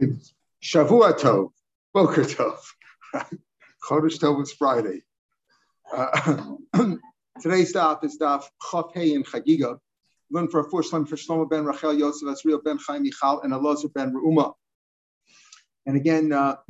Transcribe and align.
Shavua 0.00 1.18
Tov, 1.18 1.50
Boker 1.94 2.24
Tov. 2.24 2.58
Chodesh 3.84 4.18
Tov 4.18 4.38
was 4.38 4.52
Friday. 4.52 5.02
Uh, 5.92 6.56
today's 7.40 7.72
daf 7.72 8.04
is 8.04 8.18
daf 8.18 8.44
Chav 8.62 8.92
Hey 8.92 9.14
in 9.14 9.22
Chagiga. 9.22 9.78
Learn 10.30 10.48
for 10.48 10.60
a 10.60 10.70
first 10.70 10.90
time 10.90 11.06
for 11.06 11.16
Shlomo 11.16 11.48
ben 11.48 11.64
Rachel 11.64 11.94
Yosef 11.94 12.28
Asriel 12.28 12.62
ben 12.62 12.78
Chaim 12.84 13.04
Michal 13.04 13.40
and 13.42 13.52
Elazar 13.52 13.92
ben 13.94 14.12
Reuma. 14.12 14.52
And 15.86 15.96
again, 15.96 16.32
uh, 16.32 16.56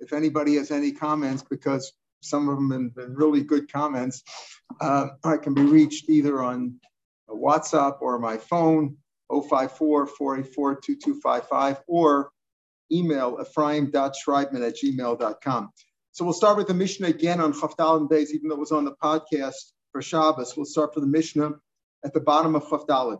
if 0.00 0.12
anybody 0.12 0.56
has 0.56 0.70
any 0.70 0.92
comments, 0.92 1.42
because 1.48 1.92
some 2.20 2.48
of 2.48 2.56
them 2.56 2.70
have 2.70 2.94
been 2.94 3.14
really 3.14 3.42
good 3.42 3.72
comments, 3.72 4.22
uh, 4.80 5.08
I 5.24 5.38
can 5.38 5.54
be 5.54 5.62
reached 5.62 6.10
either 6.10 6.42
on 6.42 6.78
WhatsApp 7.28 8.00
or 8.00 8.18
my 8.18 8.36
phone, 8.36 8.98
054 9.30 10.06
484 10.06 10.74
2255, 10.76 11.82
or 11.86 12.30
email 12.92 13.38
ephraim.schreibman 13.40 14.66
at 14.66 14.76
gmail.com. 14.76 15.70
So 16.12 16.24
we'll 16.24 16.34
start 16.34 16.56
with 16.56 16.68
the 16.68 16.74
Mishnah 16.74 17.08
again 17.08 17.40
on 17.40 17.52
Chavdalim 17.52 18.08
days, 18.08 18.32
even 18.32 18.48
though 18.48 18.54
it 18.54 18.60
was 18.60 18.72
on 18.72 18.84
the 18.84 18.94
podcast 19.02 19.72
for 19.90 20.00
Shabbos. 20.00 20.56
We'll 20.56 20.66
start 20.66 20.94
for 20.94 21.00
the 21.00 21.06
Mishnah 21.06 21.52
at 22.04 22.14
the 22.14 22.20
bottom 22.20 22.54
of 22.54 22.64
Chavdalim. 22.64 23.18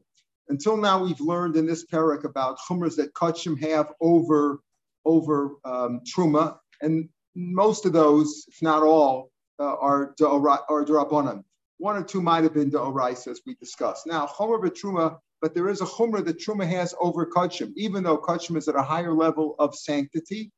Until 0.48 0.76
now, 0.76 1.02
we've 1.02 1.20
learned 1.20 1.56
in 1.56 1.66
this 1.66 1.86
parak 1.86 2.24
about 2.24 2.58
chumras 2.58 2.96
that 2.96 3.14
Kachim 3.14 3.58
have 3.60 3.92
over, 4.00 4.60
over 5.04 5.56
um, 5.64 6.00
Truma, 6.04 6.58
and 6.82 7.08
most 7.34 7.86
of 7.86 7.92
those, 7.92 8.44
if 8.48 8.60
not 8.60 8.82
all, 8.82 9.30
uh, 9.58 9.76
are 9.76 10.14
Darabonim. 10.18 11.42
One 11.78 11.96
or 11.96 12.04
two 12.04 12.22
might 12.22 12.44
have 12.44 12.54
been 12.54 12.70
Da'orais, 12.70 13.26
as 13.26 13.40
we 13.46 13.54
discussed. 13.56 14.06
Now, 14.06 14.26
Chomer 14.26 14.60
Truma 14.68 15.18
but 15.44 15.52
there 15.52 15.68
is 15.68 15.82
a 15.82 15.84
chumrah 15.84 16.24
that 16.24 16.40
truma 16.40 16.66
has 16.66 16.94
over 16.98 17.26
kachim, 17.26 17.70
even 17.76 18.02
though 18.02 18.16
kachim 18.16 18.56
is 18.56 18.66
at 18.66 18.76
a 18.76 18.82
higher 18.82 19.12
level 19.12 19.56
of 19.58 19.74
sanctity. 19.74 20.50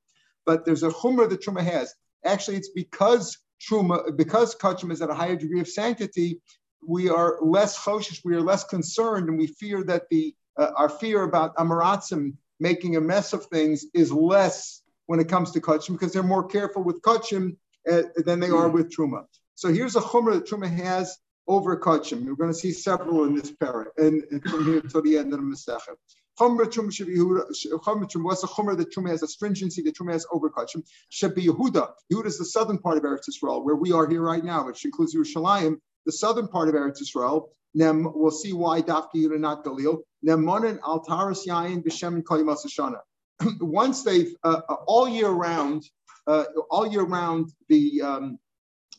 But 0.45 0.65
there's 0.65 0.85
a 0.85 0.91
chumrah 0.91 1.29
that 1.29 1.43
truma 1.43 1.65
has. 1.65 1.93
Actually, 2.25 2.59
it's 2.59 2.69
because 2.69 3.37
truma, 3.61 4.17
because 4.17 4.55
kachim 4.55 4.93
is 4.93 5.03
at 5.03 5.11
a 5.11 5.15
higher 5.15 5.35
degree 5.35 5.59
of 5.59 5.67
sanctity, 5.67 6.41
we 6.87 7.09
are 7.09 7.39
less 7.43 7.77
choshish, 7.77 8.21
we 8.25 8.37
are 8.37 8.41
less 8.41 8.63
concerned, 8.63 9.29
and 9.29 9.37
we 9.37 9.49
fear 9.49 9.83
that 9.83 10.05
the 10.09 10.33
uh, 10.57 10.71
our 10.77 10.89
fear 10.89 11.25
about 11.25 11.57
amaratzim 11.57 12.35
making 12.61 12.95
a 12.95 13.01
mess 13.01 13.33
of 13.33 13.45
things 13.47 13.87
is 13.93 14.13
less 14.13 14.83
when 15.07 15.19
it 15.19 15.29
comes 15.29 15.51
to 15.51 15.61
kachim 15.61 15.95
because 15.95 16.13
they're 16.13 16.23
more 16.23 16.47
careful 16.47 16.85
with 16.85 17.03
kachim 17.03 17.57
uh, 17.91 18.03
than 18.25 18.39
they 18.39 18.51
are 18.51 18.69
with 18.69 18.95
truma. 18.95 19.25
So 19.57 19.73
here's 19.73 19.97
a 19.97 20.01
chumrah 20.01 20.35
that 20.35 20.49
truma 20.49 20.71
has 20.71 21.19
over 21.49 21.77
kachim. 21.77 22.25
We're 22.25 22.35
going 22.35 22.51
to 22.51 22.59
see 22.59 22.73
several 22.73 23.25
in 23.25 23.35
this 23.35 23.51
parak, 23.51 23.87
and, 23.99 24.23
and 24.31 24.43
from 24.43 24.65
here 24.65 24.81
to 24.81 25.01
the 25.01 25.19
end 25.19 25.33
of 25.33 25.41
the 25.41 25.47
Masechet. 25.47 25.97
Chumra 26.39 26.71
Trum 26.71 26.91
Chumra 26.91 28.11
Trum 28.11 28.25
was 28.25 28.43
that 28.43 28.93
Trum 28.93 29.07
has 29.07 29.23
a 29.23 29.29
stringency 29.29 29.83
that 29.83 29.95
Trum 29.97 30.11
has 30.11 30.27
over 30.31 30.51
Kachim. 30.51 30.83
Shebi 31.11 31.47
Yehuda. 31.47 31.91
Yehuda 32.13 32.27
is 32.27 32.39
the 32.39 32.45
southern 32.45 32.79
part 32.79 32.99
of 32.99 33.05
Eretz 33.05 33.29
Israel, 33.29 33.65
where 33.65 33.77
we 33.77 33.93
are 33.93 34.07
here 34.07 34.21
right 34.21 34.45
now, 34.45 34.67
which 34.67 34.85
includes 34.85 35.15
Yerushalayim, 35.15 35.77
the 36.05 36.13
southern 36.13 36.49
part 36.49 36.69
of 36.69 36.75
Eretz 36.75 37.01
Israel. 37.01 37.53
Nem, 37.75 38.11
we'll 38.15 38.31
see 38.31 38.53
why 38.53 38.83
Dafki 38.83 39.17
Yehuda 39.17 39.41
not 39.41 39.65
Galil. 39.65 40.01
Nemonin 40.27 40.79
Altaris 40.81 41.47
Yain 41.47 41.83
B'Shem 41.83 42.23
Koyim 42.23 42.97
Once 43.61 44.03
they've 44.03 44.35
uh, 44.45 44.61
uh, 44.69 44.75
all 44.87 45.09
year 45.09 45.29
round, 45.29 45.85
uh, 46.27 46.45
all 46.71 46.87
year 46.87 47.03
round, 47.03 47.53
the 47.69 48.03
um, 48.03 48.39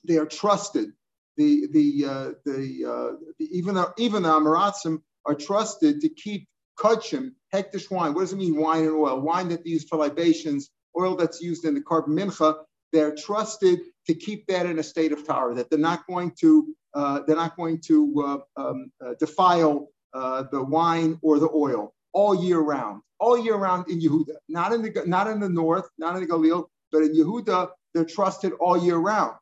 they 0.03 0.17
are 0.17 0.25
trusted 0.25 0.89
the 1.37 1.67
the 1.71 2.05
uh, 2.05 2.31
the, 2.45 2.85
uh, 2.85 3.15
the, 3.39 3.45
even 3.51 3.75
the, 3.75 3.93
even 3.97 4.23
the 4.23 4.29
Amaratzim 4.29 5.01
are 5.25 5.35
trusted 5.35 6.01
to 6.01 6.09
keep 6.09 6.47
kachim 6.77 7.31
hektish 7.53 7.89
wine. 7.89 8.13
What 8.13 8.21
does 8.21 8.33
it 8.33 8.37
mean, 8.37 8.57
wine 8.57 8.83
and 8.83 8.95
oil? 8.95 9.21
Wine 9.21 9.49
that 9.49 9.63
they 9.63 9.71
use 9.71 9.85
for 9.87 9.97
libations, 9.97 10.69
oil 10.99 11.15
that's 11.15 11.41
used 11.41 11.65
in 11.65 11.73
the 11.73 11.81
korban 11.81 12.09
mincha. 12.09 12.55
They're 12.93 13.15
trusted 13.15 13.79
to 14.07 14.15
keep 14.15 14.47
that 14.47 14.65
in 14.65 14.79
a 14.79 14.83
state 14.83 15.11
of 15.11 15.25
tower. 15.25 15.53
That 15.53 15.69
they're 15.69 15.79
not 15.79 16.07
going 16.07 16.31
to 16.39 16.75
uh, 16.93 17.21
they're 17.25 17.35
not 17.35 17.55
going 17.55 17.81
to 17.87 18.41
uh, 18.57 18.61
um, 18.61 18.91
uh, 19.05 19.13
defile 19.19 19.89
uh, 20.13 20.43
the 20.51 20.63
wine 20.63 21.19
or 21.21 21.39
the 21.39 21.49
oil 21.53 21.93
all 22.13 22.33
year 22.33 22.59
round, 22.59 23.01
all 23.19 23.37
year 23.37 23.55
round 23.55 23.87
in 23.89 23.99
Yehuda. 23.99 24.35
Not 24.49 24.73
in 24.73 24.81
the 24.81 25.03
not 25.05 25.27
in 25.27 25.39
the 25.39 25.49
north, 25.49 25.87
not 25.97 26.15
in 26.15 26.21
the 26.21 26.27
Galil, 26.27 26.65
but 26.91 27.03
in 27.03 27.13
Yehuda, 27.13 27.69
they're 27.93 28.05
trusted 28.05 28.53
all 28.53 28.77
year 28.77 28.97
round. 28.97 29.35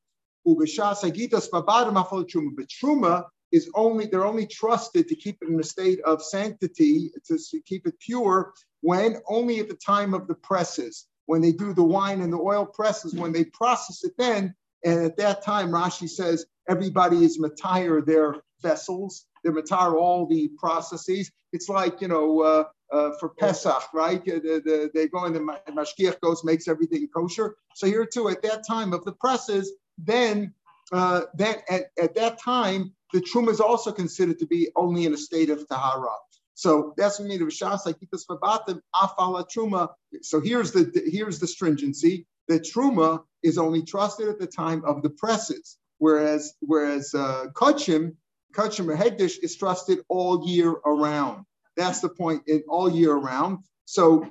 Babadam 0.45 1.95
Truma. 2.27 2.51
But 2.55 2.67
Truma 2.67 3.25
is 3.51 3.69
only, 3.75 4.05
they're 4.05 4.25
only 4.25 4.47
trusted 4.47 5.07
to 5.07 5.15
keep 5.15 5.37
it 5.41 5.49
in 5.49 5.59
a 5.59 5.63
state 5.63 5.99
of 6.01 6.23
sanctity, 6.23 7.11
to, 7.25 7.37
to 7.37 7.61
keep 7.61 7.87
it 7.87 7.99
pure, 7.99 8.53
when 8.81 9.17
only 9.27 9.59
at 9.59 9.69
the 9.69 9.75
time 9.75 10.13
of 10.13 10.27
the 10.27 10.35
presses, 10.35 11.07
when 11.25 11.41
they 11.41 11.51
do 11.51 11.73
the 11.73 11.83
wine 11.83 12.21
and 12.21 12.31
the 12.31 12.37
oil 12.37 12.65
presses, 12.65 13.13
when 13.15 13.31
they 13.31 13.45
process 13.45 14.03
it 14.03 14.13
then, 14.17 14.53
and 14.83 15.03
at 15.03 15.17
that 15.17 15.43
time, 15.43 15.69
Rashi 15.69 16.07
says 16.07 16.45
everybody 16.69 17.23
is 17.23 17.39
matire 17.39 18.05
their 18.05 18.35
vessels, 18.61 19.25
they're 19.43 19.53
matire 19.53 19.95
all 19.95 20.27
the 20.27 20.49
processes. 20.59 21.31
It's 21.53 21.69
like, 21.69 22.01
you 22.01 22.07
know, 22.07 22.41
uh, 22.41 22.63
uh, 22.91 23.11
for 23.19 23.29
Pesach, 23.29 23.93
right? 23.93 24.23
The, 24.23 24.61
the, 24.63 24.91
they 24.93 25.07
go 25.07 25.25
in 25.25 25.33
the 25.33 25.39
Mashgiach 25.39 26.19
goes, 26.21 26.43
makes 26.43 26.67
everything 26.67 27.07
kosher. 27.07 27.55
So 27.75 27.87
here 27.87 28.05
too, 28.05 28.29
at 28.29 28.43
that 28.43 28.67
time 28.67 28.93
of 28.93 29.03
the 29.05 29.13
presses, 29.13 29.73
then 29.97 30.53
uh, 30.91 31.21
at, 31.39 31.91
at 31.99 32.15
that 32.15 32.39
time 32.41 32.93
the 33.13 33.21
truma 33.21 33.49
is 33.49 33.61
also 33.61 33.91
considered 33.91 34.39
to 34.39 34.45
be 34.45 34.69
only 34.75 35.05
in 35.05 35.13
a 35.13 35.17
state 35.17 35.49
of 35.49 35.67
tahara. 35.67 36.15
So 36.53 36.93
that's 36.97 37.19
what 37.19 37.25
we 37.25 37.29
mean 37.29 37.41
of 37.41 37.49
shas 37.49 37.85
like 37.85 37.97
fabatim 37.99 38.79
afala 38.93 39.45
truma. 39.53 39.89
So 40.21 40.41
here's 40.41 40.71
the 40.71 40.89
here's 41.11 41.39
the 41.39 41.47
stringency. 41.47 42.25
The 42.47 42.59
truma 42.59 43.23
is 43.43 43.57
only 43.57 43.83
trusted 43.83 44.29
at 44.29 44.39
the 44.39 44.47
time 44.47 44.83
of 44.85 45.01
the 45.01 45.09
presses, 45.09 45.77
whereas 45.97 46.53
whereas 46.61 47.13
uh, 47.13 47.47
kachim 47.53 48.15
kachim 48.53 48.87
or 48.89 48.95
hegdish 48.95 49.37
is 49.43 49.55
trusted 49.55 49.99
all 50.07 50.47
year 50.47 50.71
around. 50.71 51.45
That's 51.75 51.99
the 51.99 52.09
point 52.09 52.43
in 52.47 52.63
all 52.69 52.89
year 52.89 53.11
around. 53.11 53.59
So, 53.87 54.25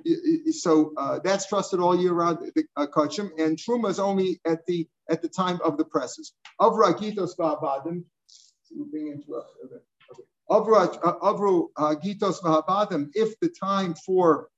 so 0.50 0.92
uh, 0.96 1.20
that's 1.22 1.46
trusted 1.46 1.78
all 1.78 2.00
year 2.00 2.12
around 2.12 2.38
the 2.54 2.64
uh, 2.76 2.86
kachim, 2.86 3.30
and 3.38 3.56
truma 3.56 3.90
is 3.90 4.00
only 4.00 4.40
at 4.44 4.66
the 4.66 4.88
at 5.10 5.22
the 5.22 5.28
time 5.28 5.60
of 5.64 5.76
the 5.76 5.84
presses. 5.84 6.32
Avra 6.60 6.94
gitos 6.94 7.36
va'abadim. 7.38 8.04
Moving 8.72 9.08
into 9.08 9.40
Avra 10.50 11.20
avru 11.20 11.68
gitos. 11.76 13.10
If 13.14 13.38
the 13.40 13.48
time 13.48 13.94
for 13.94 14.48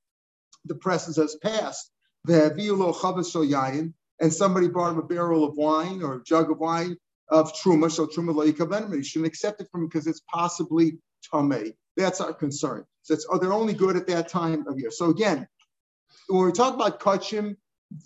the 0.65 0.75
presses 0.75 1.17
has 1.17 1.37
passed, 1.37 1.91
and 2.29 4.33
somebody 4.33 4.69
brought 4.69 4.93
him 4.93 4.99
a 4.99 5.03
barrel 5.03 5.45
of 5.45 5.57
wine 5.57 6.03
or 6.03 6.15
a 6.15 6.25
jug 6.25 6.51
of 6.51 6.59
wine 6.59 6.97
of 7.29 7.53
truma, 7.53 7.91
so 7.91 8.07
truma 8.07 8.35
lo 8.35 8.45
You 8.45 9.03
shouldn't 9.03 9.27
accept 9.27 9.61
it 9.61 9.69
from 9.71 9.83
him 9.83 9.89
because 9.89 10.07
it's 10.07 10.23
possibly 10.33 10.99
tamei. 11.33 11.75
That's 11.97 12.21
our 12.21 12.33
concern. 12.33 12.85
So 13.03 13.15
it's, 13.15 13.27
oh, 13.31 13.39
they're 13.39 13.53
only 13.53 13.75
good 13.75 13.97
at 13.97 14.07
that 14.09 14.29
time 14.29 14.67
of 14.67 14.79
year. 14.79 14.91
So 14.91 15.11
again, 15.11 15.47
when 16.29 16.47
we 16.47 16.53
talk 16.53 16.75
about 16.75 17.01
kachim 17.01 17.57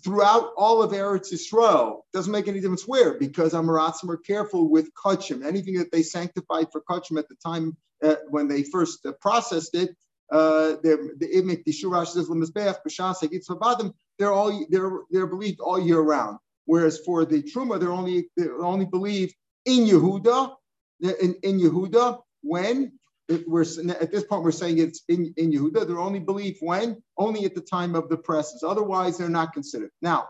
throughout 0.03 0.51
all 0.57 0.81
of 0.81 0.91
Eretz 0.91 1.33
Yisrael, 1.33 2.01
doesn't 2.13 2.31
make 2.31 2.47
any 2.47 2.59
difference 2.59 2.87
where, 2.87 3.17
because 3.17 3.53
Amaratzim 3.53 4.09
are 4.09 4.17
careful 4.17 4.69
with 4.69 4.93
kachim. 4.93 5.45
Anything 5.45 5.75
that 5.75 5.91
they 5.91 6.03
sanctified 6.03 6.67
for 6.71 6.81
kachim 6.81 7.17
at 7.17 7.27
the 7.29 7.35
time 7.35 7.75
uh, 8.03 8.15
when 8.29 8.47
they 8.47 8.63
first 8.63 9.05
uh, 9.05 9.11
processed 9.21 9.75
it, 9.75 9.89
uh, 10.31 10.77
the 10.83 11.29
imik, 11.35 11.65
the 11.65 11.71
shurash, 11.71 12.15
mizbeach, 12.15 12.77
b'shas, 12.87 13.93
they're 14.17 14.31
all 14.31 14.65
they're 14.69 14.99
they're 15.09 15.27
believed 15.27 15.59
all 15.59 15.79
year 15.79 15.99
round. 15.99 16.37
Whereas 16.65 16.99
for 16.99 17.25
the 17.25 17.43
truma, 17.43 17.79
they're 17.79 17.91
only 17.91 18.29
they 18.37 18.47
only 18.47 18.85
believed 18.85 19.35
in 19.65 19.85
Yehuda, 19.85 20.55
in, 21.01 21.35
in 21.43 21.59
Yehuda 21.59 22.21
when 22.41 22.93
we're 23.47 23.61
at 23.61 24.11
this 24.11 24.23
point 24.23 24.43
we're 24.43 24.51
saying 24.51 24.77
it's 24.77 25.01
in, 25.07 25.33
in 25.37 25.51
Yehuda. 25.51 25.87
They're 25.87 25.99
only 25.99 26.19
believed 26.19 26.59
when 26.61 27.01
only 27.17 27.45
at 27.45 27.55
the 27.55 27.61
time 27.61 27.95
of 27.95 28.09
the 28.09 28.17
presses. 28.17 28.63
Otherwise, 28.63 29.17
they're 29.17 29.29
not 29.29 29.53
considered. 29.53 29.91
Now, 30.01 30.29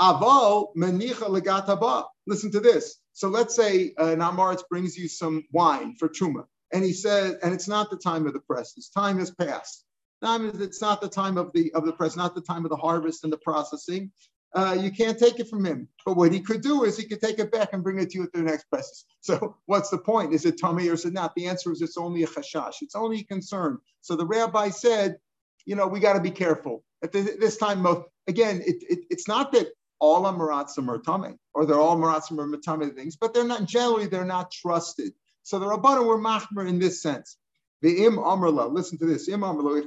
aval 0.00 0.68
menicha 0.76 1.28
legataba. 1.28 2.06
Listen 2.26 2.50
to 2.52 2.60
this. 2.60 2.98
So 3.12 3.28
let's 3.28 3.54
say 3.54 3.94
uh, 3.98 4.06
an 4.06 4.20
Amaretz 4.20 4.62
brings 4.68 4.96
you 4.96 5.08
some 5.08 5.44
wine 5.52 5.96
for 5.98 6.08
truma, 6.08 6.44
and 6.72 6.84
he 6.84 6.92
says, 6.92 7.36
and 7.42 7.52
it's 7.52 7.68
not 7.68 7.90
the 7.90 7.96
time 7.96 8.26
of 8.26 8.32
the 8.32 8.40
presses. 8.40 8.88
Time 8.88 9.18
has 9.18 9.30
passed. 9.30 9.84
Time 10.22 10.48
is 10.48 10.60
it's 10.60 10.80
not 10.80 11.00
the 11.00 11.08
time 11.08 11.36
of 11.36 11.52
the 11.52 11.72
of 11.74 11.84
the 11.84 11.92
press, 11.92 12.16
not 12.16 12.34
the 12.34 12.40
time 12.40 12.64
of 12.64 12.70
the 12.70 12.76
harvest 12.76 13.24
and 13.24 13.32
the 13.32 13.38
processing 13.38 14.12
uh, 14.54 14.76
you 14.78 14.90
can't 14.90 15.18
take 15.18 15.40
it 15.40 15.48
from 15.48 15.64
him. 15.64 15.88
But 16.04 16.16
what 16.16 16.32
he 16.32 16.40
could 16.40 16.60
do 16.60 16.84
is 16.84 16.96
he 16.96 17.06
could 17.06 17.20
take 17.20 17.38
it 17.38 17.50
back 17.50 17.70
and 17.72 17.82
bring 17.82 17.98
it 17.98 18.10
to 18.10 18.18
you 18.18 18.24
at 18.24 18.32
the 18.32 18.42
next 18.42 18.68
presses. 18.70 19.04
So 19.20 19.56
what's 19.66 19.88
the 19.90 19.98
point? 19.98 20.34
Is 20.34 20.44
it 20.44 20.60
tummy 20.60 20.88
or 20.88 20.94
is 20.94 21.04
it 21.04 21.12
not? 21.12 21.34
The 21.34 21.46
answer 21.46 21.72
is 21.72 21.80
it's 21.80 21.96
only 21.96 22.24
a 22.24 22.26
chashash. 22.26 22.82
It's 22.82 22.96
only 22.96 23.20
a 23.20 23.24
concern. 23.24 23.78
So 24.00 24.16
the 24.16 24.26
rabbi 24.26 24.70
said, 24.70 25.16
you 25.64 25.76
know, 25.76 25.86
we 25.86 26.00
got 26.00 26.14
to 26.14 26.20
be 26.20 26.30
careful. 26.30 26.84
At 27.02 27.12
this 27.12 27.56
time, 27.56 27.86
again, 28.26 28.62
it, 28.66 28.76
it, 28.88 28.98
it's 29.10 29.28
not 29.28 29.52
that 29.52 29.68
all 30.00 30.24
Amaratzim 30.24 30.88
are 30.88 30.98
tummy 30.98 31.34
or 31.54 31.64
they're 31.64 31.78
all 31.78 31.96
Amaratzim 31.96 32.38
are 32.38 32.46
matame 32.46 32.94
things, 32.94 33.16
but 33.16 33.32
they're 33.32 33.44
not, 33.44 33.66
generally, 33.66 34.06
they're 34.06 34.24
not 34.24 34.50
trusted. 34.50 35.12
So 35.44 35.58
the 35.58 35.66
Rabbanu 35.66 36.06
were 36.06 36.18
machmer 36.18 36.68
in 36.68 36.78
this 36.78 37.00
sense. 37.00 37.36
The 37.80 38.04
im 38.04 38.16
amrla, 38.16 38.72
listen 38.72 38.98
to 38.98 39.06
this. 39.06 39.28
Im 39.28 39.40
amrla. 39.40 39.82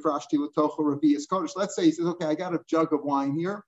Let's 1.55 1.75
say 1.75 1.85
he 1.85 1.91
says, 1.91 2.05
okay, 2.05 2.25
I 2.25 2.35
got 2.35 2.53
a 2.53 2.59
jug 2.67 2.91
of 2.91 3.03
wine 3.03 3.33
here, 3.37 3.63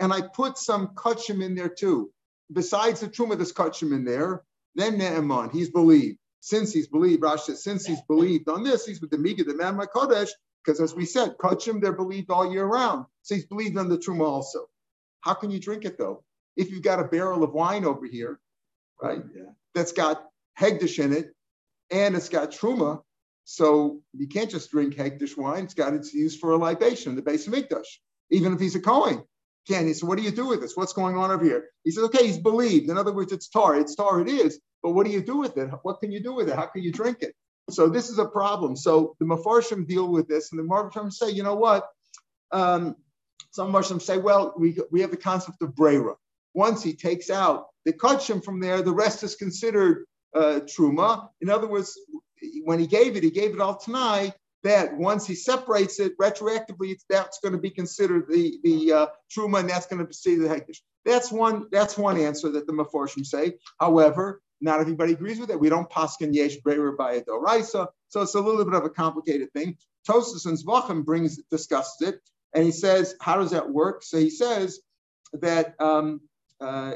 and 0.00 0.12
I 0.12 0.22
put 0.22 0.58
some 0.58 0.88
kachim 0.88 1.44
in 1.44 1.54
there 1.54 1.68
too. 1.68 2.10
Besides 2.52 3.00
the 3.00 3.08
truma, 3.08 3.36
there's 3.36 3.52
kachim 3.52 3.94
in 3.94 4.04
there. 4.04 4.42
Then 4.74 4.98
Ne'eman, 4.98 5.52
he's 5.52 5.70
believed. 5.70 6.18
Since 6.40 6.72
he's 6.72 6.88
believed, 6.88 7.22
Rashi 7.22 7.40
says, 7.40 7.62
since 7.62 7.84
he's 7.84 8.00
believed 8.02 8.48
on 8.48 8.64
this, 8.64 8.86
he's 8.86 9.00
with 9.00 9.10
the 9.10 9.18
Miga, 9.18 9.44
the 9.44 9.54
Mamma 9.54 9.86
Kodesh, 9.86 10.30
because 10.64 10.80
as 10.80 10.94
we 10.94 11.04
said, 11.04 11.36
Kachim, 11.38 11.82
they're 11.82 11.92
believed 11.92 12.30
all 12.30 12.50
year 12.50 12.64
round. 12.64 13.04
So 13.22 13.34
he's 13.34 13.44
believed 13.44 13.76
on 13.76 13.88
the 13.88 13.98
Truma 13.98 14.26
also. 14.26 14.66
How 15.20 15.34
can 15.34 15.50
you 15.50 15.60
drink 15.60 15.84
it 15.84 15.98
though? 15.98 16.24
If 16.56 16.70
you've 16.70 16.82
got 16.82 16.98
a 16.98 17.04
barrel 17.04 17.44
of 17.44 17.52
wine 17.52 17.84
over 17.84 18.06
here, 18.06 18.40
right, 19.02 19.22
yeah. 19.36 19.50
that's 19.74 19.92
got 19.92 20.24
Hegdish 20.58 20.98
in 21.02 21.12
it, 21.12 21.34
and 21.90 22.16
it's 22.16 22.28
got 22.28 22.50
Truma, 22.50 23.02
so 23.44 24.00
you 24.14 24.26
can't 24.26 24.50
just 24.50 24.70
drink 24.70 24.94
Hegdish 24.94 25.36
wine. 25.36 25.64
It's 25.64 25.74
got 25.74 25.94
its 25.94 26.14
used 26.14 26.40
for 26.40 26.52
a 26.52 26.56
libation, 26.56 27.16
the 27.16 27.22
base 27.22 27.46
of 27.46 27.52
Mikdash, 27.52 27.98
even 28.30 28.54
if 28.54 28.60
he's 28.60 28.76
a 28.76 28.80
Kohen. 28.80 29.22
Can 29.68 29.86
he 29.86 29.94
said, 29.94 30.08
what 30.08 30.18
do 30.18 30.24
you 30.24 30.30
do 30.30 30.46
with 30.46 30.60
this? 30.60 30.76
What's 30.76 30.92
going 30.92 31.16
on 31.16 31.30
over 31.30 31.44
here? 31.44 31.68
He 31.84 31.90
says, 31.90 32.04
okay, 32.04 32.26
he's 32.26 32.38
believed. 32.38 32.90
In 32.90 32.98
other 32.98 33.12
words, 33.12 33.32
it's 33.32 33.48
tar. 33.48 33.78
It's 33.78 33.94
tar. 33.94 34.20
It 34.20 34.28
is. 34.28 34.60
But 34.82 34.92
what 34.92 35.06
do 35.06 35.12
you 35.12 35.20
do 35.20 35.36
with 35.36 35.56
it? 35.58 35.70
What 35.82 36.00
can 36.00 36.10
you 36.10 36.22
do 36.22 36.32
with 36.32 36.48
it? 36.48 36.56
How 36.56 36.66
can 36.66 36.82
you 36.82 36.92
drink 36.92 37.18
it? 37.20 37.34
So 37.68 37.88
this 37.88 38.08
is 38.08 38.18
a 38.18 38.26
problem. 38.26 38.76
So 38.76 39.16
the 39.20 39.26
Mefarshim 39.26 39.86
deal 39.86 40.08
with 40.08 40.26
this, 40.28 40.50
and 40.50 40.58
the 40.58 40.64
Mefarshim 40.64 41.12
say, 41.12 41.30
you 41.30 41.42
know 41.42 41.54
what? 41.54 41.86
Um, 42.50 42.96
some 43.50 43.72
Mefarshim 43.72 44.00
say, 44.00 44.18
well, 44.18 44.54
we, 44.58 44.78
we 44.90 45.02
have 45.02 45.10
the 45.10 45.16
concept 45.16 45.62
of 45.62 45.76
Brera. 45.76 46.14
Once 46.54 46.82
he 46.82 46.94
takes 46.94 47.30
out 47.30 47.66
the 47.84 47.92
kachim 47.92 48.42
from 48.42 48.60
there, 48.60 48.82
the 48.82 48.92
rest 48.92 49.22
is 49.22 49.36
considered 49.36 50.04
uh, 50.34 50.60
truma. 50.64 51.28
In 51.40 51.48
other 51.50 51.68
words, 51.68 51.96
when 52.64 52.80
he 52.80 52.86
gave 52.86 53.16
it, 53.16 53.22
he 53.22 53.30
gave 53.30 53.54
it 53.54 53.60
all 53.60 53.76
tonight. 53.76 54.32
That 54.62 54.96
once 54.96 55.26
he 55.26 55.34
separates 55.34 56.00
it 56.00 56.18
retroactively, 56.18 56.98
that's 57.08 57.38
going 57.40 57.52
to 57.52 57.58
be 57.58 57.70
considered 57.70 58.26
the 58.28 58.58
the 58.62 58.92
uh, 58.92 59.06
truma, 59.34 59.60
and 59.60 59.70
that's 59.70 59.86
going 59.86 60.06
to 60.06 60.28
be 60.28 60.36
the 60.36 60.48
hektish. 60.48 60.78
That's 61.04 61.32
one. 61.32 61.66
That's 61.72 61.96
one 61.96 62.18
answer 62.18 62.50
that 62.50 62.66
the 62.66 62.72
maforshim 62.72 63.24
say. 63.24 63.54
However, 63.78 64.42
not 64.60 64.80
everybody 64.80 65.12
agrees 65.12 65.40
with 65.40 65.50
it. 65.50 65.58
We 65.58 65.70
don't 65.70 65.88
paskin 65.88 66.34
yesh 66.34 66.56
brewer 66.56 66.92
by 66.92 67.20
doraisa, 67.20 67.86
so 68.08 68.22
it's 68.22 68.34
a 68.34 68.40
little 68.40 68.64
bit 68.64 68.74
of 68.74 68.84
a 68.84 68.90
complicated 68.90 69.50
thing. 69.52 69.78
Tosus 70.08 70.46
and 70.46 70.58
Zvachim 70.58 71.04
brings 71.04 71.38
discusses 71.50 72.08
it, 72.08 72.20
and 72.54 72.64
he 72.64 72.72
says, 72.72 73.14
how 73.20 73.36
does 73.36 73.52
that 73.52 73.70
work? 73.70 74.02
So 74.02 74.18
he 74.18 74.30
says 74.30 74.80
that 75.34 75.74
um, 75.80 76.20
uh, 76.60 76.92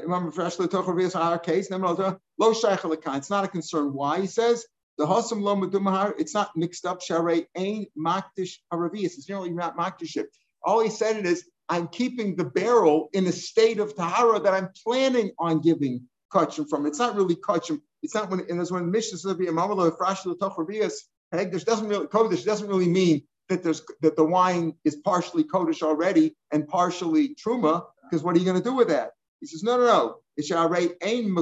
case, 1.39 1.67
it's 1.69 3.29
not 3.29 3.43
a 3.43 3.47
concern. 3.47 3.93
Why? 3.93 4.21
He 4.21 4.27
says, 4.27 4.65
the 4.97 5.05
Hosam 5.05 5.41
Lo 5.41 5.55
Medumahar, 5.55 6.13
it's 6.17 6.33
not 6.33 6.51
mixed 6.55 6.85
up. 6.85 7.01
Sharei 7.01 7.45
Ain 7.55 7.85
Makdish 7.97 8.59
Haravias. 8.71 9.15
It's 9.15 9.25
generally 9.25 9.51
not 9.51 9.77
Makdiship. 9.77 10.25
All 10.63 10.79
he 10.81 10.89
said 10.89 11.25
is, 11.25 11.49
I'm 11.67 11.87
keeping 11.87 12.35
the 12.35 12.45
barrel 12.45 13.09
in 13.13 13.25
a 13.25 13.31
state 13.31 13.79
of 13.79 13.95
Tahara 13.95 14.39
that 14.39 14.53
I'm 14.53 14.69
planning 14.83 15.31
on 15.39 15.61
giving 15.61 16.01
kachim 16.31 16.69
from. 16.69 16.85
It's 16.85 16.99
not 16.99 17.15
really 17.15 17.35
kachim. 17.35 17.81
It's 18.03 18.13
not 18.13 18.29
when, 18.29 18.41
and 18.49 18.61
as 18.61 18.71
when 18.71 18.91
Mishnah 18.91 19.17
says, 19.17 19.35
Hegdish 21.33 21.65
doesn't 21.65 21.87
really, 21.87 22.07
Kodesh 22.07 22.45
doesn't 22.45 22.67
really 22.67 22.87
mean 22.87 23.23
that 23.49 23.63
there's 23.63 23.81
that 24.01 24.15
the 24.15 24.23
wine 24.23 24.73
is 24.83 24.95
partially 24.97 25.43
Kodesh 25.43 25.81
already 25.81 26.35
and 26.51 26.67
partially 26.67 27.35
Truma, 27.35 27.83
because 28.03 28.23
what 28.23 28.35
are 28.35 28.39
you 28.39 28.45
going 28.45 28.57
to 28.57 28.63
do 28.63 28.75
with 28.75 28.87
that? 28.89 29.11
He 29.45 29.49
says, 29.49 29.61
no, 29.61 29.77
no, 29.77 29.85
no. 29.85 30.15
It's 30.37 30.49
ain. 30.51 31.35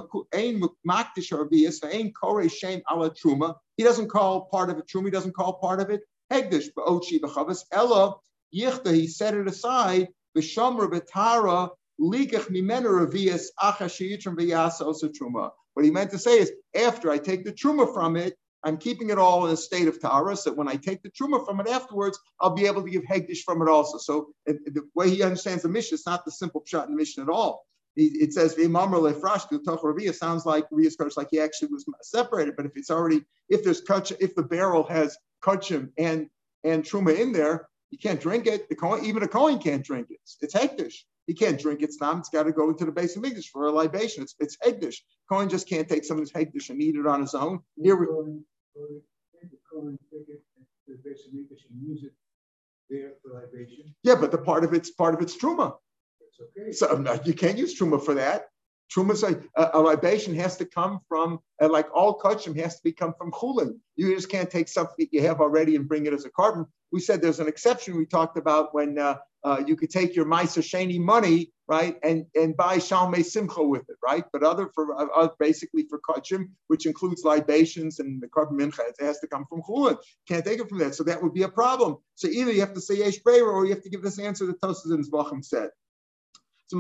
He 3.77 3.83
doesn't 3.83 4.09
call 4.09 4.45
part 4.51 4.69
of 4.69 4.77
it 4.77 4.87
truma. 4.87 5.05
He 5.05 5.11
doesn't 5.11 5.31
call 5.33 5.53
part 5.53 5.79
of 5.79 5.89
it 5.89 6.01
hegdish 6.29 6.65
ba'ochi 6.75 7.21
b'chavas 7.21 7.63
ella 7.71 8.15
yichta. 8.53 8.93
He 8.93 9.07
set 9.07 9.35
it 9.35 9.47
aside 9.47 10.09
b'shamra 10.37 10.91
b'tara 10.91 11.69
likach 11.97 12.51
mimenu 12.51 13.07
ravias 13.07 13.45
acha 13.61 13.87
sheyitrim 13.87 14.35
v'yasa 14.35 14.81
osa 14.81 15.07
truma. 15.07 15.51
What 15.73 15.85
he 15.85 15.91
meant 15.91 16.11
to 16.11 16.19
say 16.19 16.39
is, 16.39 16.51
after 16.75 17.09
I 17.09 17.19
take 17.19 17.45
the 17.45 17.53
truma 17.53 17.93
from 17.93 18.17
it, 18.17 18.37
I'm 18.65 18.75
keeping 18.75 19.11
it 19.11 19.17
all 19.17 19.45
in 19.45 19.53
a 19.53 19.57
state 19.57 19.87
of 19.87 20.01
Tara, 20.01 20.35
so 20.35 20.53
when 20.53 20.67
I 20.67 20.75
take 20.75 21.03
the 21.03 21.09
truma 21.09 21.45
from 21.45 21.61
it 21.61 21.67
afterwards, 21.67 22.19
I'll 22.39 22.53
be 22.53 22.65
able 22.65 22.83
to 22.83 22.89
give 22.89 23.03
Hegdish 23.03 23.43
from 23.45 23.61
it 23.61 23.67
also. 23.69 23.97
So 23.97 24.33
the 24.45 24.87
way 24.93 25.09
he 25.09 25.23
understands 25.23 25.63
the 25.63 25.69
mission, 25.69 25.95
it's 25.95 26.05
not 26.05 26.25
the 26.25 26.31
simple 26.31 26.63
shot 26.65 26.87
in 26.87 26.93
the 26.93 26.97
mission 26.97 27.23
at 27.23 27.29
all 27.29 27.65
it 27.95 28.33
says 28.33 28.55
it 28.57 30.15
sounds 30.15 30.45
like 30.45 30.65
Rias 30.71 30.97
like 31.17 31.27
he 31.31 31.39
actually 31.39 31.67
was 31.69 31.85
separated. 32.01 32.55
But 32.55 32.65
if 32.65 32.71
it's 32.75 32.89
already 32.89 33.23
if 33.49 33.63
there's 33.63 33.83
kach, 33.83 34.11
if 34.19 34.35
the 34.35 34.43
barrel 34.43 34.83
has 34.87 35.17
kachim 35.43 35.89
and 35.97 36.29
and 36.63 36.83
truma 36.83 37.19
in 37.19 37.31
there, 37.31 37.67
you 37.91 37.97
can't 37.97 38.19
drink 38.19 38.47
it. 38.47 38.69
The 38.69 38.75
coin, 38.75 39.05
even 39.05 39.21
a 39.23 39.27
coin 39.27 39.59
can't 39.59 39.83
drink 39.83 40.07
it. 40.09 40.17
It's, 40.23 40.37
it's 40.41 40.55
hektish. 40.55 41.03
He 41.27 41.33
can't 41.33 41.59
drink 41.59 41.81
it. 41.81 41.85
It's 41.85 42.01
not. 42.01 42.17
It's 42.17 42.29
got 42.29 42.43
to 42.43 42.51
go 42.51 42.69
into 42.69 42.85
the 42.85 42.91
base 42.91 43.15
of 43.15 43.23
English 43.23 43.49
for 43.51 43.67
a 43.67 43.71
libation. 43.71 44.23
It's 44.23 44.35
it's 44.39 44.57
hektish. 44.57 44.97
Coin 45.29 45.49
just 45.49 45.69
can't 45.69 45.87
take 45.87 46.03
something's 46.03 46.31
hektish 46.31 46.69
and 46.69 46.81
eat 46.81 46.95
it 46.95 47.07
on 47.07 47.21
his 47.21 47.35
own. 47.35 47.59
Here 47.81 47.95
we. 47.95 48.07
Yeah, 54.03 54.15
but 54.15 54.31
the 54.31 54.37
part 54.37 54.63
of 54.63 54.73
it's 54.73 54.91
part 54.91 55.13
of 55.13 55.21
it's 55.21 55.37
truma. 55.37 55.75
Okay. 56.41 56.71
So 56.71 56.91
um, 56.91 57.07
you 57.25 57.33
can't 57.33 57.57
use 57.57 57.77
truma 57.77 58.03
for 58.03 58.15
that. 58.15 58.47
Truma, 58.93 59.41
a, 59.55 59.69
a, 59.73 59.79
libation 59.79 60.35
has 60.35 60.57
to 60.57 60.65
come 60.65 60.99
from, 61.07 61.39
uh, 61.61 61.69
like 61.69 61.87
all 61.95 62.19
kachim 62.19 62.59
has 62.59 62.75
to 62.75 62.83
become 62.83 63.13
from 63.17 63.31
chulin. 63.31 63.79
You 63.95 64.13
just 64.13 64.29
can't 64.29 64.49
take 64.49 64.67
something 64.67 64.95
that 64.99 65.09
you 65.11 65.21
have 65.21 65.41
already 65.41 65.75
and 65.75 65.87
bring 65.87 66.05
it 66.05 66.13
as 66.13 66.25
a 66.25 66.29
carbon. 66.29 66.65
We 66.91 66.99
said 66.99 67.21
there's 67.21 67.39
an 67.39 67.47
exception 67.47 67.97
we 67.97 68.05
talked 68.05 68.37
about 68.37 68.73
when 68.75 68.99
uh, 68.99 69.15
uh, 69.43 69.63
you 69.65 69.75
could 69.75 69.89
take 69.89 70.15
your 70.15 70.25
Maisa 70.25 70.61
Shani 70.61 70.99
money, 70.99 71.51
right, 71.67 71.97
and, 72.03 72.25
and 72.35 72.55
buy 72.55 72.77
Shalmei 72.77 73.25
Simcha 73.25 73.63
with 73.63 73.89
it, 73.89 73.95
right? 74.03 74.25
But 74.31 74.43
other 74.43 74.69
for 74.75 74.99
uh, 74.99 75.07
uh 75.15 75.29
basically 75.39 75.87
for 75.89 75.99
kachim, 76.07 76.49
which 76.67 76.85
includes 76.85 77.23
libations 77.23 77.99
and 77.99 78.21
the 78.21 78.27
carbon 78.27 78.59
mincha, 78.59 78.79
it 78.87 79.03
has 79.03 79.19
to 79.19 79.27
come 79.27 79.45
from 79.49 79.63
chulin. 79.63 79.97
Can't 80.27 80.45
take 80.45 80.59
it 80.59 80.69
from 80.69 80.77
that. 80.79 80.93
So 80.93 81.03
that 81.05 81.21
would 81.21 81.33
be 81.33 81.43
a 81.43 81.49
problem. 81.49 81.97
So 82.15 82.27
either 82.27 82.51
you 82.51 82.59
have 82.59 82.73
to 82.73 82.81
say 82.81 82.97
yesh 82.97 83.19
or 83.25 83.65
you 83.65 83.73
have 83.73 83.83
to 83.83 83.89
give 83.89 84.03
this 84.03 84.19
answer 84.19 84.45
that 84.45 84.61
Tosas 84.61 85.09
Zvachim 85.09 85.43
said. 85.43 85.69
In 86.73 86.79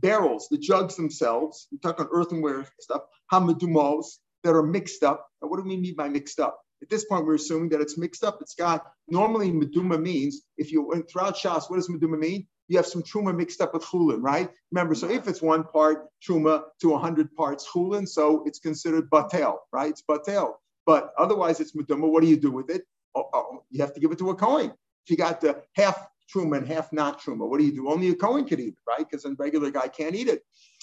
barrels, 0.00 0.48
the 0.50 0.58
jugs 0.58 0.96
themselves. 0.96 1.68
We 1.72 1.78
talk 1.78 2.00
on 2.00 2.08
earthenware 2.12 2.66
stuff. 2.80 3.02
Hamadumos 3.32 4.04
that 4.42 4.54
are 4.54 4.62
mixed 4.62 5.02
up. 5.02 5.26
Now, 5.42 5.48
what 5.48 5.56
do 5.56 5.64
we 5.64 5.76
mean 5.76 5.94
by 5.96 6.08
mixed 6.08 6.38
up? 6.38 6.60
At 6.82 6.90
this 6.90 7.06
point, 7.06 7.24
we're 7.24 7.36
assuming 7.36 7.70
that 7.70 7.80
it's 7.80 7.96
mixed 7.96 8.24
up. 8.24 8.38
It's 8.42 8.54
got 8.54 8.84
normally 9.08 9.50
meduma 9.50 10.00
means 10.00 10.42
if 10.58 10.70
you 10.70 10.86
went 10.86 11.10
throughout 11.10 11.34
Shas, 11.34 11.70
what 11.70 11.76
does 11.76 11.88
meduma 11.88 12.18
mean? 12.18 12.46
You 12.68 12.76
have 12.76 12.86
some 12.86 13.02
truma 13.02 13.34
mixed 13.34 13.60
up 13.60 13.74
with 13.74 13.84
chulin, 13.84 14.22
right? 14.22 14.50
Remember, 14.70 14.94
so 14.94 15.10
if 15.10 15.28
it's 15.28 15.42
one 15.42 15.64
part 15.64 16.06
truma 16.26 16.64
to 16.82 16.96
hundred 16.96 17.34
parts 17.34 17.66
chulin, 17.66 18.06
so 18.06 18.44
it's 18.46 18.58
considered 18.58 19.10
batel, 19.10 19.56
right? 19.72 19.90
It's 19.90 20.02
batel. 20.02 20.54
But 20.86 21.12
otherwise, 21.18 21.60
it's 21.60 21.74
meduma. 21.74 22.10
What 22.10 22.22
do 22.22 22.28
you 22.28 22.36
do 22.36 22.50
with 22.50 22.70
it? 22.70 22.82
Oh, 23.14 23.28
oh, 23.32 23.64
you 23.70 23.80
have 23.80 23.94
to 23.94 24.00
give 24.00 24.12
it 24.12 24.18
to 24.18 24.30
a 24.30 24.34
coin. 24.34 24.66
If 24.66 25.10
you 25.10 25.16
got 25.16 25.40
the 25.40 25.62
half 25.74 25.96
truma 26.32 26.58
and 26.58 26.66
half 26.66 26.92
not 26.92 27.20
truma. 27.20 27.48
What 27.48 27.58
do 27.58 27.64
you 27.64 27.72
do? 27.72 27.88
Only 27.88 28.10
a 28.10 28.14
Kohen 28.14 28.44
could 28.44 28.60
eat 28.60 28.74
it, 28.74 28.78
right? 28.86 28.98
Because 29.08 29.24
a 29.24 29.34
regular 29.38 29.70
guy 29.70 29.88
can't 29.88 30.14
eat 30.14 30.28
it. 30.28 30.42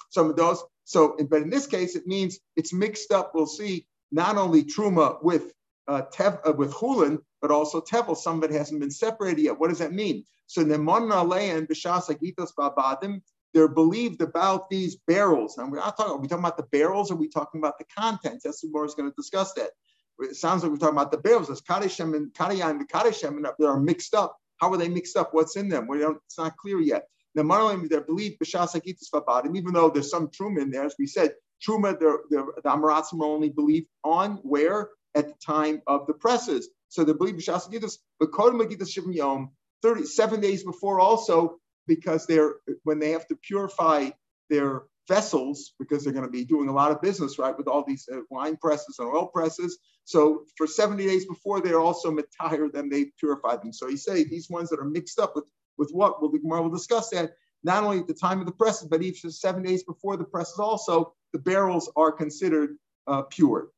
Some 0.10 0.30
of 0.30 0.36
those. 0.36 0.64
So, 0.84 1.16
but 1.30 1.42
in 1.42 1.50
this 1.50 1.68
case, 1.68 1.96
it 1.96 2.08
means 2.08 2.40
it's 2.56 2.74
mixed 2.74 3.12
up. 3.12 3.32
We'll 3.34 3.46
see 3.46 3.88
not 4.12 4.38
only 4.38 4.64
truma 4.64 5.24
with 5.24 5.54
uh, 5.88 6.04
tev, 6.14 6.40
uh, 6.46 6.54
with 6.54 6.74
chulin, 6.74 7.20
but 7.42 7.52
also 7.52 7.82
tevel. 7.82 8.16
Some 8.16 8.44
of 8.44 8.50
it 8.50 8.56
hasn't 8.56 8.80
been 8.80 8.92
separated 8.92 9.42
yet. 9.42 9.60
What 9.60 9.70
does 9.70 9.80
that 9.80 9.94
mean? 9.94 10.24
So 10.48 10.64
nemon 10.64 11.12
and 11.56 11.68
b'shas 11.68 12.10
agitos 12.10 12.52
babadim. 12.58 13.22
They're 13.54 13.68
believed 13.68 14.22
about 14.22 14.70
these 14.70 14.96
barrels. 15.08 15.58
And 15.58 15.72
we're 15.72 15.80
not 15.80 15.98
talking. 15.98 16.14
Are 16.14 16.18
we 16.18 16.28
talking 16.28 16.44
about 16.44 16.58
the 16.58 16.68
barrels? 16.72 17.12
Or 17.12 17.16
are 17.16 17.18
we 17.18 17.28
talking 17.28 17.60
about 17.60 17.78
the 17.78 17.86
contents? 17.98 18.44
That's 18.44 18.64
what 18.70 18.86
is 18.86 18.96
going 18.96 19.10
to 19.10 19.16
discuss 19.16 19.54
that. 19.54 19.72
It 20.20 20.36
sounds 20.36 20.64
like 20.64 20.72
we're 20.72 20.78
talking 20.78 20.96
about 20.96 21.12
the 21.12 21.18
barrels. 21.18 21.48
There's 21.48 21.62
kadeshem 21.62 22.16
and 22.16 22.34
kadayim, 22.34 22.80
the 22.80 22.86
kadeshem, 22.86 23.42
that 23.42 23.66
are 23.66 23.80
mixed 23.80 24.14
up. 24.14 24.38
How 24.62 24.72
are 24.72 24.78
they 24.78 24.90
mixed 24.90 25.18
up? 25.18 25.34
What's 25.34 25.56
in 25.56 25.70
them? 25.70 25.88
It's 25.90 26.38
not 26.38 26.56
clear 26.56 26.80
yet. 26.80 27.08
The 27.34 27.42
Marlim, 27.42 27.90
they 27.90 28.00
believe 28.00 28.38
b'shas 28.42 28.76
hakitis 28.76 29.10
vabadim, 29.14 29.58
even 29.58 29.74
though 29.74 29.90
there's 29.90 30.12
some 30.12 30.28
truma 30.28 30.62
in 30.62 30.70
there, 30.70 30.86
as 30.86 30.96
we 31.00 31.08
said, 31.08 31.34
truma, 31.68 31.98
the, 32.00 32.20
the 32.30 32.70
are 32.70 33.26
only 33.26 33.50
believed 33.50 33.88
on 34.04 34.34
where 34.44 34.90
at 35.16 35.28
the 35.30 35.34
time 35.44 35.82
of 35.88 36.06
the 36.06 36.14
presses. 36.14 36.70
So 36.90 37.04
they 37.04 37.14
believe 37.14 37.36
b'shas 37.36 37.68
hakitis, 37.68 37.98
but 38.20 38.32
kodem 38.32 38.62
hakitis 38.62 38.96
shivim 38.96 39.16
yom, 39.16 39.50
37 39.82 40.40
days 40.42 40.64
before 40.64 41.00
also, 41.00 41.58
because 41.88 42.28
they're 42.28 42.56
when 42.84 43.00
they 43.00 43.12
have 43.12 43.28
to 43.30 43.36
purify 43.36 44.12
their 44.52 44.84
vessels 45.08 45.74
because 45.80 46.04
they're 46.04 46.14
going 46.14 46.26
to 46.26 46.32
be 46.32 46.46
doing 46.46 46.70
a 46.70 46.74
lot 46.74 46.92
of 46.92 47.02
business, 47.02 47.40
right, 47.40 47.58
with 47.58 47.68
all 47.68 47.84
these 47.86 48.08
uh, 48.12 48.20
wine 48.30 48.58
presses 48.58 49.00
and 49.00 49.08
oil 49.08 49.28
presses. 49.28 49.80
So 50.06 50.46
for 50.58 50.68
70 50.68 51.06
days 51.06 51.26
before, 51.26 51.62
they're 51.62 51.80
also 51.80 52.12
matire 52.12 52.72
them, 52.72 52.90
they 52.90 53.12
purify 53.20 53.58
them. 53.58 53.74
So 53.74 53.88
he 53.88 53.98
say 53.98 54.24
these 54.24 54.50
ones 54.50 54.70
that 54.70 54.80
are 54.80 54.86
mixed 54.86 55.20
up 55.20 55.36
with, 55.36 55.46
with 55.78 55.92
what? 55.92 56.22
Well, 56.22 56.32
we 56.32 56.40
will 56.40 56.70
discuss 56.70 57.10
that 57.10 57.34
not 57.64 57.84
only 57.84 58.00
at 58.00 58.08
the 58.08 58.14
time 58.14 58.40
of 58.40 58.46
the 58.46 58.52
presses, 58.52 58.88
but 58.88 59.02
even 59.02 59.32
seven 59.32 59.64
days 59.64 59.84
before 59.84 60.18
the 60.18 60.24
presses 60.24 60.60
also, 60.60 61.14
the 61.34 61.40
barrels 61.40 61.92
are 61.96 62.12
considered 62.12 62.78
uh, 63.08 63.24
pure. 63.24 63.70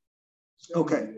Okay. 0.76 1.10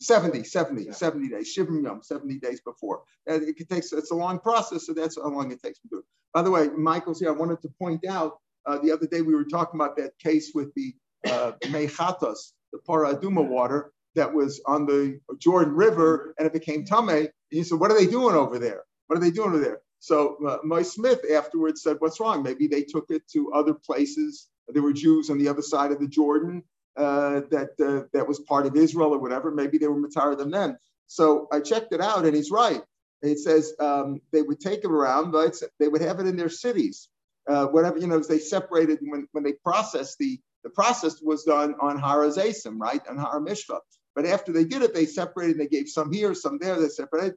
70, 0.00 0.44
70, 0.44 0.92
70 0.92 1.28
days, 1.28 1.56
Shivim 1.56 1.82
Yom, 1.82 2.02
70 2.02 2.38
days 2.40 2.60
before. 2.60 3.02
And 3.26 3.42
it 3.42 3.68
takes, 3.70 3.92
it's 3.92 4.10
a 4.10 4.14
long 4.14 4.38
process, 4.38 4.86
so 4.86 4.92
that's 4.92 5.16
how 5.16 5.28
long 5.28 5.50
it 5.50 5.62
takes 5.62 5.78
to 5.80 5.88
do 5.88 5.98
it. 5.98 6.04
By 6.34 6.42
the 6.42 6.50
way, 6.50 6.68
Michael's 6.68 7.20
here. 7.20 7.30
I 7.30 7.32
wanted 7.32 7.62
to 7.62 7.68
point 7.68 8.04
out 8.06 8.38
uh, 8.66 8.78
the 8.78 8.92
other 8.92 9.06
day 9.06 9.22
we 9.22 9.34
were 9.34 9.44
talking 9.44 9.80
about 9.80 9.96
that 9.96 10.18
case 10.18 10.52
with 10.54 10.74
the 10.74 10.94
uh, 11.26 11.52
Mechatos, 11.64 12.52
the 12.72 12.78
Paraduma 12.88 13.46
water 13.46 13.92
that 14.14 14.32
was 14.32 14.60
on 14.66 14.86
the 14.86 15.20
Jordan 15.38 15.74
River 15.74 16.34
and 16.38 16.46
it 16.46 16.52
became 16.52 16.84
Tame. 16.84 17.08
And 17.08 17.30
you 17.50 17.64
said, 17.64 17.80
What 17.80 17.90
are 17.90 17.98
they 17.98 18.06
doing 18.06 18.36
over 18.36 18.58
there? 18.58 18.82
What 19.06 19.18
are 19.18 19.20
they 19.20 19.30
doing 19.30 19.50
over 19.50 19.60
there? 19.60 19.80
So 20.00 20.36
uh, 20.46 20.82
Smith 20.82 21.20
afterwards 21.32 21.82
said, 21.82 21.96
What's 21.98 22.20
wrong? 22.20 22.42
Maybe 22.42 22.66
they 22.66 22.82
took 22.82 23.06
it 23.10 23.22
to 23.32 23.52
other 23.52 23.74
places. 23.74 24.48
There 24.68 24.82
were 24.82 24.92
Jews 24.92 25.30
on 25.30 25.38
the 25.38 25.48
other 25.48 25.62
side 25.62 25.92
of 25.92 26.00
the 26.00 26.08
Jordan 26.08 26.62
uh, 26.96 27.42
that 27.50 27.70
uh, 27.80 28.06
that 28.12 28.28
was 28.28 28.40
part 28.40 28.66
of 28.66 28.76
Israel 28.76 29.14
or 29.14 29.18
whatever. 29.18 29.50
Maybe 29.50 29.78
they 29.78 29.88
were 29.88 30.00
Matar 30.00 30.36
than 30.36 30.50
then. 30.50 30.78
So 31.06 31.48
I 31.52 31.60
checked 31.60 31.92
it 31.92 32.00
out, 32.00 32.24
and 32.24 32.34
he's 32.34 32.50
right. 32.50 32.82
It 33.22 33.38
says 33.38 33.72
um, 33.80 34.20
they 34.32 34.42
would 34.42 34.60
take 34.60 34.84
it 34.84 34.90
around, 34.90 35.32
but 35.32 35.54
they 35.78 35.88
would 35.88 36.02
have 36.02 36.20
it 36.20 36.26
in 36.26 36.36
their 36.36 36.48
cities. 36.50 37.08
Uh, 37.48 37.66
whatever 37.66 37.98
you 37.98 38.06
know, 38.06 38.18
they 38.18 38.38
separated 38.38 38.98
when, 39.02 39.28
when 39.32 39.44
they 39.44 39.52
processed 39.52 40.18
the 40.18 40.40
the 40.64 40.70
process 40.70 41.20
was 41.20 41.44
done 41.44 41.74
on 41.80 42.00
Harazasim, 42.00 42.78
right, 42.80 43.06
on 43.06 43.18
Har 43.18 43.38
Mishka. 43.38 43.80
But 44.16 44.24
after 44.24 44.50
they 44.50 44.64
did 44.64 44.80
it, 44.82 44.94
they 44.94 45.04
separated. 45.04 45.56
And 45.56 45.60
they 45.60 45.68
gave 45.68 45.88
some 45.88 46.10
here, 46.10 46.34
some 46.34 46.58
there. 46.58 46.80
They 46.80 46.88
separated. 46.88 47.34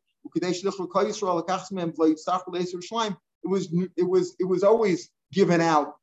It 3.43 3.49
was 3.49 3.73
it 3.97 4.03
was 4.03 4.35
it 4.39 4.43
was 4.45 4.63
always 4.63 5.09
given 5.31 5.61
out 5.61 5.95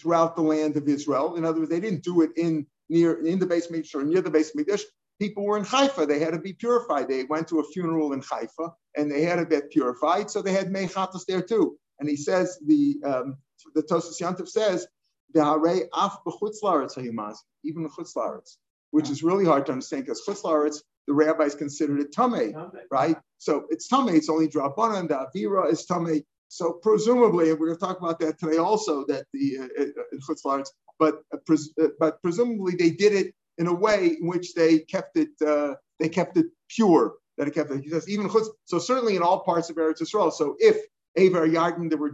throughout 0.00 0.36
the 0.36 0.42
land 0.42 0.76
of 0.76 0.88
Israel. 0.88 1.36
In 1.36 1.44
other 1.44 1.60
words, 1.60 1.70
they 1.70 1.80
didn't 1.80 2.04
do 2.04 2.22
it 2.22 2.30
in 2.36 2.66
near 2.88 3.24
in 3.24 3.38
the 3.38 3.46
base 3.46 3.66
Mikdash 3.68 3.94
or 3.94 4.04
near 4.04 4.20
the 4.20 4.30
base 4.30 4.52
Mikdash. 4.54 4.82
People 5.20 5.44
were 5.44 5.58
in 5.58 5.64
Haifa; 5.64 6.06
they 6.06 6.20
had 6.20 6.32
to 6.32 6.38
be 6.38 6.52
purified. 6.52 7.08
They 7.08 7.24
went 7.24 7.48
to 7.48 7.58
a 7.58 7.64
funeral 7.64 8.12
in 8.12 8.22
Haifa 8.22 8.72
and 8.96 9.10
they 9.10 9.22
had 9.22 9.36
to 9.36 9.44
get 9.44 9.70
purified, 9.70 10.30
so 10.30 10.42
they 10.42 10.52
had 10.52 10.68
mechatas 10.68 11.24
there 11.26 11.42
too. 11.42 11.76
And 11.98 12.08
he 12.08 12.16
says 12.16 12.58
the 12.64 13.00
um, 13.04 13.36
the 13.74 13.82
Tosas 13.82 14.20
Yantiv 14.20 14.48
says 14.48 14.86
the 15.34 15.44
hare 15.44 15.88
af 15.94 16.18
b'chutz 16.26 17.36
even 17.64 17.82
the 17.82 17.88
chutz 17.88 18.56
which 18.90 19.10
is 19.10 19.22
really 19.22 19.44
hard 19.44 19.66
to 19.66 19.72
understand 19.72 20.04
because 20.04 20.22
chutz 20.26 20.82
the 21.08 21.14
rabbis 21.14 21.54
considered 21.54 22.00
it 22.00 22.12
tame, 22.12 22.54
right? 22.90 23.16
So 23.38 23.64
it's 23.70 23.88
tame. 23.88 24.10
It's 24.10 24.28
only 24.28 24.46
drabanan. 24.46 25.08
The 25.08 25.26
avira 25.26 25.72
is 25.72 25.86
tame. 25.86 26.22
So 26.48 26.74
presumably, 26.74 27.50
and 27.50 27.58
we're 27.58 27.68
going 27.68 27.78
to 27.78 27.84
talk 27.84 27.98
about 27.98 28.20
that 28.20 28.38
today 28.38 28.58
also, 28.58 29.04
that 29.06 29.24
the 29.32 29.58
uh, 29.58 29.82
uh, 29.82 30.42
uh 30.52 30.64
but 30.98 31.22
uh, 31.32 31.38
pres- 31.46 31.72
uh, 31.80 31.88
but 31.98 32.20
presumably 32.22 32.74
they 32.74 32.90
did 32.90 33.12
it 33.14 33.34
in 33.56 33.66
a 33.66 33.74
way 33.74 34.16
in 34.20 34.28
which 34.28 34.54
they 34.54 34.80
kept 34.80 35.16
it 35.16 35.30
uh, 35.44 35.74
they 35.98 36.08
kept 36.08 36.36
it 36.36 36.46
pure. 36.68 37.14
That 37.38 37.48
it 37.48 37.54
kept 37.54 37.70
it 37.70 37.88
says 37.88 38.08
even 38.08 38.28
chutz, 38.28 38.48
so 38.66 38.78
certainly 38.78 39.16
in 39.16 39.22
all 39.22 39.40
parts 39.40 39.70
of 39.70 39.76
Eretz 39.76 40.02
Yisrael. 40.02 40.32
So 40.32 40.56
if 40.58 40.76
Avar 41.16 41.46
Yarden, 41.46 41.88
there 41.88 41.98
were 41.98 42.12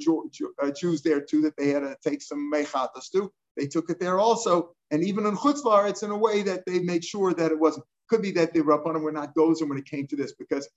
uh, 0.62 0.70
Jews 0.70 1.02
there 1.02 1.20
too 1.20 1.42
that 1.42 1.56
they 1.56 1.68
had 1.68 1.80
to 1.80 1.96
take 2.02 2.22
some 2.22 2.50
mechatas 2.52 3.10
too. 3.10 3.32
They 3.56 3.66
took 3.66 3.90
it 3.90 4.00
there 4.00 4.18
also, 4.18 4.74
and 4.90 5.04
even 5.04 5.26
in 5.26 5.36
chutzlar, 5.36 5.88
it's 5.88 6.02
in 6.02 6.10
a 6.10 6.16
way 6.16 6.42
that 6.42 6.64
they 6.66 6.80
made 6.80 7.04
sure 7.04 7.32
that 7.34 7.52
it 7.52 7.58
wasn't. 7.58 7.86
Could 8.08 8.22
be 8.22 8.32
that 8.32 8.52
the 8.52 8.60
rabbanim 8.60 9.00
were 9.00 9.12
not 9.12 9.34
gozer 9.34 9.66
when 9.68 9.78
it 9.78 9.86
came 9.86 10.06
to 10.08 10.16
this 10.16 10.34
because 10.34 10.68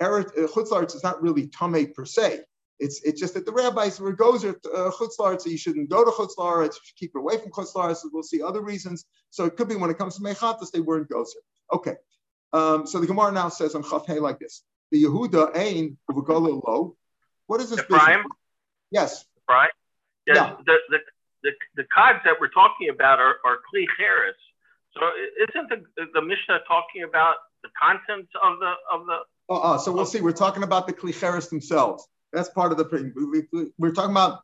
uh, 0.00 0.22
is 0.26 1.02
not 1.04 1.22
really 1.22 1.46
tamei 1.46 1.94
per 1.94 2.04
se. 2.04 2.40
It's, 2.80 3.00
it's 3.04 3.20
just 3.20 3.34
that 3.34 3.46
the 3.46 3.52
rabbis 3.52 4.00
were 4.00 4.16
gozer 4.16 4.56
uh, 4.74 4.90
chutzlar, 4.90 5.40
so 5.40 5.48
you 5.48 5.58
shouldn't 5.58 5.88
go 5.88 6.04
to 6.04 6.10
chutzlar, 6.10 6.64
you 6.64 6.72
should 6.72 6.96
keep 6.96 7.14
away 7.14 7.38
from 7.38 7.52
chutzlar. 7.52 7.94
So 7.94 8.10
we'll 8.12 8.24
see 8.24 8.42
other 8.42 8.62
reasons. 8.62 9.04
So 9.30 9.44
it 9.44 9.56
could 9.56 9.68
be 9.68 9.76
when 9.76 9.90
it 9.90 9.98
comes 9.98 10.16
to 10.16 10.22
mechatas, 10.22 10.72
they 10.72 10.80
weren't 10.80 11.08
gozer. 11.08 11.42
Okay. 11.72 11.94
Um, 12.52 12.86
so 12.86 12.98
the 12.98 13.06
Gemara 13.06 13.32
now 13.32 13.48
says 13.48 13.74
on 13.74 13.82
Chaf 13.82 14.08
like 14.08 14.38
this: 14.38 14.64
the 14.90 15.04
Yehuda 15.04 15.56
ain 15.56 15.96
lo. 16.10 16.96
What 17.46 17.60
is 17.60 17.70
this? 17.70 17.78
The 17.78 17.84
prime. 17.84 18.24
Yes. 18.90 19.24
Prime. 19.46 19.68
Yeah. 20.26 20.34
yeah. 20.34 20.56
The, 20.66 20.76
the 20.90 20.98
the 21.42 21.50
the 21.76 21.84
cogs 21.94 22.20
that 22.24 22.34
we're 22.40 22.48
talking 22.48 22.88
about 22.88 23.18
are 23.18 23.36
are 23.44 23.58
kli 23.72 23.86
cheres. 23.98 24.36
So 24.94 25.00
isn't 25.48 25.68
the, 25.70 26.06
the 26.12 26.20
Mishnah 26.20 26.60
talking 26.68 27.04
about 27.04 27.36
the 27.62 27.70
contents 27.80 28.30
of 28.42 28.58
the 28.58 28.74
of 28.92 29.06
the? 29.06 29.18
Oh, 29.48 29.60
oh 29.62 29.76
so 29.78 29.90
we'll 29.90 30.06
see. 30.06 30.20
We're 30.20 30.32
talking 30.32 30.62
about 30.62 30.86
the 30.86 30.92
kli 30.92 31.18
cheres 31.18 31.48
themselves. 31.48 32.06
That's 32.32 32.48
part 32.48 32.72
of 32.72 32.78
the 32.78 32.84
thing. 32.84 33.12
We, 33.78 33.88
are 33.88 33.92
talking 33.92 34.10
about 34.10 34.40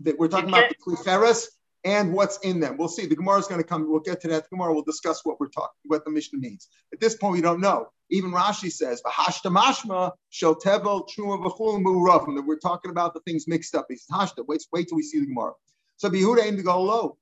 that. 0.00 0.18
We're 0.18 0.28
talking 0.28 0.48
about 0.48 0.70
the 0.70 0.76
klicheres 0.76 1.46
and 1.84 2.12
what's 2.12 2.38
in 2.38 2.58
them. 2.60 2.76
We'll 2.76 2.88
see. 2.88 3.06
The 3.06 3.16
Gemara 3.16 3.38
is 3.38 3.46
going 3.46 3.60
to 3.60 3.66
come. 3.66 3.88
We'll 3.88 4.00
get 4.00 4.20
to 4.22 4.28
that. 4.28 4.44
The 4.44 4.56
Gemara 4.56 4.72
will 4.72 4.82
discuss 4.82 5.24
what 5.24 5.38
we're 5.38 5.48
talking, 5.48 5.76
what 5.84 6.04
the 6.04 6.10
Mishnah 6.10 6.38
means. 6.38 6.68
At 6.92 7.00
this 7.00 7.16
point, 7.16 7.34
we 7.34 7.40
don't 7.42 7.60
know. 7.60 7.88
Even 8.10 8.32
Rashi 8.32 8.70
says, 8.72 9.02
"V'hashta 9.04 9.52
mashma 9.54 10.12
shel 10.30 10.54
tevel 10.54 11.08
truma 11.08 11.44
v'chul 11.44 11.80
mu'rafim." 11.82 12.36
That 12.36 12.46
we're 12.46 12.58
talking 12.58 12.90
about 12.90 13.14
the 13.14 13.20
things 13.20 13.46
mixed 13.46 13.74
up. 13.74 13.86
He 13.88 13.96
says, 13.96 14.08
"Hashta." 14.10 14.46
Wait, 14.46 14.64
wait 14.72 14.88
till 14.88 14.96
we 14.96 15.02
see 15.02 15.20
the 15.20 15.26
Gemara. 15.26 15.52
So 15.96 16.08
Behuda 16.08 16.44
aimed 16.44 16.58
to 16.58 16.62
go 16.62 16.82
low. 16.82 17.18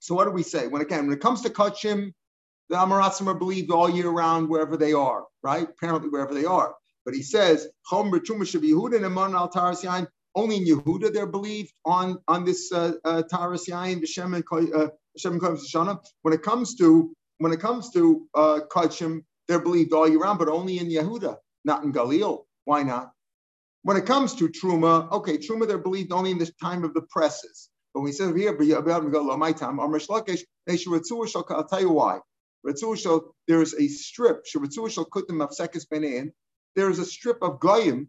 So 0.00 0.14
what 0.14 0.24
do 0.24 0.30
we 0.30 0.42
say? 0.42 0.66
When 0.66 0.82
again, 0.82 1.06
when 1.06 1.16
it 1.16 1.20
comes 1.20 1.42
to 1.42 1.50
Kachim, 1.50 2.12
the 2.68 2.76
Amaratzim 2.76 3.26
are 3.26 3.34
believed 3.34 3.70
all 3.70 3.88
year 3.88 4.08
round 4.08 4.48
wherever 4.48 4.76
they 4.76 4.92
are, 4.92 5.24
right? 5.42 5.68
Apparently 5.68 6.08
wherever 6.08 6.34
they 6.34 6.44
are. 6.44 6.74
But 7.04 7.14
he 7.14 7.22
says, 7.22 7.68
only 7.92 8.18
in 8.18 8.24
Yehuda 10.66 11.12
they're 11.12 11.26
believed 11.26 11.72
on, 11.84 12.18
on 12.28 12.44
this 12.44 12.70
uh, 12.70 12.92
uh, 13.04 13.22
Taras 13.22 13.66
Yain, 13.66 14.04
uh, 14.74 14.88
When 16.22 16.34
it 16.34 16.42
comes 16.42 16.74
to 16.76 17.12
when 17.40 17.52
it 17.52 17.60
comes 17.60 17.90
to 17.92 18.28
uh, 18.34 18.60
Kachim, 18.70 19.24
they're 19.48 19.58
believed 19.58 19.92
all 19.92 20.08
year 20.08 20.20
round, 20.20 20.38
but 20.38 20.48
only 20.48 20.78
in 20.78 20.88
Yehuda, 20.88 21.36
not 21.64 21.82
in 21.82 21.92
Galil. 21.92 22.44
Why 22.64 22.82
not? 22.82 23.12
When 23.82 23.96
it 23.96 24.06
comes 24.06 24.34
to 24.36 24.48
Truma, 24.48 25.10
okay, 25.12 25.38
Truma 25.38 25.66
they're 25.66 25.78
believed 25.78 26.12
only 26.12 26.30
in 26.30 26.38
the 26.38 26.50
time 26.62 26.84
of 26.84 26.92
the 26.94 27.02
presses. 27.10 27.70
But 27.94 28.00
when 28.00 28.08
he 28.08 28.16
says 28.16 28.36
here, 28.36 28.52
my 28.52 29.52
time, 29.52 29.80
I'll 29.80 29.98
tell 31.68 31.80
you 31.80 31.90
why. 31.90 32.18
There 32.64 33.62
is 33.62 33.74
a 33.74 33.88
strip, 33.88 34.44
there 36.76 36.90
is 36.90 36.98
a 36.98 37.04
strip 37.04 37.42
of 37.42 37.60
Goyim 37.60 38.08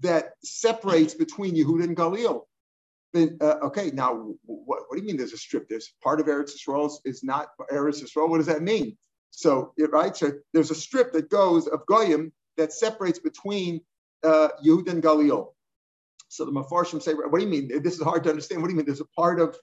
that 0.00 0.30
separates 0.42 1.14
between 1.14 1.54
Yehuda 1.54 1.84
and 1.84 1.96
Galil. 1.96 2.42
Uh, 3.14 3.56
okay, 3.64 3.90
now 3.90 4.14
what, 4.46 4.84
what, 4.88 4.96
do 4.96 4.98
you 4.98 5.06
mean 5.06 5.18
there's 5.18 5.34
a 5.34 5.36
strip? 5.36 5.68
There's 5.68 5.92
part 6.02 6.18
of 6.18 6.26
Eretz 6.26 6.52
Yisrael 6.56 6.90
is 7.04 7.22
not 7.22 7.48
Eretz 7.70 8.02
Yisrael. 8.02 8.30
What 8.30 8.38
does 8.38 8.46
that 8.46 8.62
mean? 8.62 8.96
So, 9.34 9.72
it, 9.76 9.90
right, 9.90 10.14
so 10.16 10.32
there's 10.52 10.70
a 10.70 10.74
strip 10.74 11.12
that 11.14 11.30
goes 11.30 11.66
of 11.66 11.84
Goyim 11.86 12.32
that 12.58 12.72
separates 12.72 13.18
between 13.18 13.80
uh, 14.22 14.48
Yehuda 14.64 14.90
and 14.90 15.02
Galil. 15.02 15.48
So 16.28 16.44
the 16.44 16.52
Mefarshim 16.52 17.02
say, 17.02 17.14
what 17.14 17.38
do 17.38 17.44
you 17.44 17.50
mean? 17.50 17.82
This 17.82 17.94
is 17.94 18.02
hard 18.02 18.24
to 18.24 18.30
understand. 18.30 18.62
What 18.62 18.68
do 18.68 18.72
you 18.72 18.76
mean? 18.76 18.86
There's 18.86 19.00
a 19.00 19.06
part 19.16 19.40
of 19.40 19.56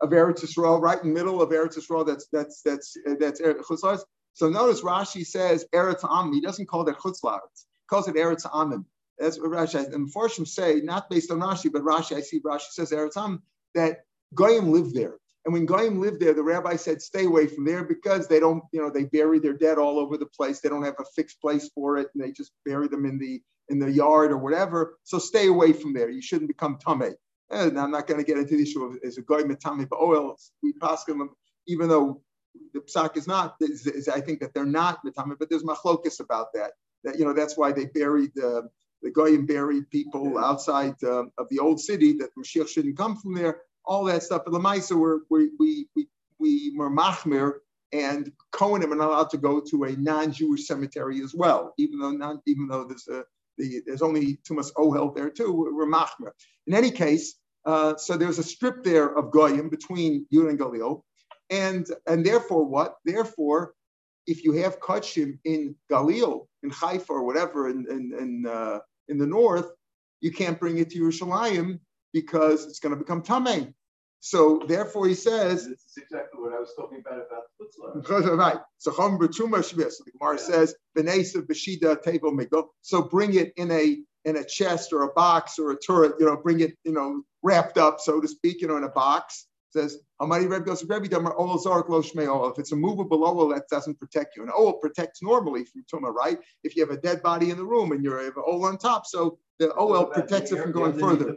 of 0.00 0.10
Eretz 0.10 0.44
Yisrael 0.44 0.80
right 0.80 1.00
in 1.02 1.08
the 1.08 1.14
middle 1.14 1.40
of 1.40 1.50
Eretz 1.50 1.78
Yisrael 1.78 2.06
that's 2.06 2.26
that's 2.32 2.62
that's 2.62 2.96
that's 3.18 3.40
Eretz 3.40 4.00
So 4.34 4.50
notice 4.50 4.82
Rashi 4.82 5.24
says 5.26 5.66
Eretz 5.74 6.04
Am. 6.10 6.32
He 6.32 6.40
doesn't 6.40 6.66
call 6.66 6.84
that 6.84 6.98
Chutzlaretz 6.98 7.64
He 7.64 7.86
calls 7.88 8.08
it 8.08 8.16
Eretz 8.16 8.42
Amim. 8.50 8.84
That's 9.18 9.38
what 9.38 9.50
Rashi 9.50 9.70
says. 9.70 9.86
and 9.88 10.12
Forshim 10.12 10.46
say, 10.46 10.80
not 10.82 11.08
based 11.08 11.30
on 11.30 11.38
Rashi, 11.38 11.72
but 11.72 11.82
Rashi, 11.82 12.16
I 12.16 12.20
see 12.20 12.40
Rashi 12.40 12.70
says 12.70 12.90
Eretz 12.90 13.14
Amim, 13.14 13.40
that 13.74 14.04
Goyim 14.34 14.72
lived 14.72 14.94
there. 14.94 15.18
And 15.44 15.52
when 15.52 15.66
Goyim 15.66 16.00
lived 16.00 16.20
there, 16.20 16.32
the 16.32 16.42
rabbi 16.42 16.76
said, 16.76 17.02
stay 17.02 17.26
away 17.26 17.46
from 17.46 17.64
there 17.64 17.84
because 17.84 18.26
they 18.26 18.40
don't, 18.40 18.62
you 18.72 18.80
know, 18.80 18.90
they 18.90 19.04
bury 19.04 19.38
their 19.38 19.52
dead 19.52 19.78
all 19.78 19.98
over 19.98 20.16
the 20.16 20.26
place. 20.26 20.60
They 20.60 20.70
don't 20.70 20.84
have 20.84 20.96
a 20.98 21.04
fixed 21.14 21.40
place 21.40 21.70
for 21.74 21.98
it, 21.98 22.08
and 22.14 22.24
they 22.24 22.32
just 22.32 22.52
bury 22.64 22.88
them 22.88 23.04
in 23.04 23.18
the 23.18 23.42
in 23.68 23.78
the 23.78 23.90
yard 23.90 24.30
or 24.30 24.38
whatever. 24.38 24.98
So 25.04 25.18
stay 25.18 25.48
away 25.48 25.72
from 25.72 25.94
there. 25.94 26.10
You 26.10 26.22
shouldn't 26.22 26.48
become 26.48 26.78
tame. 26.78 27.14
And 27.50 27.78
I'm 27.78 27.90
not 27.90 28.06
going 28.06 28.20
to 28.20 28.26
get 28.26 28.38
into 28.38 28.56
the 28.56 28.62
issue 28.62 28.84
of 28.84 28.98
is 29.02 29.18
a 29.18 29.22
goy 29.22 29.42
tame 29.42 29.86
but 29.90 30.00
oil. 30.00 30.36
We 30.62 30.72
pass 30.74 31.04
them, 31.04 31.30
even 31.66 31.88
though 31.88 32.22
the 32.72 32.80
psak 32.80 33.16
is 33.16 33.26
not. 33.26 33.56
Is, 33.60 33.86
is, 33.86 34.08
I 34.08 34.20
think 34.20 34.40
that 34.40 34.54
they're 34.54 34.64
not 34.64 35.04
mitame, 35.04 35.36
but 35.38 35.50
there's 35.50 35.62
machlokus 35.62 36.20
about 36.20 36.52
that 36.54 36.72
that 37.04 37.18
you 37.18 37.24
know 37.24 37.32
that's 37.32 37.56
why 37.56 37.70
they 37.70 37.84
buried 37.86 38.32
uh, 38.38 38.62
the 39.02 39.10
goyim 39.10 39.46
buried 39.46 39.88
people 39.90 40.38
outside 40.38 40.94
uh, 41.04 41.24
of 41.38 41.46
the 41.50 41.58
old 41.58 41.78
city 41.78 42.14
that 42.14 42.30
Mashiach 42.36 42.68
shouldn't 42.68 42.96
come 42.96 43.16
from 43.16 43.34
there. 43.34 43.60
All 43.84 44.04
that 44.04 44.22
stuff. 44.22 44.42
But 44.44 44.54
Lamaisa, 44.54 44.94
we 44.96 45.18
we 45.30 45.50
we 45.58 45.88
we 45.94 46.08
we 46.38 46.74
were 46.76 46.90
machmir 46.90 47.54
and 47.92 48.32
Kohanim 48.52 48.90
are 48.92 48.96
not 48.96 49.08
allowed 49.08 49.30
to 49.30 49.38
go 49.38 49.60
to 49.60 49.84
a 49.84 49.92
non-Jewish 49.92 50.66
cemetery 50.66 51.20
as 51.22 51.34
well, 51.34 51.74
even 51.78 52.00
though 52.00 52.10
not 52.10 52.38
even 52.46 52.66
though 52.66 52.84
there's 52.84 53.08
a 53.08 53.24
the, 53.56 53.82
there's 53.86 54.02
only 54.02 54.36
too 54.44 54.54
much 54.54 54.66
ohel 54.76 55.14
there 55.14 55.30
too. 55.30 55.52
We're 55.52 55.86
machmir. 55.86 56.32
In 56.66 56.74
any 56.74 56.90
case, 56.90 57.36
uh, 57.64 57.96
so 57.96 58.16
there's 58.16 58.40
a 58.40 58.42
strip 58.42 58.82
there 58.82 59.16
of 59.16 59.30
goyim 59.30 59.68
between 59.68 60.26
Yud 60.34 60.50
and 60.50 60.58
Galil, 60.58 61.02
and 61.50 61.86
and 62.06 62.26
therefore 62.26 62.64
what? 62.64 62.96
Therefore, 63.04 63.74
if 64.26 64.44
you 64.44 64.52
have 64.52 64.80
kachim 64.80 65.38
in 65.44 65.76
Galil, 65.90 66.46
in 66.62 66.70
Haifa 66.70 67.12
or 67.12 67.24
whatever 67.24 67.68
in, 67.68 67.86
in, 67.88 68.12
in, 68.18 68.46
uh, 68.46 68.78
in 69.08 69.18
the 69.18 69.26
north, 69.26 69.70
you 70.20 70.32
can't 70.32 70.58
bring 70.58 70.78
it 70.78 70.90
to 70.90 70.98
Yerushalayim 70.98 71.78
because 72.14 72.64
it's 72.64 72.78
going 72.78 72.94
to 72.94 72.98
become 72.98 73.22
tamei. 73.22 73.74
So 74.20 74.62
therefore, 74.66 75.06
he 75.06 75.14
says. 75.14 75.68
This 75.68 75.84
is 75.84 75.98
exactly 75.98 76.40
what 76.40 76.54
I 76.54 76.58
was 76.58 76.72
talking 76.78 77.02
about 77.04 77.26
about 77.26 78.32
Right. 78.38 78.56
So 78.78 78.90
Chum 78.90 79.18
B'Truma 79.18 79.58
Shvir. 79.58 79.90
So 79.92 80.02
the 80.06 80.12
Gemara 80.18 80.38
says 80.38 80.74
Benesa 80.96 81.42
B'Shida 81.42 82.02
Table 82.02 82.32
Migdal. 82.32 82.68
So 82.80 83.02
bring 83.02 83.34
it 83.34 83.52
in 83.58 83.70
a 83.70 83.98
in 84.24 84.36
a 84.36 84.44
chest 84.44 84.94
or 84.94 85.02
a 85.02 85.12
box 85.12 85.58
or 85.58 85.72
a 85.72 85.76
turret. 85.78 86.14
You 86.18 86.24
know, 86.24 86.38
bring 86.38 86.60
it 86.60 86.72
you 86.84 86.92
know 86.92 87.22
wrapped 87.42 87.76
up, 87.76 88.00
so 88.00 88.18
to 88.18 88.26
speak. 88.26 88.62
You 88.62 88.68
know, 88.68 88.78
in 88.78 88.84
a 88.84 88.88
box. 88.88 89.46
Says 89.74 89.98
Hamari 90.22 90.46
Reb 90.46 90.64
goes 90.64 90.84
Rebbe 90.84 91.08
Damar 91.08 91.36
Ol 91.36 91.58
Zark 91.58 91.88
Lo 91.88 92.00
Shmei 92.00 92.50
If 92.52 92.60
it's 92.60 92.70
a 92.70 92.76
movable 92.76 93.24
oil, 93.24 93.48
that 93.48 93.64
doesn't 93.68 93.98
protect 93.98 94.36
you. 94.36 94.42
And 94.44 94.52
oil 94.56 94.74
protects 94.74 95.20
normally 95.20 95.64
from 95.64 95.84
tuma, 95.92 96.14
right? 96.14 96.38
If 96.62 96.76
you 96.76 96.86
have 96.86 96.96
a 96.96 97.00
dead 97.00 97.22
body 97.22 97.50
in 97.50 97.56
the 97.56 97.64
room 97.64 97.90
and 97.90 98.04
you 98.04 98.12
have 98.12 98.36
an 98.36 98.44
oil 98.48 98.66
on 98.66 98.78
top, 98.78 99.04
so 99.04 99.36
the 99.58 99.76
oil 99.76 100.06
protects 100.06 100.52
it 100.52 100.62
from 100.62 100.70
going 100.70 100.96
further. 100.96 101.36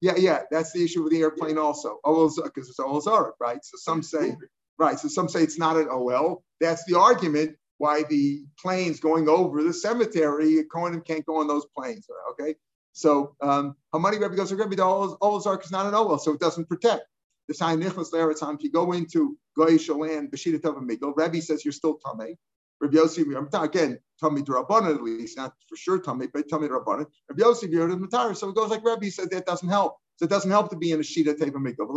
Yeah, 0.00 0.14
yeah, 0.16 0.42
that's 0.50 0.72
the 0.72 0.82
issue 0.82 1.02
with 1.02 1.12
the 1.12 1.20
airplane 1.20 1.58
also. 1.58 1.98
OL 2.04 2.30
because 2.42 2.68
it's 2.68 2.78
OL 2.80 3.02
Zarek, 3.02 3.32
right? 3.38 3.62
So 3.62 3.76
some 3.76 4.02
say, 4.02 4.36
right. 4.78 4.98
So 4.98 5.08
some 5.08 5.28
say 5.28 5.42
it's 5.42 5.58
not 5.58 5.76
an 5.76 5.88
OL. 5.90 6.42
That's 6.60 6.84
the 6.84 6.98
argument 6.98 7.56
why 7.78 8.02
the 8.04 8.44
planes 8.58 9.00
going 9.00 9.28
over 9.28 9.62
the 9.62 9.72
cemetery, 9.72 10.62
Cohen 10.72 11.00
can't 11.00 11.24
go 11.24 11.36
on 11.36 11.48
those 11.48 11.66
planes. 11.76 12.06
Okay. 12.32 12.54
So 12.92 13.36
um 13.40 13.74
Hamani 13.94 14.20
Rebbe 14.20 14.36
goes, 14.36 14.52
Rebbe, 14.52 14.76
the 14.76 14.84
OL 14.84 15.42
Zarek 15.42 15.64
is 15.64 15.70
not 15.70 15.86
an 15.86 15.94
OL, 15.94 16.18
so 16.18 16.32
it 16.32 16.40
doesn't 16.40 16.68
protect. 16.68 17.02
The 17.48 17.54
sign 17.54 17.80
Nicholas 17.80 18.10
there, 18.10 18.30
it's 18.30 18.42
if 18.42 18.62
you 18.62 18.70
go 18.70 18.92
into 18.92 19.36
Goyish 19.58 19.88
land, 19.88 20.30
Bashida 20.30 20.62
Tava 20.62 20.80
Migdal, 20.80 21.14
Rebbe 21.16 21.42
says 21.42 21.64
you're 21.64 21.72
still 21.72 21.98
Tameh. 21.98 22.36
Rabbi 22.80 22.96
Yossi, 22.96 23.64
again, 23.64 23.98
Tommy 24.20 24.42
Rabbanan 24.42 24.94
at 24.96 25.02
least, 25.02 25.36
not 25.36 25.52
for 25.68 25.76
sure 25.76 25.98
Tommy, 25.98 26.28
but 26.32 26.48
Tommy 26.48 26.68
Rabbanan. 26.68 27.06
Rabbi 27.28 27.42
Yossi 27.42 27.70
Yod 27.70 27.90
Matar. 27.90 28.36
So 28.36 28.48
it 28.48 28.54
goes 28.54 28.70
like 28.70 28.84
Rabbi 28.84 29.08
said 29.08 29.30
that 29.30 29.46
doesn't 29.46 29.68
help. 29.68 29.96
So 30.16 30.24
it 30.24 30.30
doesn't 30.30 30.50
help 30.50 30.70
to 30.70 30.76
be 30.76 30.92
in 30.92 31.00
a 31.00 31.02
Shita 31.02 31.34
Teva 31.34 31.56
Mikdav. 31.56 31.88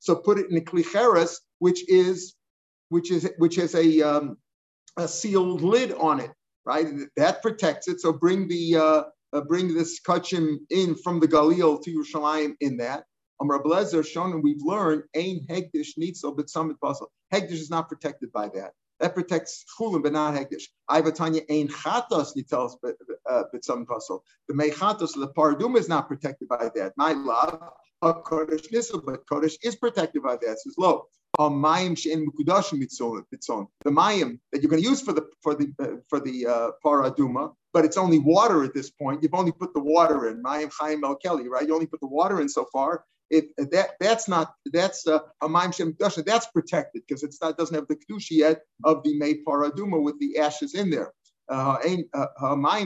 So 0.00 0.16
put 0.16 0.38
it 0.38 0.50
in 0.50 0.56
a 0.56 0.60
Klicheres, 0.60 1.36
which 1.58 1.88
is 1.88 2.34
which 2.88 3.10
is 3.10 3.30
which 3.38 3.56
has 3.56 3.74
a 3.74 4.02
um, 4.02 4.36
a 4.96 5.08
sealed 5.08 5.62
lid 5.62 5.92
on 5.92 6.20
it, 6.20 6.30
right? 6.64 6.86
That 7.16 7.42
protects 7.42 7.88
it. 7.88 8.00
So 8.00 8.12
bring 8.12 8.48
the 8.48 8.76
uh, 8.76 9.02
uh, 9.32 9.40
bring 9.42 9.74
this 9.74 10.00
kachim 10.00 10.58
in 10.70 10.94
from 10.96 11.20
the 11.20 11.28
Galil 11.28 11.82
to 11.82 11.90
Yerushalayim 11.90 12.54
in 12.60 12.76
that. 12.78 13.04
Amar 13.42 13.60
Blazer 13.60 14.04
shown, 14.04 14.32
and 14.32 14.42
we've 14.42 14.62
learned, 14.62 15.02
Ain 15.14 15.44
Hegdish 15.48 15.98
Nitzel, 15.98 16.36
but 16.36 16.48
Summit 16.48 16.80
Puzzle. 16.80 17.10
Hegdish 17.34 17.60
is 17.60 17.70
not 17.70 17.88
protected 17.88 18.30
by 18.30 18.48
that. 18.54 18.70
That 19.00 19.14
protects 19.14 19.64
Chulin, 19.76 20.00
but 20.00 20.12
not 20.12 20.34
Hegdish. 20.34 20.62
Ivatanya 20.88 21.42
Ain 21.48 21.66
Chatos 21.66 22.36
Nitzel, 22.36 22.76
but 22.80 22.94
uh, 23.28 23.42
Summit 23.60 23.88
Puzzle. 23.88 24.22
The 24.46 24.54
Mechatos, 24.54 25.14
the 25.14 25.32
Paradum 25.36 25.76
is 25.76 25.88
not 25.88 26.06
protected 26.06 26.46
by 26.46 26.70
that. 26.76 26.92
My 26.96 27.14
love, 27.14 27.58
Kodesh 28.02 28.70
Nitzel, 28.72 29.04
but 29.04 29.26
Kodesh 29.26 29.56
is 29.64 29.74
protected 29.74 30.22
by 30.22 30.36
that. 30.36 30.60
Says 30.60 30.76
low. 30.78 31.06
Mayim 31.40 31.96
she'en 31.98 32.26
mukudashim 32.26 32.78
mitzon. 32.78 33.66
The 33.84 33.90
mayim 33.90 34.38
that 34.52 34.62
you're 34.62 34.70
going 34.70 34.82
to 34.82 34.88
use 34.88 35.00
for 35.00 35.14
the 35.14 35.26
for 35.40 35.54
the 35.54 35.72
uh, 35.80 35.96
for 36.08 36.20
the 36.20 36.46
uh, 36.46 36.70
paraduma, 36.84 37.54
but 37.72 37.86
it's 37.86 37.96
only 37.96 38.18
water 38.18 38.62
at 38.64 38.74
this 38.74 38.90
point. 38.90 39.22
You've 39.22 39.34
only 39.34 39.52
put 39.52 39.72
the 39.72 39.80
water 39.80 40.28
in. 40.28 40.42
Mayim 40.42 40.70
Chaim 40.78 41.02
El 41.04 41.16
Kelly, 41.16 41.48
right? 41.48 41.66
You 41.66 41.74
only 41.74 41.86
put 41.86 42.00
the 42.00 42.06
water 42.06 42.40
in 42.42 42.48
so 42.48 42.66
far, 42.70 43.04
if 43.32 43.46
that 43.70 43.92
that's 43.98 44.28
not 44.28 44.54
that's 44.66 45.06
uh, 45.06 45.18
a 45.40 45.48
maim 45.48 45.72
shem 45.72 45.96
that's 45.98 46.46
protected 46.48 47.02
because 47.06 47.22
it's 47.22 47.40
not 47.40 47.56
doesn't 47.56 47.74
have 47.74 47.88
the 47.88 47.96
kedusha 47.96 48.30
yet 48.30 48.60
of 48.84 49.02
the 49.02 49.18
mei 49.18 49.34
paraduma 49.46 50.00
with 50.00 50.18
the 50.20 50.38
ashes 50.38 50.74
in 50.74 50.90
there. 50.90 51.12
Uh, 51.48 51.78
uh, 52.14 52.26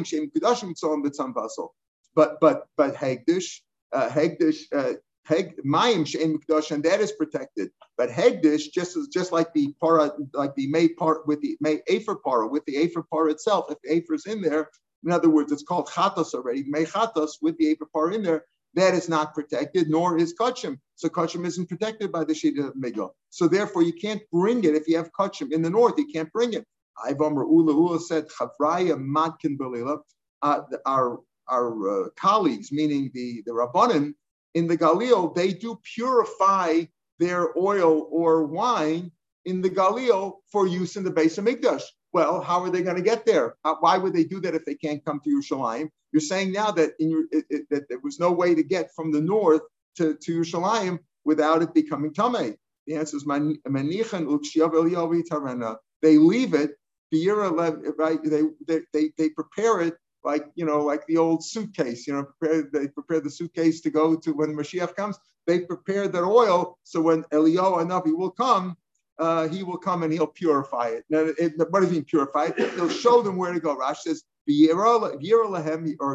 shem 0.04 0.30
kedusha 0.30 1.02
mitzvah 1.02 1.32
vessel. 1.34 1.74
But 2.14 2.38
but 2.40 2.68
but 2.76 2.94
hegdish 2.94 3.60
uh, 3.92 4.08
hegdish. 4.08 4.62
Uh, 4.74 4.94
mayim 5.28 6.70
and 6.70 6.84
that 6.84 7.00
is 7.00 7.10
protected. 7.10 7.70
But 7.98 8.10
hegdish, 8.10 8.70
just 8.72 8.96
as 8.96 9.08
just 9.08 9.32
like 9.32 9.52
the 9.52 9.74
para, 9.82 10.12
like 10.32 10.54
the 10.54 10.68
may 10.68 10.88
part 10.88 11.26
with 11.26 11.40
the 11.40 11.56
may 11.60 11.82
afer 11.88 12.14
para 12.14 12.46
with 12.46 12.64
the 12.66 12.76
afer 12.76 13.02
para 13.02 13.32
itself, 13.32 13.66
if 13.70 13.78
the 13.82 13.92
afer 13.92 14.14
is 14.14 14.26
in 14.26 14.40
there, 14.40 14.70
in 15.04 15.10
other 15.10 15.28
words, 15.28 15.50
it's 15.50 15.64
called 15.64 15.88
chatos 15.88 16.32
already. 16.34 16.64
May 16.68 16.85
chatos 16.85 17.32
with 17.42 17.59
the 17.59 17.70
afer 17.70 17.87
para 17.92 18.14
in 18.14 18.22
there, 18.22 18.44
that 18.74 18.94
is 18.94 19.09
not 19.09 19.35
protected, 19.35 19.88
nor 19.88 20.18
is 20.18 20.35
kachim. 20.35 20.79
So 20.96 21.09
kachim 21.09 21.46
isn't 21.46 21.68
protected 21.68 22.12
by 22.12 22.24
the 22.24 22.33
Shida 22.33 22.72
Migdal. 22.72 23.11
So 23.31 23.48
therefore, 23.48 23.83
you 23.83 23.92
can't 23.92 24.22
bring 24.33 24.64
it 24.64 24.74
if 24.74 24.88
you 24.88 24.96
have 24.96 25.11
kachim 25.18 25.52
in 25.52 25.62
the 25.62 25.70
north. 25.70 25.94
You 25.98 26.07
can't 26.12 26.33
bring 26.33 26.52
it. 26.52 26.64
Ivam 27.09 27.35
Ula 27.35 27.72
Ula 27.72 28.00
said 28.00 28.29
Chavraya 28.29 28.96
Matkin 28.96 29.57
Belila. 29.59 29.98
Uh, 30.42 30.61
our 30.85 31.20
our 31.48 32.07
uh, 32.07 32.09
colleagues, 32.18 32.72
meaning 32.72 33.11
the 33.14 33.42
the 33.46 33.52
rabbanim 33.52 34.14
in 34.55 34.66
the 34.66 34.76
Galil, 34.76 35.35
they 35.35 35.52
do 35.52 35.79
purify 35.94 36.83
their 37.18 37.57
oil 37.59 38.09
or 38.11 38.44
wine 38.46 39.12
in 39.44 39.61
the 39.61 39.70
Galil 39.70 40.38
for 40.50 40.66
use 40.66 40.96
in 40.96 41.05
the 41.05 41.11
base 41.11 41.38
of 41.38 41.44
Mikdash. 41.44 41.83
Well, 42.16 42.40
how 42.40 42.62
are 42.62 42.70
they 42.70 42.81
going 42.81 42.96
to 42.96 43.02
get 43.02 43.26
there? 43.26 43.57
Why 43.81 43.98
would 43.98 44.14
they 44.14 44.24
do 44.24 44.40
that 44.40 44.55
if 44.55 44.64
they 44.64 44.74
can't 44.74 45.05
come 45.05 45.20
to 45.22 45.29
Yerushalayim? 45.29 45.90
You're 46.12 46.22
saying 46.22 46.50
now 46.50 46.70
that 46.70 46.92
in 46.98 47.11
your, 47.11 47.24
it, 47.31 47.44
it, 47.50 47.66
that 47.68 47.90
there 47.90 47.98
was 48.02 48.18
no 48.18 48.33
way 48.33 48.55
to 48.55 48.62
get 48.62 48.88
from 48.96 49.12
the 49.12 49.20
north 49.20 49.61
to, 49.98 50.14
to 50.14 50.40
Yerushalayim 50.40 50.98
without 51.26 51.61
it 51.61 51.74
becoming 51.74 52.14
Tameh. 52.14 52.57
The 52.87 52.94
answer 52.94 53.18
is 53.18 53.24
They 56.00 56.16
leave 56.16 56.55
it, 56.55 56.70
right? 57.98 58.22
They, 58.24 58.42
they, 58.66 58.81
they, 58.94 59.11
they 59.18 59.29
prepare 59.29 59.83
it 59.83 59.94
like 60.24 60.46
you 60.55 60.64
know, 60.64 60.81
like 60.81 61.07
the 61.07 61.18
old 61.18 61.44
suitcase. 61.44 62.07
You 62.07 62.14
know, 62.14 62.24
prepare 62.24 62.68
they 62.72 62.88
prepare 62.88 63.20
the 63.20 63.31
suitcase 63.31 63.83
to 63.83 63.90
go 63.90 64.16
to 64.16 64.33
when 64.33 64.57
Mashiach 64.57 64.96
comes. 64.96 65.18
They 65.46 65.61
prepare 65.61 66.09
their 66.09 66.24
oil 66.24 66.79
so 66.83 67.02
when 67.02 67.24
Eliyahu 67.24 67.87
Navi 67.87 68.16
will 68.16 68.31
come, 68.31 68.74
uh, 69.18 69.48
he 69.48 69.62
will 69.62 69.79
come 69.79 70.02
and 70.02 70.12
he'll 70.12 70.26
purify 70.26 70.88
it. 70.88 71.05
Now, 71.09 71.26
it, 71.38 71.52
what 71.70 71.81
does 71.81 71.90
he 71.90 71.96
mean 71.96 72.05
purify? 72.05 72.50
He'll 72.57 72.88
show 72.88 73.22
them 73.22 73.37
where 73.37 73.52
to 73.52 73.61
go. 73.61 73.76
Rash 73.76 74.02
says, 74.02 74.22
or 74.48 74.52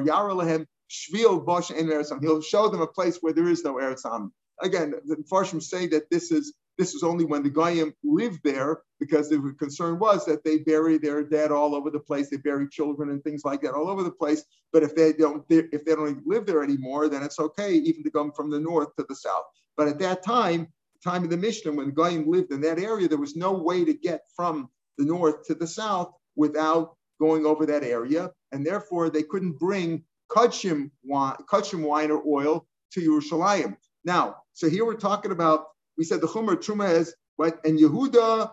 Yaralahem, 0.04 0.66
Shvil 0.90 1.46
Bosh 1.46 1.70
and. 1.70 1.90
He'll 2.22 2.42
show 2.42 2.70
them 2.70 2.82
a 2.82 2.88
place 2.88 3.18
where 3.22 3.34
there 3.34 3.48
is 3.48 3.64
no 3.64 3.76
Eretzam. 3.76 4.32
Again, 4.62 4.94
the 5.06 5.16
Farshim 5.32 5.62
say 5.62 5.88
that 5.88 6.10
this 6.10 6.32
is 6.32 6.54
this 6.78 6.94
is 6.96 7.04
only 7.04 7.26
when 7.26 7.44
the 7.44 7.50
Goyim 7.50 7.94
lived 8.04 8.40
there 8.44 8.82
because 9.00 9.30
the 9.30 9.56
concern 9.60 10.00
was 10.00 10.26
that 10.26 10.44
they 10.44 10.60
bury 10.60 10.98
their 10.98 11.24
dead 11.24 11.52
all 11.52 11.76
over 11.76 11.90
the 11.90 12.00
place. 12.00 12.30
They 12.30 12.38
bury 12.38 12.68
children 12.70 13.10
and 13.10 13.24
things 13.24 13.44
like 13.44 13.62
that 13.62 13.74
all 13.74 13.90
over 13.90 14.04
the 14.04 14.12
place. 14.12 14.44
But 14.72 14.84
if 14.84 14.96
they 14.96 15.14
don't, 15.14 15.44
if 15.50 15.86
they 15.86 15.96
don't 15.96 16.26
live 16.26 16.46
there 16.46 16.64
anymore, 16.64 17.10
then 17.10 17.24
it's 17.24 17.40
okay 17.40 17.74
even 17.74 18.04
to 18.04 18.12
come 18.12 18.32
from 18.32 18.50
the 18.50 18.60
north 18.60 18.96
to 18.96 19.06
the 19.08 19.16
south. 19.16 19.44
But 19.78 19.90
at 19.90 20.00
that 20.00 20.24
time, 20.24 20.68
time 21.04 21.24
of 21.24 21.30
the 21.30 21.38
Mishnah, 21.38 21.72
when 21.74 21.92
Goyim 21.92 22.30
lived 22.30 22.52
in 22.52 22.62
that 22.62 22.80
area, 22.80 23.08
there 23.08 23.18
was 23.18 23.36
no 23.36 23.54
way 23.54 23.86
to 23.86 23.94
get 23.94 24.22
from 24.36 24.70
the 24.98 25.06
north 25.06 25.46
to 25.48 25.56
the 25.56 25.68
south 25.68 26.14
without 26.36 26.96
going 27.20 27.46
over 27.46 27.66
that 27.66 27.84
area, 27.84 28.32
and 28.52 28.66
therefore 28.66 29.10
they 29.10 29.24
couldn't 29.24 29.60
bring 29.60 30.04
kachim 30.30 30.90
wine, 31.04 31.36
kachim 31.50 31.84
wine 31.84 32.12
or 32.12 32.24
oil 32.28 32.66
to 32.92 33.02
Yerushalayim. 33.02 33.78
Now, 34.04 34.38
so 34.54 34.70
here 34.70 34.86
we're 34.86 34.96
talking 34.96 35.32
about. 35.32 35.66
We 35.98 36.04
said 36.04 36.22
the 36.22 36.28
Chumer 36.28 36.56
Truma 36.56 36.92
is 36.92 37.14
right, 37.38 37.54
and 37.64 37.78
Yehuda, 37.78 38.52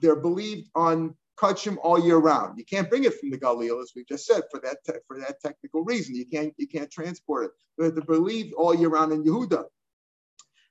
they're 0.00 0.16
believed 0.16 0.70
on 0.74 1.14
kachim 1.38 1.76
all 1.82 2.02
year 2.02 2.16
round. 2.16 2.58
You 2.58 2.64
can't 2.64 2.88
bring 2.88 3.04
it 3.04 3.18
from 3.18 3.30
the 3.30 3.38
Galil, 3.38 3.82
as 3.82 3.92
we 3.94 4.04
just 4.08 4.24
said, 4.26 4.44
for 4.50 4.60
that 4.60 4.78
te- 4.86 5.00
for 5.06 5.18
that 5.20 5.40
technical 5.40 5.84
reason. 5.84 6.14
You 6.14 6.26
can't 6.26 6.54
you 6.56 6.68
can't 6.68 6.90
transport 6.90 7.46
it. 7.46 7.50
But 7.76 7.94
they're 7.94 8.04
believed 8.04 8.54
all 8.54 8.74
year 8.74 8.88
round 8.88 9.12
in 9.12 9.24
Yehuda. 9.24 9.64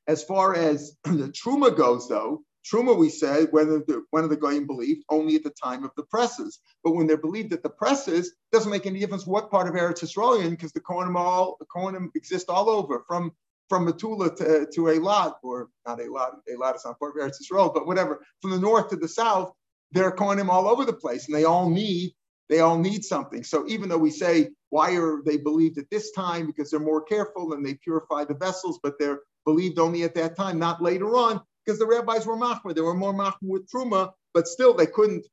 As 0.08 0.24
far 0.24 0.56
as 0.56 0.96
the 1.04 1.30
truma 1.30 1.76
goes, 1.76 2.08
though, 2.08 2.44
truma 2.66 2.98
we 2.98 3.10
said 3.10 3.48
whether 3.52 3.80
the, 3.80 4.04
one 4.12 4.24
of 4.24 4.30
the 4.30 4.38
goyim 4.38 4.66
believed 4.68 5.04
only 5.10 5.36
at 5.36 5.44
the 5.44 5.52
time 5.52 5.84
of 5.84 5.92
the 5.96 6.04
presses, 6.04 6.60
but 6.84 6.96
when 6.96 7.08
they're 7.08 7.18
believed 7.18 7.54
at 7.54 7.64
the 7.64 7.70
presses, 7.70 8.34
doesn't 8.52 8.72
make 8.72 8.86
any 8.86 9.00
difference 9.00 9.26
what 9.26 9.52
part 9.52 9.68
of 9.68 9.76
Eretz 9.76 10.04
Yisrael 10.04 10.44
in, 10.44 10.52
because 10.52 10.74
the 10.74 10.82
Kohanim 10.82 11.16
all 11.16 11.58
the 11.60 12.10
exist 12.16 12.50
all 12.50 12.70
over 12.70 13.04
from 13.08 13.32
from 13.68 13.88
Metula 13.88 14.36
to, 14.36 14.68
to 14.72 14.82
Eilat, 14.82 15.34
or 15.42 15.70
not 15.88 15.98
Eilat, 15.98 16.36
Eilat 16.54 16.76
is 16.76 16.86
not 16.86 17.00
part 17.00 17.16
of 17.18 17.24
Eretz 17.24 17.38
Yisrael, 17.42 17.74
but 17.74 17.88
whatever, 17.88 18.24
from 18.40 18.52
the 18.52 18.60
north 18.60 18.90
to 18.90 18.96
the 18.96 19.08
south, 19.08 19.54
they're 19.92 20.12
Kohanim 20.12 20.50
all 20.50 20.68
over 20.68 20.86
the 20.86 20.94
place, 20.94 21.26
and 21.28 21.36
they 21.36 21.46
all 21.46 21.70
need 21.70 22.14
they 22.48 22.60
all 22.60 22.78
need 22.78 23.04
something. 23.04 23.44
So 23.44 23.68
even 23.68 23.90
though 23.90 23.98
we 23.98 24.12
say 24.12 24.50
why 24.70 24.96
are 24.98 25.22
they 25.26 25.38
believed 25.38 25.78
at 25.78 25.90
this 25.90 26.12
time 26.12 26.46
because 26.46 26.70
they're 26.70 26.80
more 26.80 27.02
careful 27.02 27.54
and 27.54 27.66
they 27.66 27.76
purify 27.76 28.26
the 28.26 28.34
vessels, 28.34 28.80
but 28.84 29.00
they're 29.00 29.22
believed 29.46 29.80
only 29.80 30.04
at 30.04 30.16
that 30.16 30.36
time, 30.36 30.60
not 30.60 30.82
later 30.82 31.16
on, 31.16 31.42
because 31.66 31.80
the 31.80 31.86
rabbis 31.86 32.26
were 32.26 32.38
machmir. 32.38 32.76
They 32.76 32.82
were 32.82 32.94
more 32.94 33.14
machmir 33.14 33.36
with 33.42 33.70
truma, 33.70 34.12
but 34.34 34.48
still 34.48 34.74
they 34.74 34.88
couldn't 34.88 35.26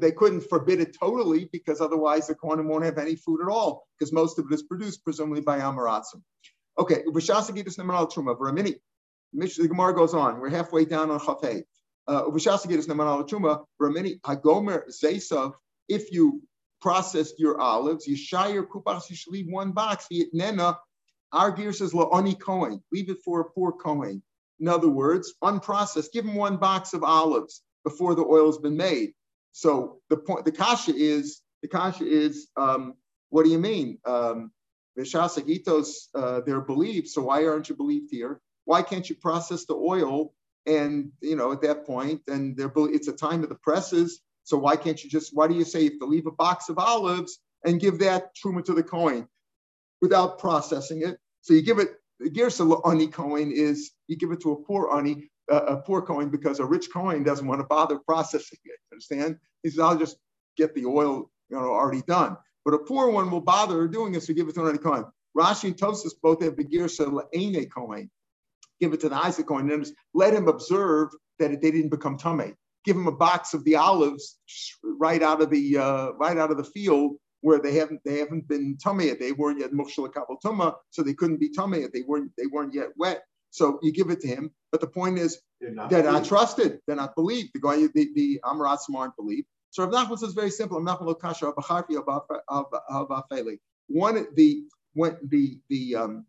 they 0.00 0.10
couldn't 0.10 0.40
forbid 0.40 0.80
it 0.80 0.96
totally 0.98 1.48
because 1.52 1.80
otherwise 1.80 2.26
the 2.26 2.34
Kohanim 2.34 2.66
won't 2.66 2.84
have 2.84 2.98
any 2.98 3.14
food 3.14 3.40
at 3.42 3.48
all 3.48 3.86
because 3.98 4.12
most 4.12 4.38
of 4.38 4.46
it 4.50 4.54
is 4.54 4.62
produced 4.62 5.04
presumably 5.04 5.42
by 5.42 5.58
Amaratzim. 5.58 6.22
Okay, 6.78 7.02
Ubashasagidus 7.06 7.78
Nemanal 7.78 8.10
Truma, 8.10 8.36
Vramini. 8.38 8.76
The 9.32 9.68
Gemara 9.68 9.94
goes 9.94 10.14
on. 10.14 10.40
We're 10.40 10.48
halfway 10.48 10.86
down 10.86 11.10
on 11.10 11.20
Chafei. 11.20 11.62
Ubashasagidus 12.08 12.88
uh, 12.88 12.94
Nemanal 12.94 13.28
Truma, 13.28 13.64
Vramini, 13.80 14.20
Hagomer 14.22 14.84
Zaysav, 14.90 15.52
if 15.88 16.12
you 16.12 16.42
processed 16.80 17.38
your 17.38 17.60
olives, 17.60 18.06
you 18.06 18.16
shy 18.16 18.48
your 18.48 18.64
kupas, 18.64 19.08
you 19.10 19.16
should 19.16 19.32
leave 19.32 19.46
one 19.48 19.72
box, 19.72 20.06
nena 20.32 20.78
Our 21.32 21.50
gear 21.50 21.72
says 21.72 21.92
la'oni 21.92 22.38
Kohen, 22.38 22.82
leave 22.92 23.10
it 23.10 23.18
for 23.24 23.40
a 23.40 23.44
poor 23.44 23.72
Kohen. 23.72 24.22
In 24.60 24.68
other 24.68 24.88
words, 24.88 25.34
unprocessed, 25.42 26.12
give 26.12 26.24
him 26.24 26.34
one 26.34 26.56
box 26.56 26.94
of 26.94 27.02
olives 27.02 27.62
before 27.84 28.14
the 28.14 28.24
oil 28.24 28.46
has 28.46 28.58
been 28.58 28.76
made. 28.76 29.12
So 29.52 30.00
the 30.08 30.16
point, 30.16 30.44
the 30.44 30.52
kasha 30.52 30.92
is, 30.94 31.42
the 31.62 31.68
kasha 31.68 32.06
is, 32.06 32.48
um, 32.56 32.94
what 33.30 33.44
do 33.44 33.50
you 33.50 33.58
mean? 33.58 33.98
Um, 34.04 34.50
Vishasagitos, 34.98 36.08
uh, 36.14 36.40
they're 36.46 36.60
believed. 36.60 37.08
So 37.08 37.22
why 37.22 37.46
aren't 37.46 37.68
you 37.68 37.76
believed 37.76 38.08
here? 38.10 38.40
Why 38.64 38.82
can't 38.82 39.08
you 39.08 39.16
process 39.16 39.66
the 39.66 39.74
oil? 39.74 40.32
And 40.66 41.12
you 41.20 41.36
know, 41.36 41.52
at 41.52 41.62
that 41.62 41.86
point, 41.86 42.22
and 42.26 42.56
they're 42.56 42.72
it's 42.76 43.08
a 43.08 43.12
time 43.12 43.42
of 43.42 43.48
the 43.48 43.54
presses. 43.56 44.20
So 44.42 44.56
why 44.56 44.76
can't 44.76 45.02
you 45.02 45.08
just? 45.08 45.30
Why 45.32 45.46
do 45.46 45.54
you 45.54 45.64
say 45.64 45.88
to 45.88 46.04
leave 46.06 46.26
a 46.26 46.32
box 46.32 46.68
of 46.68 46.78
olives 46.78 47.38
and 47.64 47.80
give 47.80 48.00
that 48.00 48.34
truma 48.34 48.64
to 48.64 48.74
the 48.74 48.82
coin 48.82 49.28
without 50.00 50.38
processing 50.38 51.02
it? 51.02 51.18
So 51.42 51.54
you 51.54 51.62
give 51.62 51.78
it. 51.78 51.90
The 52.18 52.30
girsa 52.30 52.80
ani 52.90 53.08
coin 53.08 53.52
is 53.52 53.92
you 54.08 54.16
give 54.16 54.32
it 54.32 54.40
to 54.40 54.52
a 54.52 54.56
poor 54.56 54.96
ani, 54.96 55.28
uh, 55.52 55.64
a 55.66 55.76
poor 55.76 56.00
coin 56.00 56.30
because 56.30 56.60
a 56.60 56.64
rich 56.64 56.90
coin 56.90 57.22
doesn't 57.22 57.46
want 57.46 57.60
to 57.60 57.66
bother 57.66 57.98
processing 57.98 58.58
it. 58.64 58.78
Understand? 58.92 59.36
He 59.62 59.70
says, 59.70 59.80
"I'll 59.80 59.98
just 59.98 60.16
get 60.56 60.74
the 60.74 60.86
oil, 60.86 61.30
you 61.50 61.56
know, 61.56 61.64
already 61.64 62.02
done." 62.02 62.36
But 62.64 62.74
a 62.74 62.78
poor 62.78 63.10
one 63.10 63.30
will 63.30 63.42
bother 63.42 63.86
doing 63.86 64.14
it, 64.14 64.22
so 64.22 64.32
give 64.32 64.48
it 64.48 64.54
to 64.54 64.66
an 64.66 64.78
coin. 64.78 65.04
Rashi 65.36 65.64
and 65.64 65.76
Tosis 65.76 66.12
both 66.20 66.42
have 66.42 66.56
the 66.56 66.64
girsa 66.64 67.06
la'ene 67.06 67.70
coin. 67.70 68.10
Give 68.80 68.92
it 68.92 69.00
to 69.00 69.08
the 69.08 69.16
Isaac 69.16 69.46
coin 69.46 69.70
and 69.70 69.86
let 70.14 70.34
him 70.34 70.48
observe 70.48 71.10
that 71.38 71.60
they 71.60 71.70
didn't 71.70 71.90
become 71.90 72.16
tummy. 72.16 72.54
Give 72.84 72.96
him 72.96 73.06
a 73.06 73.12
box 73.12 73.52
of 73.54 73.64
the 73.64 73.76
olives 73.76 74.38
right 74.82 75.22
out 75.22 75.42
of 75.42 75.50
the 75.50 75.78
uh, 75.78 76.12
right 76.12 76.36
out 76.36 76.50
of 76.50 76.56
the 76.56 76.64
field 76.64 77.16
where 77.46 77.60
they 77.60 77.74
haven't 77.76 78.00
they 78.04 78.18
haven't 78.18 78.48
been 78.48 78.76
tummy 78.76 79.08
They 79.12 79.30
weren't 79.30 79.60
yet 79.60 79.70
mushal 79.70 80.12
tuma, 80.44 80.74
so 80.90 81.04
they 81.04 81.14
couldn't 81.14 81.38
be 81.38 81.48
tummy 81.48 81.86
They 81.94 82.02
weren't 82.02 82.32
they 82.36 82.46
weren't 82.46 82.74
yet 82.74 82.88
wet. 82.96 83.22
So 83.50 83.78
you 83.84 83.92
give 83.92 84.10
it 84.10 84.20
to 84.22 84.26
him. 84.26 84.50
But 84.72 84.80
the 84.80 84.88
point 84.88 85.16
is, 85.16 85.38
they're 85.60 85.70
not, 85.70 85.88
they're 85.88 86.02
not 86.02 86.24
trusted. 86.24 86.80
They're 86.86 86.96
not 86.96 87.14
believed. 87.14 87.50
The 87.54 87.60
guy, 87.60 87.76
the, 87.94 88.08
the 88.16 88.40
Amaratzim 88.44 88.96
aren't 88.96 89.14
believed. 89.14 89.46
So 89.70 89.84
Rav 89.84 89.92
Nachman 89.92 90.18
says 90.18 90.32
very 90.32 90.50
simple. 90.50 90.76
I'm 90.76 90.84
not 90.84 90.98
Kasha 91.20 91.46
of 91.46 91.54
Bahafi 91.54 91.96
of 91.96 93.08
Afele. 93.10 93.58
One, 93.86 94.26
the 94.34 94.64
when 94.94 95.16
the 95.28 95.60
the 95.68 95.94
um, 95.94 96.26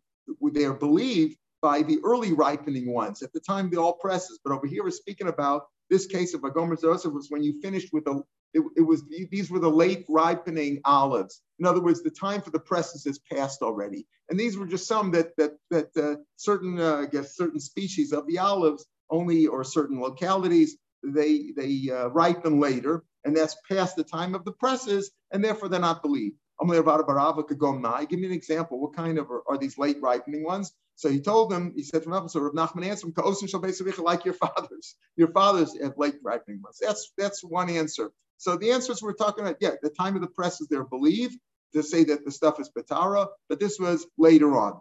they 0.52 0.66
are 0.66 0.80
believed 0.88 1.36
by 1.60 1.82
the 1.82 1.98
early 2.04 2.32
ripening 2.32 2.92
ones. 2.92 3.24
At 3.24 3.32
the 3.32 3.40
time, 3.40 3.70
they 3.70 3.76
all 3.76 3.94
presses. 3.94 4.38
But 4.44 4.52
over 4.52 4.68
here, 4.68 4.84
we're 4.84 4.92
speaking 4.92 5.26
about 5.26 5.62
this 5.90 6.06
case 6.06 6.32
of 6.34 6.42
Agomer 6.42 6.80
Joseph 6.80 7.12
was 7.12 7.28
when 7.28 7.42
you 7.42 7.60
finished 7.60 7.92
with 7.92 8.04
the 8.04 8.22
it, 8.54 8.62
it, 8.76 8.82
was 8.82 9.04
these 9.30 9.50
were 9.50 9.58
the 9.58 9.70
late 9.70 10.06
ripening 10.08 10.80
olives. 10.84 11.42
In 11.58 11.66
other 11.66 11.82
words, 11.82 12.02
the 12.02 12.10
time 12.10 12.40
for 12.40 12.50
the 12.50 12.58
presses 12.58 13.04
has 13.04 13.18
passed 13.18 13.62
already, 13.62 14.06
and 14.28 14.38
these 14.38 14.56
were 14.56 14.66
just 14.66 14.86
some 14.86 15.10
that 15.12 15.36
that 15.36 15.52
that 15.70 15.96
uh, 15.96 16.16
certain 16.36 16.80
uh, 16.80 16.96
I 16.96 17.06
guess 17.06 17.36
certain 17.36 17.60
species 17.60 18.12
of 18.12 18.26
the 18.26 18.38
olives 18.38 18.86
only 19.10 19.46
or 19.46 19.64
certain 19.64 20.00
localities 20.00 20.76
they 21.04 21.52
they 21.56 21.90
uh, 21.90 22.08
ripen 22.08 22.60
later, 22.60 23.04
and 23.24 23.36
that's 23.36 23.56
past 23.68 23.96
the 23.96 24.04
time 24.04 24.34
of 24.34 24.44
the 24.44 24.52
presses, 24.52 25.10
and 25.30 25.44
therefore 25.44 25.68
they're 25.68 25.80
not 25.80 26.02
believed. 26.02 26.36
Give 26.60 28.18
me 28.18 28.26
an 28.26 28.32
example. 28.32 28.80
What 28.80 28.96
kind 28.96 29.18
of 29.18 29.30
are, 29.30 29.42
are 29.48 29.58
these 29.58 29.78
late 29.78 29.98
ripening 30.02 30.42
ones? 30.42 30.72
So 30.98 31.08
he 31.08 31.20
told 31.20 31.52
them, 31.52 31.74
he 31.76 31.84
said 31.84 32.02
to 32.02 32.08
Rav 32.10 32.28
so 32.28 32.40
Rav 32.40 32.54
Nachman 32.54 32.84
answered 32.84 33.14
him, 33.16 34.04
like 34.04 34.24
your 34.24 34.34
fathers. 34.34 34.96
Your 35.16 35.28
fathers 35.28 35.76
have 35.80 35.94
late 35.96 36.16
ripening 36.24 36.60
ones. 36.60 36.78
That's 36.80 37.12
that's 37.16 37.44
one 37.44 37.70
answer. 37.70 38.10
So 38.36 38.56
the 38.56 38.72
answers 38.72 39.00
we're 39.00 39.12
talking 39.12 39.44
about, 39.44 39.58
yeah, 39.60 39.74
the 39.80 39.90
time 39.90 40.16
of 40.16 40.22
the 40.22 40.26
presses 40.26 40.66
they're 40.66 40.82
believed 40.82 41.38
to 41.72 41.84
say 41.84 42.02
that 42.02 42.24
the 42.24 42.32
stuff 42.32 42.58
is 42.58 42.68
Betara, 42.76 43.28
but 43.48 43.60
this 43.60 43.78
was 43.78 44.08
later 44.18 44.58
on. 44.58 44.80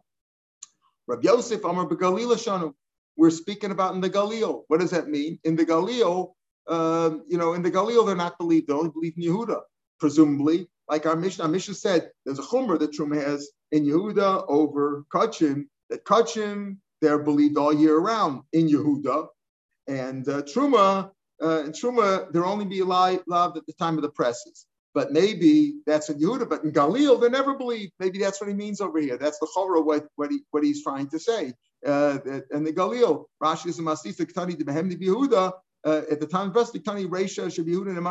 Rav 1.06 1.24
Yosef 1.24 1.64
Amar 1.64 1.86
Shanu. 1.86 2.74
We're 3.16 3.30
speaking 3.30 3.70
about 3.70 3.94
in 3.94 4.02
the 4.02 4.10
Galil. 4.10 4.64
What 4.70 4.80
does 4.80 4.92
that 4.92 5.10
mean? 5.10 5.38
In 5.44 5.56
the 5.56 5.68
Galil, 5.68 6.34
um, 6.68 7.26
you 7.28 7.38
know, 7.38 7.54
in 7.54 7.62
the 7.62 7.72
Galil, 7.72 8.08
they're 8.08 8.16
not 8.16 8.40
believed. 8.40 8.70
They 8.70 8.74
only 8.74 8.90
believe 8.90 9.14
in 9.18 9.24
Yehuda, 9.24 9.62
presumably. 10.00 10.68
Like 10.90 11.06
our 11.06 11.16
Mishnah, 11.16 11.44
our 11.44 11.50
Mishnah 11.50 11.76
said, 11.76 12.10
there's 12.26 12.40
a 12.40 12.44
chumrah 12.44 12.80
that 12.80 12.92
Truma 12.92 13.24
has 13.24 13.52
in 13.72 13.86
Yehuda 13.86 14.46
over 14.48 15.06
Kachim, 15.14 15.66
that 15.90 16.06
Kachim, 16.06 16.78
they're 17.02 17.20
believed 17.20 17.58
all 17.58 17.74
year 17.74 17.98
round 17.98 18.42
in 18.54 18.68
Yehuda. 18.68 19.28
And 19.88 20.28
uh, 20.28 20.42
Truma, 20.44 21.12
uh, 21.42 21.64
and 21.64 21.74
Truma, 21.74 22.32
they'll 22.32 22.44
only 22.44 22.66
be 22.66 22.82
alive 22.82 23.20
at 23.30 23.66
the 23.66 23.74
time 23.80 23.96
of 23.96 24.02
the 24.02 24.10
presses. 24.10 24.66
But 24.94 25.12
maybe 25.12 25.76
that's 25.86 26.10
in 26.10 26.20
Yehuda, 26.20 26.50
but 26.50 26.64
in 26.64 26.72
Galil, 26.72 27.22
they 27.22 27.30
never 27.30 27.56
believe. 27.56 27.92
Maybe 28.00 28.18
that's 28.18 28.42
what 28.42 28.50
he 28.50 28.56
means 28.56 28.82
over 28.82 29.00
here. 29.00 29.18
That's 29.18 29.38
the 29.40 29.48
chorah, 29.56 29.86
what, 29.86 30.08
what, 30.16 30.32
he, 30.32 30.40
what 30.52 30.64
he's 30.64 30.84
trying 30.84 31.08
to 31.10 31.20
say. 31.20 31.54
Uh, 31.86 32.18
and 32.52 32.66
the 32.66 32.74
Galil, 32.74 33.26
Rashi 33.42 33.68
is 33.68 33.78
a 33.78 33.84
Masisa 33.84 34.26
Ktani 34.26 34.58
de 34.58 34.64
Behemni 34.64 35.00
Yehuda, 35.00 35.54
uh, 35.86 36.02
at 36.12 36.20
the 36.20 36.28
time 36.28 36.50
of 36.50 36.56
Vesti 36.56 36.84
Ktani 36.84 37.06
Reisha 37.06 37.46
Yehuda 37.46 37.90
and 37.90 38.06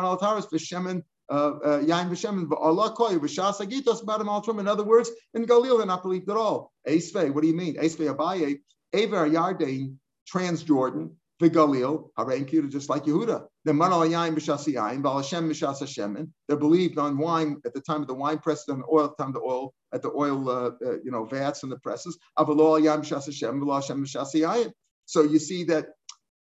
Veshemen, 0.49 0.97
uh, 0.97 0.99
uh, 0.99 1.01
Yain 1.31 2.09
Veshemen, 2.09 2.49
Allah 2.57 2.91
Koy, 2.91 3.15
Veshas 3.17 3.59
Agitos, 3.59 4.05
Madam 4.05 4.27
Altrum. 4.27 4.59
In 4.59 4.67
other 4.67 4.83
words, 4.83 5.09
in 5.33 5.45
Galil, 5.45 5.77
they're 5.77 5.87
not 5.87 6.03
believed 6.03 6.29
at 6.29 6.37
all. 6.37 6.71
Esve, 6.87 7.33
what 7.33 7.41
do 7.41 7.47
you 7.47 7.55
mean? 7.55 7.75
Esve 7.75 8.15
Abaye, 8.15 8.59
Aver 8.93 9.29
Yardain, 9.29 9.95
Transjordan, 10.31 11.11
Vigalil, 11.41 12.09
Harein 12.17 12.69
just 12.69 12.89
like 12.89 13.03
Yehuda. 13.03 13.45
The 13.65 13.71
Manal 13.71 14.09
Yain 14.09 14.35
B'Shas 14.35 14.73
Yain, 14.73 15.01
Balashem 15.01 15.49
B'Shas 15.49 15.81
Hashemin. 15.81 16.29
They're 16.47 16.57
believed 16.57 16.97
on 16.97 17.17
wine 17.17 17.57
at 17.65 17.73
the 17.73 17.81
time 17.81 18.01
of 18.01 18.07
the 18.07 18.13
wine 18.13 18.39
press, 18.39 18.67
and 18.67 18.81
the 18.81 18.85
oil, 18.91 19.05
at 19.05 19.17
the 19.17 19.23
time 19.23 19.29
of 19.29 19.35
the 19.35 19.41
oil, 19.41 19.73
at 19.93 20.01
the 20.01 20.11
oil, 20.11 20.49
uh, 20.49 20.71
uh, 20.83 20.97
you 21.03 21.11
know, 21.11 21.25
vats 21.25 21.63
and 21.63 21.71
the 21.71 21.77
presses. 21.79 22.17
Avalol 22.39 22.81
Yain 22.81 23.01
B'Shas 23.01 23.25
Hashem, 23.25 23.61
Balashem 23.61 23.99
B'Shas 23.99 24.33
Yain. 24.33 24.71
So 25.05 25.21
you 25.23 25.39
see 25.39 25.65
that 25.65 25.89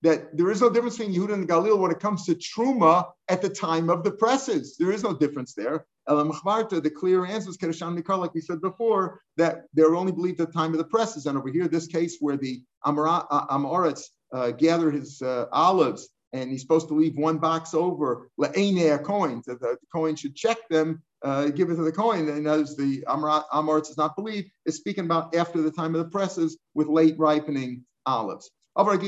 that 0.05 0.37
there 0.37 0.51
is 0.51 0.61
no 0.61 0.69
difference 0.69 0.99
between 0.99 1.17
Yehuda 1.17 1.33
and 1.33 1.49
Galil 1.49 1.79
when 1.79 1.90
it 1.90 1.99
comes 1.99 2.27
to 2.27 2.35
Truma 2.35 3.07
at 3.29 3.40
the 3.40 3.49
time 3.49 3.88
of 3.88 4.05
the 4.05 4.11
presses. 4.12 4.77
There 4.79 4.93
is 4.93 5.03
no 5.03 5.14
difference 5.14 5.55
there. 5.55 5.87
The 6.07 6.93
clear 6.95 7.25
answer 7.25 7.49
is 7.49 7.57
Kedushan 7.57 7.99
Nikar, 7.99 8.19
like 8.19 8.35
we 8.35 8.43
said 8.43 8.61
before, 8.61 9.23
that 9.38 9.62
they're 9.73 9.97
only 9.97 10.12
believed 10.12 10.40
at 10.43 10.49
the 10.49 10.53
time 10.53 10.73
of 10.73 10.79
the 10.79 10.85
presses. 10.85 11.25
And 11.25 11.38
over 11.38 11.49
here, 11.51 11.69
this 11.69 11.87
case 11.87 12.19
where 12.21 12.37
the 12.37 12.62
Amoritz 12.85 14.03
uh, 14.31 14.51
gathered 14.51 14.95
his 14.95 15.23
uh, 15.23 15.47
olives 15.53 16.11
and 16.35 16.51
he's 16.51 16.61
supposed 16.61 16.88
to 16.88 16.95
leave 16.95 17.17
one 17.17 17.38
box 17.38 17.73
over 17.73 18.29
le'enei 18.38 19.03
coins. 19.03 19.47
That 19.47 19.61
the 19.61 19.79
coin 19.90 20.17
should 20.17 20.37
check 20.37 20.59
them, 20.69 21.03
uh, 21.23 21.47
give 21.47 21.71
it 21.71 21.77
to 21.77 21.83
the 21.83 21.93
coin. 21.93 22.29
And 22.29 22.47
as 22.47 22.77
the 22.77 23.05
Amoritz 23.09 23.87
does 23.87 23.97
not 23.97 24.17
believe, 24.17 24.51
is 24.67 24.77
speaking 24.77 25.07
about 25.07 25.35
after 25.35 25.62
the 25.62 25.71
time 25.71 25.95
of 25.95 26.05
the 26.05 26.11
presses 26.11 26.59
with 26.75 26.88
late 26.88 27.19
ripening 27.19 27.85
olives. 28.05 28.51
So 28.77 28.87
if 28.87 29.01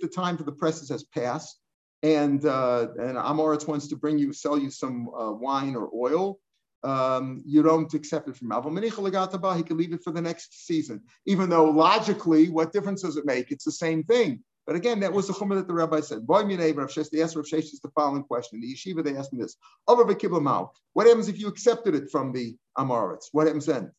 the 0.00 0.10
time 0.14 0.36
for 0.36 0.44
the 0.44 0.52
presses 0.52 0.88
has 0.90 1.04
passed, 1.04 1.58
and 2.02 2.44
uh, 2.46 2.88
and 2.98 3.16
Amoritz 3.16 3.66
wants 3.66 3.88
to 3.88 3.96
bring 3.96 4.18
you, 4.18 4.32
sell 4.32 4.58
you 4.58 4.70
some 4.70 5.08
uh, 5.08 5.32
wine 5.32 5.76
or 5.76 5.90
oil, 5.94 6.38
um, 6.82 7.42
you 7.44 7.62
don't 7.62 7.92
accept 7.92 8.28
it 8.28 8.36
from 8.36 8.50
Aval 8.50 9.56
He 9.56 9.62
can 9.62 9.76
leave 9.76 9.92
it 9.92 10.02
for 10.02 10.12
the 10.12 10.22
next 10.22 10.66
season, 10.66 11.02
even 11.26 11.50
though 11.50 11.64
logically, 11.64 12.48
what 12.48 12.72
difference 12.72 13.02
does 13.02 13.16
it 13.16 13.26
make? 13.26 13.50
It's 13.50 13.64
the 13.64 13.72
same 13.72 14.04
thing. 14.04 14.42
But 14.66 14.76
again, 14.76 15.00
that 15.00 15.12
was 15.12 15.26
the 15.26 15.32
chumrah 15.32 15.56
that 15.56 15.66
the 15.66 15.74
rabbi 15.74 16.00
said. 16.00 16.26
Boy, 16.26 16.44
my 16.44 16.54
neighbor, 16.54 16.88
they 17.10 17.22
asked 17.22 17.34
Rav 17.34 17.44
Sheshes 17.44 17.80
the 17.82 17.90
following 17.94 18.22
question. 18.22 18.60
The 18.60 18.72
yeshiva, 18.72 19.02
they 19.02 19.16
asked 19.16 19.32
me 19.32 19.42
this. 19.42 19.56
Over 19.88 20.04
What 20.04 21.06
happens 21.06 21.28
if 21.28 21.40
you 21.40 21.48
accepted 21.48 21.96
it 21.96 22.10
from 22.10 22.32
the 22.32 22.56
Amoritz? 22.78 23.26
What 23.32 23.46
happens 23.46 23.66
then? 23.66 23.90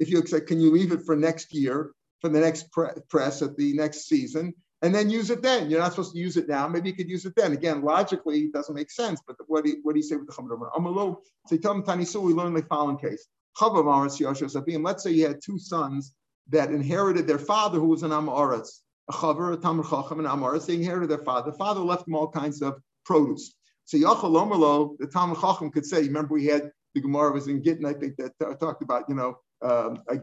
If 0.00 0.10
you 0.10 0.18
accept, 0.18 0.48
can 0.48 0.60
you 0.60 0.72
leave 0.72 0.90
it 0.90 1.02
for 1.02 1.14
next 1.14 1.54
year, 1.54 1.92
for 2.20 2.28
the 2.28 2.40
next 2.40 2.72
pre- 2.72 2.88
press 3.08 3.42
at 3.42 3.56
the 3.56 3.72
next 3.74 4.08
season, 4.08 4.54
and 4.82 4.94
then 4.94 5.10
use 5.10 5.30
it 5.30 5.42
then? 5.42 5.70
You're 5.70 5.80
not 5.80 5.92
supposed 5.92 6.14
to 6.14 6.18
use 6.18 6.36
it 6.36 6.48
now. 6.48 6.66
Maybe 6.66 6.88
you 6.88 6.96
could 6.96 7.08
use 7.08 7.24
it 7.26 7.34
then. 7.36 7.52
Again, 7.52 7.82
logically, 7.82 8.40
it 8.40 8.52
doesn't 8.52 8.74
make 8.74 8.90
sense. 8.90 9.20
But 9.24 9.36
what 9.46 9.64
do 9.64 9.70
you, 9.70 9.76
what 9.82 9.92
do 9.92 9.98
you 9.98 10.02
say 10.02 10.16
with 10.16 10.26
the 10.26 10.32
Chamer 10.32 10.72
Amalo? 10.72 11.18
So 11.46 11.54
you 11.54 11.58
tell 11.58 11.74
them 11.74 11.84
Tani 11.84 12.06
we 12.14 12.32
learn 12.32 12.54
the 12.54 12.62
following 12.62 12.98
case. 12.98 13.26
Let's 13.60 15.02
say 15.02 15.10
you 15.10 15.26
had 15.26 15.42
two 15.42 15.58
sons 15.58 16.14
that 16.48 16.70
inherited 16.70 17.26
their 17.26 17.38
father, 17.38 17.78
who 17.78 17.88
was 17.88 18.02
an 18.02 18.10
Amoritz, 18.10 18.80
a 19.08 19.12
Chaver, 19.12 19.52
a 19.52 19.56
Tamar 19.56 19.84
Chacham, 19.84 20.18
and 20.18 20.28
Amoritz. 20.28 20.66
They 20.66 20.74
inherited 20.74 21.10
their 21.10 21.18
father. 21.18 21.50
The 21.50 21.58
father 21.58 21.80
left 21.80 22.06
them 22.06 22.14
all 22.14 22.28
kinds 22.28 22.62
of 22.62 22.80
produce. 23.04 23.54
So 23.84 23.98
Yachal 23.98 24.32
Omerlo, 24.32 24.96
the 24.98 25.06
Tamar 25.06 25.36
Chacham 25.36 25.70
could 25.70 25.84
say, 25.84 26.02
remember 26.02 26.34
we 26.34 26.46
had 26.46 26.70
the 26.94 27.00
Gemara 27.00 27.32
was 27.32 27.48
in 27.48 27.62
Gittin, 27.62 27.86
I 27.86 27.92
think 27.92 28.16
that 28.16 28.32
uh, 28.44 28.54
talked 28.54 28.82
about, 28.82 29.04
you 29.08 29.14
know, 29.14 29.38
um, 29.62 30.02
a 30.08 30.16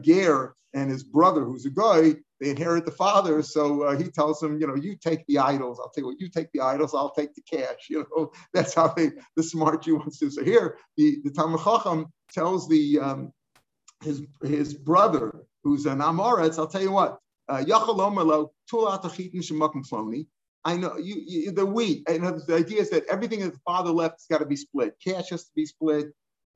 and 0.74 0.90
his 0.90 1.02
brother, 1.02 1.44
who's 1.44 1.64
a 1.64 1.70
guy, 1.70 2.14
they 2.40 2.50
inherit 2.50 2.84
the 2.84 2.92
father. 2.92 3.42
So 3.42 3.82
uh, 3.82 3.96
he 3.96 4.04
tells 4.04 4.42
him, 4.42 4.60
you 4.60 4.66
know, 4.66 4.74
you 4.74 4.96
take 4.96 5.26
the 5.26 5.38
idols. 5.38 5.80
I'll 5.80 5.90
tell 5.90 6.02
you 6.02 6.08
what, 6.08 6.20
you 6.20 6.28
take 6.28 6.52
the 6.52 6.60
idols. 6.60 6.94
I'll 6.94 7.12
take 7.12 7.34
the 7.34 7.42
cash. 7.42 7.76
You 7.90 8.06
know, 8.16 8.32
that's 8.52 8.74
how 8.74 8.88
they, 8.88 9.12
the 9.34 9.42
smart 9.42 9.82
Jew 9.82 9.96
wants 9.96 10.18
to. 10.18 10.30
So 10.30 10.44
here, 10.44 10.76
the 10.96 11.18
the 11.24 11.30
Talmud 11.30 11.60
Chacham 11.64 12.06
tells 12.32 12.68
the 12.68 13.00
um, 13.00 13.32
his 14.02 14.22
his 14.42 14.74
brother, 14.74 15.32
who's 15.64 15.86
an 15.86 15.98
Amoritz. 15.98 16.58
I'll 16.58 16.68
tell 16.68 16.82
you 16.82 16.92
what, 16.92 17.18
uh, 17.48 17.64
I 20.64 20.76
know 20.76 20.96
you, 20.98 21.22
you, 21.26 21.52
the 21.52 21.64
wheat. 21.64 22.08
And 22.08 22.24
the 22.46 22.56
idea 22.56 22.80
is 22.80 22.90
that 22.90 23.06
everything 23.08 23.40
that 23.40 23.52
the 23.52 23.60
father 23.64 23.90
left 23.90 24.16
has 24.16 24.26
got 24.30 24.38
to 24.38 24.46
be 24.46 24.56
split. 24.56 24.96
Cash 25.02 25.30
has 25.30 25.44
to 25.44 25.50
be 25.54 25.64
split. 25.64 26.08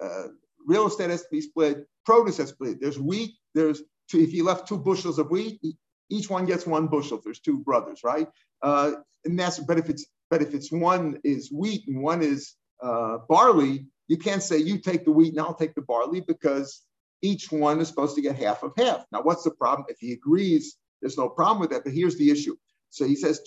Uh, 0.03 0.25
real 0.67 0.87
estate 0.87 1.11
has 1.11 1.23
to 1.23 1.29
be 1.31 1.41
split, 1.41 1.87
produce 2.05 2.39
be 2.39 2.47
split. 2.47 2.81
There's 2.81 2.99
wheat, 2.99 3.35
there's 3.55 3.83
two, 4.11 4.21
if 4.21 4.33
you 4.33 4.45
left 4.45 4.69
two 4.69 4.79
bushels 4.79 5.19
of 5.19 5.31
wheat, 5.31 5.61
each 6.11 6.31
one 6.31 6.47
gets 6.47 6.67
one 6.67 6.87
bushel. 6.89 7.21
There's 7.25 7.41
two 7.41 7.59
brothers, 7.59 8.01
right? 8.05 8.29
Uh, 8.63 8.93
and 9.25 9.39
that's 9.39 9.59
but 9.59 9.79
if 9.79 9.89
it's 9.89 10.07
but 10.31 10.43
if 10.43 10.55
it's 10.55 10.73
one 10.73 11.19
is 11.25 11.53
wheat 11.53 11.89
and 11.89 12.03
one 12.03 12.23
is 12.23 12.55
uh, 12.83 13.19
barley, 13.29 13.87
you 14.09 14.17
can't 14.17 14.43
say 14.43 14.59
you 14.59 14.79
take 14.79 15.05
the 15.05 15.13
wheat 15.13 15.33
and 15.33 15.41
I'll 15.41 15.55
take 15.55 15.75
the 15.75 15.83
barley 15.83 16.21
because 16.21 16.83
each 17.23 17.53
one 17.53 17.81
is 17.81 17.89
supposed 17.89 18.17
to 18.17 18.23
get 18.23 18.37
half 18.37 18.63
of 18.63 18.73
half. 18.77 19.05
Now, 19.13 19.23
what's 19.23 19.45
the 19.45 19.53
problem? 19.53 19.87
If 19.89 19.99
he 20.01 20.13
agrees, 20.13 20.77
there's 21.01 21.19
no 21.19 21.29
problem 21.29 21.61
with 21.61 21.71
that. 21.71 21.85
But 21.85 21.93
here's 21.93 22.17
the 22.17 22.31
issue. 22.31 22.57
So 22.91 23.07
he 23.07 23.17
says, 23.17 23.41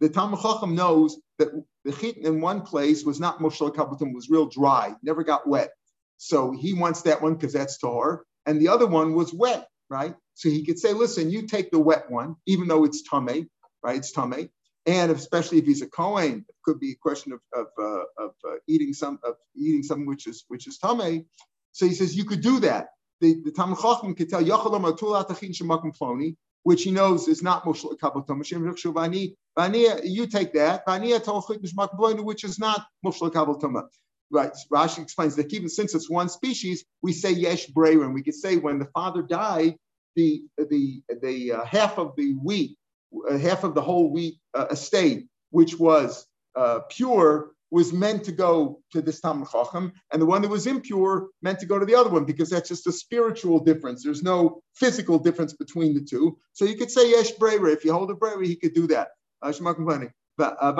the 0.00 0.08
Talmud 0.08 0.40
Chacham 0.40 0.74
knows 0.74 1.20
that 1.38 1.48
the 1.84 1.92
chit 1.92 2.18
in 2.18 2.40
one 2.40 2.62
place 2.62 3.04
was 3.04 3.20
not 3.20 3.38
mushal 3.40 3.74
kabutum, 3.74 4.14
was 4.14 4.30
real 4.30 4.46
dry, 4.46 4.94
never 5.02 5.24
got 5.24 5.46
wet. 5.46 5.70
So 6.16 6.52
he 6.52 6.72
wants 6.74 7.02
that 7.02 7.22
one 7.22 7.34
because 7.34 7.52
that's 7.52 7.78
tar, 7.78 8.24
and 8.46 8.60
the 8.60 8.68
other 8.68 8.86
one 8.86 9.14
was 9.14 9.32
wet, 9.32 9.68
right? 9.88 10.14
So 10.34 10.48
he 10.48 10.64
could 10.64 10.78
say, 10.78 10.92
listen, 10.92 11.30
you 11.30 11.46
take 11.46 11.70
the 11.70 11.78
wet 11.78 12.10
one, 12.10 12.36
even 12.46 12.68
though 12.68 12.84
it's 12.84 13.02
tame, 13.02 13.48
right? 13.82 13.96
It's 13.96 14.12
tame, 14.12 14.50
and 14.86 15.12
especially 15.12 15.58
if 15.58 15.66
he's 15.66 15.82
a 15.82 15.88
kohen, 15.88 16.44
it 16.48 16.54
could 16.64 16.80
be 16.80 16.92
a 16.92 16.96
question 16.96 17.32
of 17.32 17.40
of, 17.52 17.66
uh, 17.78 18.24
of 18.24 18.30
uh, 18.48 18.56
eating 18.66 18.92
some 18.92 19.18
of 19.24 19.34
eating 19.56 19.82
something 19.82 20.06
which 20.06 20.26
is 20.26 20.44
which 20.48 20.66
is 20.66 20.78
tame. 20.78 21.26
So 21.72 21.86
he 21.86 21.94
says 21.94 22.16
you 22.16 22.24
could 22.24 22.40
do 22.40 22.60
that. 22.60 22.88
The, 23.20 23.40
the 23.44 23.50
Talmud 23.50 23.78
Chacham 23.80 24.14
could 24.14 24.28
tell 24.28 24.42
Yachalam 24.42 24.92
Atul 24.92 25.24
Atachin 25.24 25.50
Shemakim 25.50 25.96
Ploni, 25.96 26.36
which 26.62 26.82
he 26.82 26.90
knows 26.90 27.28
is 27.28 27.42
not 27.42 27.64
Mushal 27.64 27.98
Kabbalah 27.98 28.24
Vani, 28.24 29.34
Vania, 29.58 30.00
you 30.04 30.26
take 30.26 30.52
that. 30.54 30.82
Which 30.86 32.44
is 32.44 32.58
not 32.58 32.86
Mushal 33.04 33.32
Kabbalah 33.32 33.88
Right. 34.30 34.52
Rashi 34.70 34.98
explains 35.00 35.36
that 35.36 35.52
even 35.54 35.70
since 35.70 35.94
it's 35.94 36.10
one 36.10 36.28
species, 36.28 36.84
we 37.02 37.12
say 37.12 37.32
Yesh 37.32 37.68
Breyer, 37.68 38.04
and 38.04 38.12
we 38.12 38.22
could 38.22 38.34
say 38.34 38.56
when 38.56 38.78
the 38.78 38.84
father 38.86 39.22
died, 39.22 39.76
the 40.16 40.42
the 40.58 41.02
the 41.22 41.52
uh, 41.52 41.64
half 41.64 41.98
of 41.98 42.14
the 42.16 42.34
wheat, 42.42 42.76
uh, 43.30 43.38
half 43.38 43.64
of 43.64 43.74
the 43.74 43.80
whole 43.80 44.12
wheat 44.12 44.38
uh, 44.52 44.66
estate, 44.70 45.28
which 45.50 45.78
was 45.78 46.26
uh, 46.56 46.80
pure, 46.90 47.52
was 47.70 47.92
meant 47.92 48.24
to 48.24 48.32
go 48.32 48.80
to 48.92 49.02
this 49.02 49.20
Talmud 49.20 49.48
Chacham, 49.50 49.92
and 50.12 50.22
the 50.22 50.26
one 50.26 50.42
that 50.42 50.48
was 50.48 50.66
impure 50.66 51.28
meant 51.42 51.58
to 51.60 51.66
go 51.66 51.78
to 51.78 51.86
the 51.86 51.94
other 51.94 52.10
one 52.10 52.24
because 52.24 52.50
that's 52.50 52.68
just 52.68 52.86
a 52.86 52.92
spiritual 52.92 53.60
difference. 53.60 54.02
There's 54.02 54.22
no 54.22 54.62
physical 54.74 55.18
difference 55.18 55.52
between 55.52 55.94
the 55.94 56.00
two. 56.00 56.38
So 56.52 56.64
you 56.64 56.76
could 56.76 56.90
say 56.90 57.10
Yesh 57.10 57.32
Breira. 57.34 57.72
If 57.72 57.84
you 57.84 57.92
hold 57.92 58.10
a 58.10 58.14
Breira, 58.14 58.44
he 58.44 58.56
could 58.56 58.74
do 58.74 58.86
that. 58.88 59.08
Uh, 59.42 59.52
uh, 60.38 60.72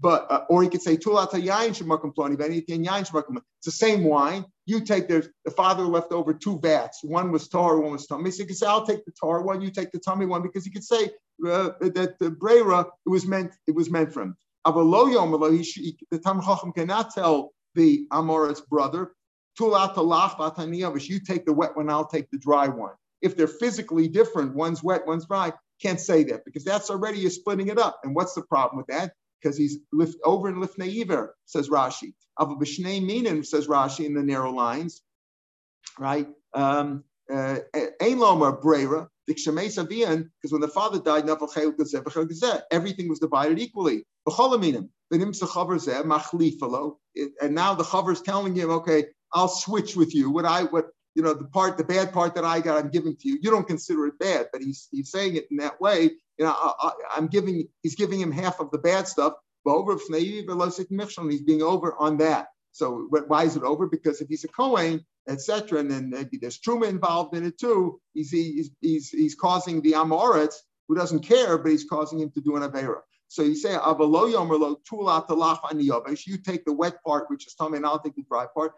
but 0.00 0.26
uh, 0.30 0.44
or 0.48 0.62
he 0.62 0.68
could 0.68 0.82
say 0.82 0.96
shemakum 0.96 2.14
ploni, 2.14 2.36
yain 2.36 3.06
shemakum. 3.08 3.36
It's 3.58 3.66
the 3.66 3.70
same 3.70 4.04
wine. 4.04 4.44
You 4.66 4.80
take 4.80 5.08
the 5.08 5.28
the 5.44 5.50
father 5.50 5.84
left 5.84 6.12
over 6.12 6.34
two 6.34 6.58
vats. 6.60 7.04
One 7.04 7.30
was 7.30 7.48
tar, 7.48 7.78
one 7.78 7.92
was 7.92 8.06
tummy. 8.06 8.30
So 8.30 8.42
you 8.42 8.46
could 8.46 8.56
say, 8.56 8.66
I'll 8.66 8.86
take 8.86 9.04
the 9.04 9.12
tar 9.12 9.42
one, 9.42 9.60
you 9.60 9.70
take 9.70 9.92
the 9.92 10.00
tummy 10.00 10.26
one, 10.26 10.42
because 10.42 10.64
he 10.64 10.70
could 10.70 10.84
say 10.84 11.10
uh, 11.46 11.70
that 11.80 12.16
the 12.18 12.30
brera 12.30 12.80
it 12.80 13.08
was 13.08 13.26
meant 13.26 13.52
it 13.66 13.74
was 13.74 13.90
meant 13.90 14.12
for 14.12 14.22
him. 14.22 14.36
Avalo 14.66 15.12
Yomalo, 15.12 15.50
the 16.10 16.18
Tam 16.18 16.40
Chacham 16.40 16.72
cannot 16.72 17.14
tell 17.14 17.52
the 17.74 18.06
Amorit's 18.12 18.60
brother, 18.60 19.12
Tula 19.56 19.92
to 19.94 20.00
Lahba 20.00 20.54
Taniovish, 20.56 21.08
you 21.08 21.20
take 21.20 21.44
the 21.44 21.52
wet 21.52 21.76
one, 21.76 21.90
I'll 21.90 22.06
take 22.06 22.30
the 22.30 22.38
dry 22.38 22.68
one. 22.68 22.94
If 23.22 23.36
they're 23.36 23.46
physically 23.46 24.08
different, 24.08 24.54
one's 24.54 24.82
wet, 24.82 25.06
one's 25.06 25.26
dry, 25.26 25.52
can't 25.82 26.00
say 26.00 26.24
that 26.24 26.44
because 26.44 26.64
that's 26.64 26.90
already 26.90 27.18
you're 27.20 27.30
splitting 27.30 27.68
it 27.68 27.78
up. 27.78 28.00
And 28.04 28.14
what's 28.14 28.34
the 28.34 28.42
problem 28.42 28.78
with 28.78 28.86
that? 28.88 29.12
Because 29.40 29.56
he's 29.56 29.78
lift 29.92 30.16
over 30.24 30.48
and 30.48 30.60
lift 30.60 30.78
naiver, 30.78 31.36
says 31.44 31.68
Rashi. 31.68 32.14
Abu 32.40 32.58
Bishnei 32.58 33.04
Minim, 33.04 33.44
says 33.44 33.66
Rashi 33.66 34.06
in 34.06 34.14
the 34.14 34.22
narrow 34.22 34.52
lines, 34.52 35.02
right? 35.98 36.28
Um, 36.52 37.04
uh, 37.32 37.58
Ein 37.74 38.18
Lomar 38.18 38.60
Brera, 38.60 39.08
because 39.26 40.50
when 40.50 40.60
the 40.60 40.68
father 40.68 41.00
died, 41.00 41.26
everything 42.70 43.08
was 43.08 43.18
divided 43.18 43.58
equally. 43.58 44.04
And 44.26 44.74
now 47.54 47.74
the 47.74 47.84
chaver 47.84 48.12
is 48.12 48.22
telling 48.22 48.54
him, 48.54 48.70
okay, 48.70 49.06
I'll 49.32 49.48
switch 49.48 49.96
with 49.96 50.14
you. 50.14 50.30
What 50.30 50.44
I 50.44 50.64
what 50.64 50.86
you 51.14 51.22
know 51.22 51.34
the 51.34 51.44
part, 51.44 51.76
the 51.76 51.84
bad 51.84 52.12
part 52.12 52.34
that 52.34 52.44
I 52.44 52.60
got, 52.60 52.82
I'm 52.82 52.90
giving 52.90 53.16
to 53.16 53.28
you. 53.28 53.38
You 53.40 53.50
don't 53.50 53.66
consider 53.66 54.06
it 54.06 54.18
bad, 54.18 54.48
but 54.52 54.62
he's 54.62 54.88
he's 54.90 55.10
saying 55.10 55.36
it 55.36 55.46
in 55.50 55.58
that 55.58 55.80
way. 55.80 56.10
You 56.38 56.46
know, 56.46 56.52
I, 56.52 56.92
am 57.16 57.28
giving 57.28 57.68
he's 57.82 57.94
giving 57.94 58.20
him 58.20 58.32
half 58.32 58.60
of 58.60 58.70
the 58.70 58.78
bad 58.78 59.08
stuff. 59.08 59.34
But 59.64 59.76
Over 59.76 59.92
he's 61.30 61.42
being 61.42 61.62
over 61.62 61.94
on 61.98 62.18
that. 62.18 62.48
So 62.74 63.06
why 63.28 63.44
is 63.44 63.54
it 63.56 63.62
over? 63.62 63.86
Because 63.86 64.20
if 64.20 64.26
he's 64.26 64.42
a 64.42 64.48
Kohen, 64.48 65.06
etc., 65.28 65.78
and 65.78 65.88
then 65.88 66.10
maybe 66.10 66.38
there's 66.38 66.58
Truma 66.58 66.88
involved 66.88 67.36
in 67.36 67.46
it 67.46 67.56
too, 67.56 68.00
he's, 68.14 68.32
he's, 68.32 68.72
he's, 68.80 69.10
he's 69.10 69.36
causing 69.36 69.80
the 69.80 69.92
Amoritz, 69.92 70.56
who 70.88 70.96
doesn't 70.96 71.20
care, 71.20 71.56
but 71.56 71.70
he's 71.70 71.84
causing 71.84 72.18
him 72.18 72.32
to 72.32 72.40
do 72.40 72.56
an 72.56 72.68
Avera. 72.68 73.02
So 73.28 73.42
you 73.42 73.54
say, 73.54 73.74
you 73.74 73.78
take 76.38 76.64
the 76.64 76.72
wet 76.72 77.02
part, 77.04 77.30
which 77.30 77.46
is 77.46 77.54
tummy, 77.54 77.76
and 77.76 77.86
I'll 77.86 78.00
take 78.00 78.16
the 78.16 78.24
dry 78.28 78.46
part. 78.52 78.72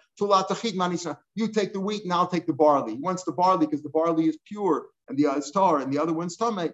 You 1.34 1.48
take 1.48 1.72
the 1.72 1.80
wheat, 1.80 2.04
and 2.04 2.12
I'll 2.12 2.26
take 2.26 2.46
the 2.46 2.52
barley. 2.52 2.96
He 2.96 3.00
wants 3.00 3.24
the 3.24 3.32
barley 3.32 3.66
because 3.66 3.82
the 3.82 3.88
barley 3.88 4.26
is 4.26 4.38
pure, 4.46 4.88
and 5.08 5.16
the 5.16 5.26
other 5.26 5.38
is 5.38 5.50
tar, 5.50 5.78
and 5.78 5.90
the 5.90 5.98
other 5.98 6.12
one's 6.12 6.36
tummy. 6.36 6.70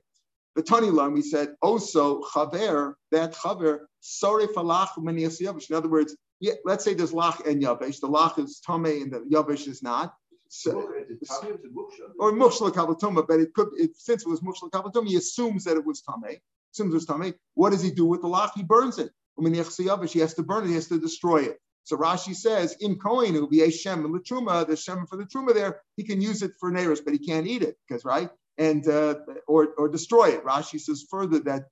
The 0.54 0.62
Tani 0.62 0.90
we 0.90 1.22
said, 1.22 1.54
also 1.62 2.20
chaver, 2.20 2.94
that 3.10 3.32
chaver, 3.32 3.86
sorry 4.00 4.48
falach 4.48 4.90
In 4.98 5.76
other 5.76 5.88
words, 5.88 6.16
yeah, 6.42 6.54
let's 6.64 6.84
say 6.84 6.92
there's 6.92 7.12
lach 7.12 7.46
and 7.46 7.62
yavesh. 7.62 8.00
The 8.00 8.08
lach 8.08 8.36
is 8.40 8.60
tame 8.66 8.84
and 8.84 9.12
the 9.12 9.20
yavesh 9.32 9.68
is 9.68 9.80
not. 9.80 10.12
So, 10.48 10.72
or 12.18 12.32
mushla 12.32 12.72
kavatoma, 12.72 13.26
but 13.26 13.38
it 13.38 13.54
could, 13.54 13.68
it, 13.78 13.96
since 13.96 14.22
it 14.22 14.28
was 14.28 14.40
mushla 14.40 14.68
kavatoma, 14.68 15.06
he 15.06 15.16
assumes 15.16 15.64
that 15.64 15.76
it 15.76 15.86
was 15.86 16.02
tame. 16.02 16.38
Assumes 16.74 16.92
it 16.92 16.96
was 16.96 17.06
tame. 17.06 17.34
What 17.54 17.70
does 17.70 17.82
he 17.82 17.92
do 17.92 18.04
with 18.04 18.22
the 18.22 18.28
lach? 18.28 18.50
He 18.56 18.64
burns 18.64 18.98
it. 18.98 19.10
I 19.38 19.42
mean, 19.42 19.54
he 19.54 19.60
has 19.60 20.34
to 20.34 20.42
burn 20.42 20.64
it. 20.64 20.68
He 20.68 20.74
has 20.74 20.88
to 20.88 20.98
destroy 20.98 21.42
it. 21.44 21.58
So 21.84 21.96
Rashi 21.96 22.34
says, 22.34 22.76
in 22.80 22.96
Kohen, 22.96 23.36
it 23.36 23.40
will 23.40 23.48
be 23.48 23.62
a 23.62 23.70
Shem 23.70 24.04
and 24.04 24.14
the 24.14 24.20
Truma, 24.20 24.66
the 24.66 24.76
Shem 24.76 25.06
for 25.06 25.16
the 25.16 25.24
Truma 25.24 25.54
there, 25.54 25.80
he 25.96 26.04
can 26.04 26.20
use 26.20 26.42
it 26.42 26.52
for 26.60 26.70
Neris, 26.70 27.00
but 27.04 27.12
he 27.12 27.18
can't 27.18 27.46
eat 27.46 27.62
it, 27.62 27.76
because, 27.86 28.04
right? 28.04 28.30
And, 28.58 28.86
uh, 28.86 29.16
or, 29.48 29.74
or 29.78 29.88
destroy 29.88 30.30
it. 30.30 30.44
Rashi 30.44 30.80
says 30.80 31.06
further 31.10 31.38
that, 31.40 31.62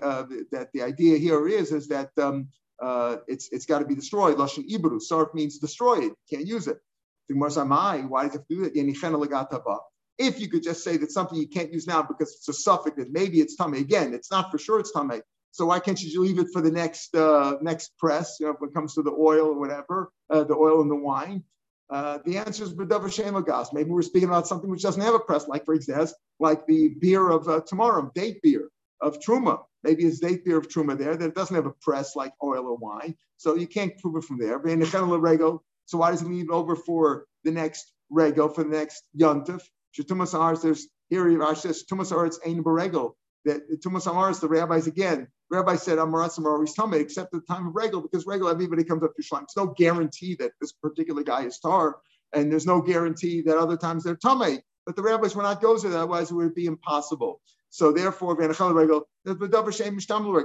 uh, 0.00 0.24
that 0.52 0.68
the 0.72 0.82
idea 0.82 1.18
here 1.18 1.48
is, 1.48 1.72
is 1.72 1.88
that 1.88 2.10
um, 2.18 2.48
uh, 2.80 3.16
it's 3.26 3.48
it's 3.50 3.66
got 3.66 3.80
to 3.80 3.84
be 3.84 3.94
destroyed. 3.94 4.36
Lashon 4.36 4.68
ibru. 4.70 5.00
Sarf 5.00 5.34
means 5.34 5.58
destroy 5.58 6.06
it. 6.06 6.12
Can't 6.30 6.46
use 6.46 6.68
it. 6.68 6.78
Why 7.28 7.48
does 7.48 8.36
it 8.36 8.44
do 8.48 8.62
that? 8.62 9.80
If 10.18 10.40
you 10.40 10.48
could 10.48 10.62
just 10.62 10.82
say 10.82 10.96
that 10.96 11.12
something 11.12 11.38
you 11.38 11.48
can't 11.48 11.72
use 11.72 11.86
now 11.86 12.02
because 12.02 12.34
it's 12.34 12.48
a 12.48 12.52
suffix 12.52 12.96
that 12.96 13.12
maybe 13.12 13.40
it's 13.40 13.54
tummy 13.56 13.80
again, 13.80 14.14
it's 14.14 14.30
not 14.30 14.50
for 14.50 14.58
sure 14.58 14.80
it's 14.80 14.92
tummy. 14.92 15.20
So 15.50 15.66
why 15.66 15.80
can't 15.80 16.00
you 16.00 16.22
leave 16.22 16.38
it 16.38 16.48
for 16.52 16.62
the 16.62 16.70
next 16.70 17.14
uh, 17.14 17.56
next 17.60 17.96
press? 17.98 18.36
You 18.40 18.46
know, 18.46 18.54
when 18.58 18.70
it 18.70 18.74
comes 18.74 18.94
to 18.94 19.02
the 19.02 19.12
oil 19.12 19.48
or 19.48 19.58
whatever, 19.58 20.10
uh, 20.30 20.44
the 20.44 20.54
oil 20.54 20.82
and 20.82 20.90
the 20.90 20.96
wine. 20.96 21.44
Uh, 21.90 22.18
the 22.26 22.36
answer 22.36 22.64
is 22.64 22.74
B'davar 22.74 23.08
Shemagas. 23.08 23.72
Maybe 23.72 23.90
we're 23.90 24.02
speaking 24.02 24.28
about 24.28 24.46
something 24.46 24.68
which 24.68 24.82
doesn't 24.82 25.00
have 25.00 25.14
a 25.14 25.18
press, 25.18 25.48
like 25.48 25.64
for 25.64 25.72
example, 25.72 26.12
like 26.38 26.66
the 26.66 26.88
beer 27.00 27.30
of 27.30 27.48
uh, 27.48 27.62
tomorrow, 27.66 28.10
date 28.14 28.42
beer 28.42 28.68
of 29.00 29.20
Truma. 29.20 29.62
Maybe 29.82 30.04
it's 30.04 30.18
date 30.18 30.44
beer 30.44 30.58
of 30.58 30.68
Truma 30.68 30.98
there 30.98 31.16
that 31.16 31.34
doesn't 31.34 31.54
have 31.54 31.66
a 31.66 31.72
press 31.80 32.16
like 32.16 32.32
oil 32.42 32.66
or 32.66 32.76
wine. 32.76 33.16
So 33.36 33.54
you 33.54 33.66
can't 33.66 33.96
prove 33.98 34.16
it 34.16 34.24
from 34.24 34.38
there. 34.38 34.60
So 35.86 35.98
why 35.98 36.10
does 36.10 36.22
it 36.22 36.28
leave 36.28 36.50
over 36.50 36.76
for 36.76 37.26
the 37.44 37.50
next 37.50 37.92
rego, 38.12 38.54
for 38.54 38.64
the 38.64 38.70
next 38.70 39.04
yontif? 39.18 39.62
Tumas 39.98 40.34
Aharis, 40.34 40.62
there's 40.62 40.86
here 41.08 41.24
Rashi 41.24 41.58
says 41.58 41.84
Tumas 41.90 42.12
Aharis 42.12 42.38
ain't 42.44 42.64
barego. 42.64 43.14
That 43.44 43.80
Tumas 43.80 44.06
Aharis, 44.06 44.40
the 44.40 44.48
rabbis 44.48 44.86
again, 44.86 45.28
rabbi 45.50 45.76
said 45.76 45.98
Amaratz 45.98 46.38
Amaris 46.38 46.74
Tame, 46.74 47.00
except 47.00 47.34
at 47.34 47.40
the 47.40 47.52
time 47.52 47.68
of 47.68 47.74
regal, 47.74 48.00
because 48.00 48.26
regal 48.26 48.48
everybody 48.48 48.84
comes 48.84 49.02
up 49.02 49.14
to 49.16 49.22
Shlaim. 49.22 49.44
It's 49.44 49.56
no 49.56 49.68
guarantee 49.68 50.36
that 50.36 50.52
this 50.60 50.72
particular 50.72 51.22
guy 51.22 51.44
is 51.44 51.58
tar, 51.58 51.96
and 52.32 52.52
there's 52.52 52.66
no 52.66 52.82
guarantee 52.82 53.42
that 53.42 53.56
other 53.56 53.76
times 53.76 54.04
they're 54.04 54.16
Tame. 54.16 54.60
But 54.86 54.96
the 54.96 55.02
rabbis 55.02 55.34
were 55.34 55.42
not 55.42 55.60
there, 55.60 55.70
otherwise 55.70 56.30
it 56.30 56.34
would 56.34 56.54
be 56.54 56.66
impossible. 56.66 57.40
So 57.70 57.92
therefore, 57.92 58.36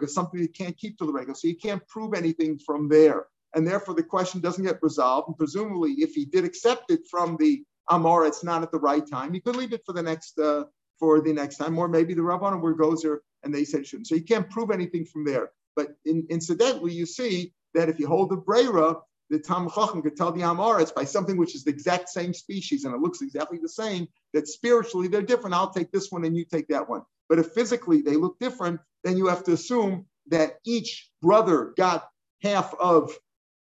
something 0.07 0.39
you 0.39 0.49
can't 0.49 0.77
keep 0.77 0.97
to 0.97 1.05
the 1.05 1.13
regal. 1.13 1.35
So 1.35 1.47
you 1.47 1.55
can't 1.55 1.87
prove 1.87 2.13
anything 2.13 2.59
from 2.59 2.89
there. 2.89 3.27
And 3.55 3.67
therefore 3.67 3.95
the 3.95 4.03
question 4.03 4.41
doesn't 4.41 4.63
get 4.63 4.81
resolved. 4.81 5.27
And 5.29 5.37
presumably, 5.37 5.93
if 5.93 6.13
he 6.13 6.25
did 6.25 6.43
accept 6.43 6.91
it 6.91 7.01
from 7.09 7.37
the 7.37 7.63
Amar, 7.89 8.25
it's 8.25 8.43
not 8.43 8.63
at 8.63 8.71
the 8.71 8.79
right 8.79 9.05
time. 9.07 9.33
He 9.33 9.39
could 9.39 9.55
leave 9.55 9.73
it 9.73 9.83
for 9.85 9.93
the 9.93 10.01
next 10.01 10.39
uh, 10.39 10.63
for 10.99 11.21
the 11.21 11.33
next 11.33 11.57
time, 11.57 11.77
or 11.77 11.87
maybe 11.87 12.13
the 12.13 12.21
Rabbanim 12.21 12.61
where 12.61 12.73
goes 12.73 13.01
there 13.01 13.21
and 13.43 13.53
they 13.53 13.65
said 13.65 13.85
shouldn't. 13.85 14.07
So 14.07 14.15
you 14.15 14.23
can't 14.23 14.49
prove 14.49 14.71
anything 14.71 15.05
from 15.05 15.25
there. 15.25 15.51
But 15.75 15.95
in, 16.05 16.25
incidentally, 16.29 16.93
you 16.93 17.05
see 17.05 17.53
that 17.73 17.89
if 17.89 17.99
you 17.99 18.07
hold 18.07 18.29
the 18.29 18.37
Brera, 18.37 18.97
the 19.33 19.39
Tam 19.39 19.67
Chacham 19.67 20.03
could 20.03 20.15
tell 20.15 20.31
the 20.31 20.41
Amaretz 20.41 20.93
by 20.93 21.03
something 21.03 21.37
which 21.37 21.55
is 21.55 21.63
the 21.63 21.71
exact 21.71 22.07
same 22.07 22.35
species 22.35 22.85
and 22.85 22.93
it 22.93 23.01
looks 23.01 23.23
exactly 23.23 23.57
the 23.59 23.67
same, 23.67 24.07
that 24.31 24.47
spiritually 24.47 25.07
they're 25.07 25.23
different. 25.23 25.55
I'll 25.55 25.73
take 25.73 25.91
this 25.91 26.11
one 26.11 26.23
and 26.23 26.37
you 26.37 26.45
take 26.45 26.67
that 26.67 26.87
one. 26.87 27.01
But 27.29 27.39
if 27.39 27.47
physically 27.47 28.03
they 28.03 28.15
look 28.15 28.37
different, 28.39 28.79
then 29.03 29.17
you 29.17 29.25
have 29.27 29.43
to 29.45 29.53
assume 29.53 30.05
that 30.27 30.59
each 30.65 31.09
brother 31.19 31.73
got 31.75 32.07
half 32.43 32.75
of 32.75 33.11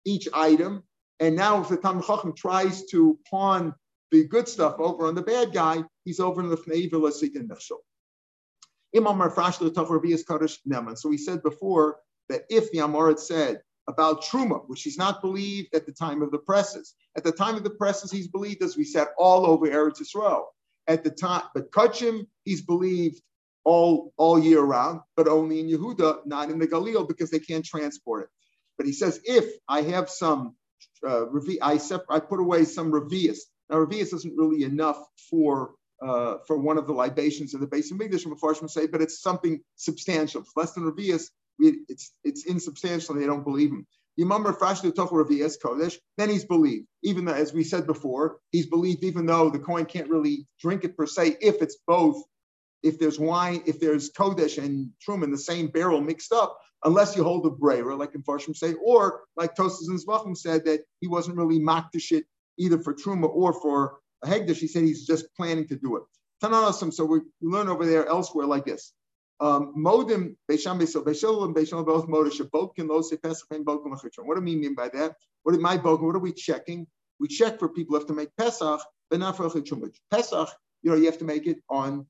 each 0.04 0.28
item. 0.34 0.82
And 1.20 1.36
now 1.36 1.60
if 1.60 1.68
the 1.68 1.76
Tam 1.76 2.02
Chacham 2.02 2.34
tries 2.34 2.86
to 2.86 3.16
pawn 3.30 3.72
the 4.10 4.26
good 4.26 4.48
stuff 4.48 4.74
over 4.80 5.06
on 5.06 5.14
the 5.14 5.22
bad 5.22 5.52
guy, 5.52 5.84
he's 6.04 6.18
over 6.18 6.40
in 6.40 6.48
the 6.48 6.56
Fnei 6.56 6.90
V'Lasik 6.90 7.36
and 7.36 7.48
Nefshol. 7.48 7.78
Imam 8.96 9.20
Marfash 9.20 10.98
so 10.98 11.08
we 11.08 11.16
said 11.16 11.42
before 11.44 11.98
that 12.28 12.42
if 12.50 12.72
the 12.72 12.78
Amorit 12.78 13.20
said 13.20 13.60
about 13.90 14.22
Truma, 14.22 14.62
which 14.68 14.82
he's 14.82 14.96
not 14.96 15.20
believed 15.20 15.74
at 15.74 15.84
the 15.84 15.92
time 15.92 16.22
of 16.22 16.30
the 16.30 16.38
presses, 16.38 16.94
at 17.16 17.24
the 17.24 17.32
time 17.32 17.56
of 17.56 17.64
the 17.64 17.70
presses, 17.70 18.10
he's 18.10 18.28
believed, 18.28 18.62
as 18.62 18.76
we 18.76 18.84
said, 18.84 19.08
all 19.18 19.46
over 19.46 19.66
Eretz 19.66 20.00
Yisrael. 20.00 20.44
At 20.86 21.04
the 21.04 21.10
time, 21.10 21.42
but 21.54 21.70
Kachim, 21.70 22.26
he's 22.44 22.62
believed 22.62 23.20
all, 23.64 24.12
all 24.16 24.38
year 24.38 24.62
round, 24.62 25.00
but 25.16 25.28
only 25.28 25.60
in 25.60 25.68
Yehuda, 25.68 26.26
not 26.26 26.50
in 26.50 26.58
the 26.58 26.66
Galil, 26.66 27.06
because 27.06 27.30
they 27.30 27.38
can't 27.38 27.64
transport 27.64 28.24
it. 28.24 28.28
But 28.76 28.86
he 28.86 28.92
says, 28.92 29.20
if 29.24 29.44
I 29.68 29.82
have 29.82 30.08
some, 30.08 30.56
uh, 31.06 31.26
I, 31.62 31.76
sep- 31.76 32.06
I 32.08 32.20
put 32.20 32.40
away 32.40 32.64
some 32.64 32.90
revius. 32.92 33.40
Now, 33.68 33.76
revius 33.76 34.14
isn't 34.14 34.36
really 34.36 34.64
enough 34.64 34.98
for 35.28 35.74
uh, 36.02 36.38
for 36.46 36.56
one 36.56 36.78
of 36.78 36.86
the 36.86 36.94
libations 36.94 37.52
of 37.52 37.60
the 37.60 37.66
base 37.66 37.90
of 37.92 37.98
Mikdash, 37.98 38.26
Mepharshim 38.26 38.70
say, 38.70 38.86
but 38.86 39.02
it's 39.02 39.20
something 39.20 39.60
substantial. 39.76 40.40
It's 40.40 40.52
less 40.56 40.72
than 40.72 40.84
Revius, 40.84 41.24
it's 41.60 42.12
it's 42.24 42.46
insubstantial, 42.46 43.14
they 43.14 43.26
don't 43.26 43.44
believe 43.44 43.70
him. 43.70 43.86
Yimamar 44.18 44.58
Frashlu 44.58 44.94
Toch 44.94 45.10
Revius 45.10 45.56
Kodesh, 45.62 45.96
then 46.18 46.28
he's 46.28 46.44
believed. 46.44 46.86
Even 47.02 47.24
though, 47.24 47.32
as 47.32 47.52
we 47.52 47.64
said 47.64 47.86
before, 47.86 48.38
he's 48.50 48.66
believed 48.66 49.04
even 49.04 49.24
though 49.26 49.50
the 49.50 49.58
coin 49.58 49.86
can't 49.86 50.10
really 50.10 50.46
drink 50.60 50.84
it 50.84 50.96
per 50.96 51.06
se, 51.06 51.36
if 51.40 51.62
it's 51.62 51.78
both, 51.86 52.22
if 52.82 52.98
there's 52.98 53.18
wine, 53.18 53.62
if 53.66 53.80
there's 53.80 54.10
Kodesh 54.10 54.62
and 54.62 54.90
Trum 55.00 55.22
in 55.22 55.30
the 55.30 55.38
same 55.38 55.68
barrel 55.68 56.00
mixed 56.00 56.32
up, 56.32 56.58
unless 56.84 57.16
you 57.16 57.24
hold 57.24 57.46
a 57.46 57.50
brayer, 57.50 57.94
like 57.94 58.14
in 58.14 58.22
Farshim 58.22 58.56
say, 58.56 58.74
or 58.84 59.22
like 59.36 59.54
Tosas 59.54 59.88
and 59.88 59.98
Zvachim 59.98 60.36
said 60.36 60.64
that 60.64 60.80
he 61.00 61.08
wasn't 61.08 61.36
really 61.36 61.62
it 62.10 62.24
either 62.58 62.78
for 62.78 62.94
Truma 62.94 63.28
or 63.28 63.52
for 63.54 63.98
a 64.22 64.28
Hegdish, 64.28 64.56
he 64.56 64.66
said 64.66 64.82
he's 64.82 65.06
just 65.06 65.26
planning 65.34 65.66
to 65.68 65.76
do 65.76 65.96
it. 65.96 66.02
Tananasim, 66.42 66.92
so 66.92 67.04
we, 67.04 67.20
learn 67.42 67.68
over 67.68 67.86
there 67.86 68.06
elsewhere 68.06 68.46
like 68.46 68.64
this. 68.64 68.92
Um, 69.40 69.74
modim 69.76 70.36
Beisham 70.50 70.78
Beisil 70.78 71.02
Beisil 71.02 71.44
and 71.44 71.54
Beisil 71.54 71.84
both 71.86 72.06
motor 72.08 72.44
both 72.44 72.74
can 72.74 72.88
lo 72.88 73.00
say 73.00 73.16
Pesach 73.16 73.48
and 73.50 73.64
both 73.64 73.82
can 73.82 73.92
What 74.26 74.36
do 74.36 74.42
we 74.42 74.56
mean 74.56 74.74
by 74.74 74.88
that? 74.90 75.16
What 75.42 75.54
is 75.54 75.60
my 75.60 75.78
both? 75.78 76.00
What 76.00 76.14
are 76.14 76.20
we 76.20 76.32
checking? 76.32 76.86
We 77.18 77.28
check 77.28 77.58
for 77.58 77.68
people 77.68 77.94
who 77.94 78.00
have 78.00 78.08
to 78.08 78.14
make 78.14 78.36
Pesach, 78.36 78.80
but 79.08 79.18
not 79.18 79.36
for 79.36 79.48
Chumach. 79.48 79.94
Pesach, 80.10 80.48
you 80.82 80.90
know, 80.90 80.96
you 80.96 81.06
have 81.06 81.18
to 81.18 81.24
make 81.24 81.46
it 81.46 81.58
on 81.68 82.06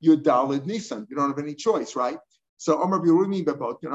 your 0.00 0.16
Dalid 0.16 0.66
Nisan. 0.66 1.06
You 1.10 1.16
don't 1.16 1.28
have 1.28 1.38
any 1.38 1.54
choice, 1.54 1.96
right? 1.96 2.18
So 2.56 2.82
Amar 2.82 3.00
Birumi 3.00 3.44
know, 3.44 3.90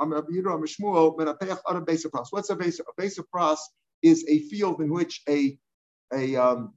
Amar 0.00 0.22
Biru 0.22 0.54
Amar 0.54 0.66
Shmuel, 0.66 1.16
Menapech 1.18 1.58
on 1.66 1.76
a 1.76 1.80
base 1.80 2.04
of 2.04 2.12
pros. 2.12 2.28
What's 2.30 2.50
a 2.50 2.56
base? 2.56 2.80
A 2.80 2.84
base 2.96 3.18
of 3.18 3.30
pros 3.30 3.58
is 4.02 4.24
a 4.28 4.40
field 4.48 4.80
in 4.80 4.90
which 4.90 5.22
a 5.28 5.58
a 6.12 6.34
um, 6.36 6.72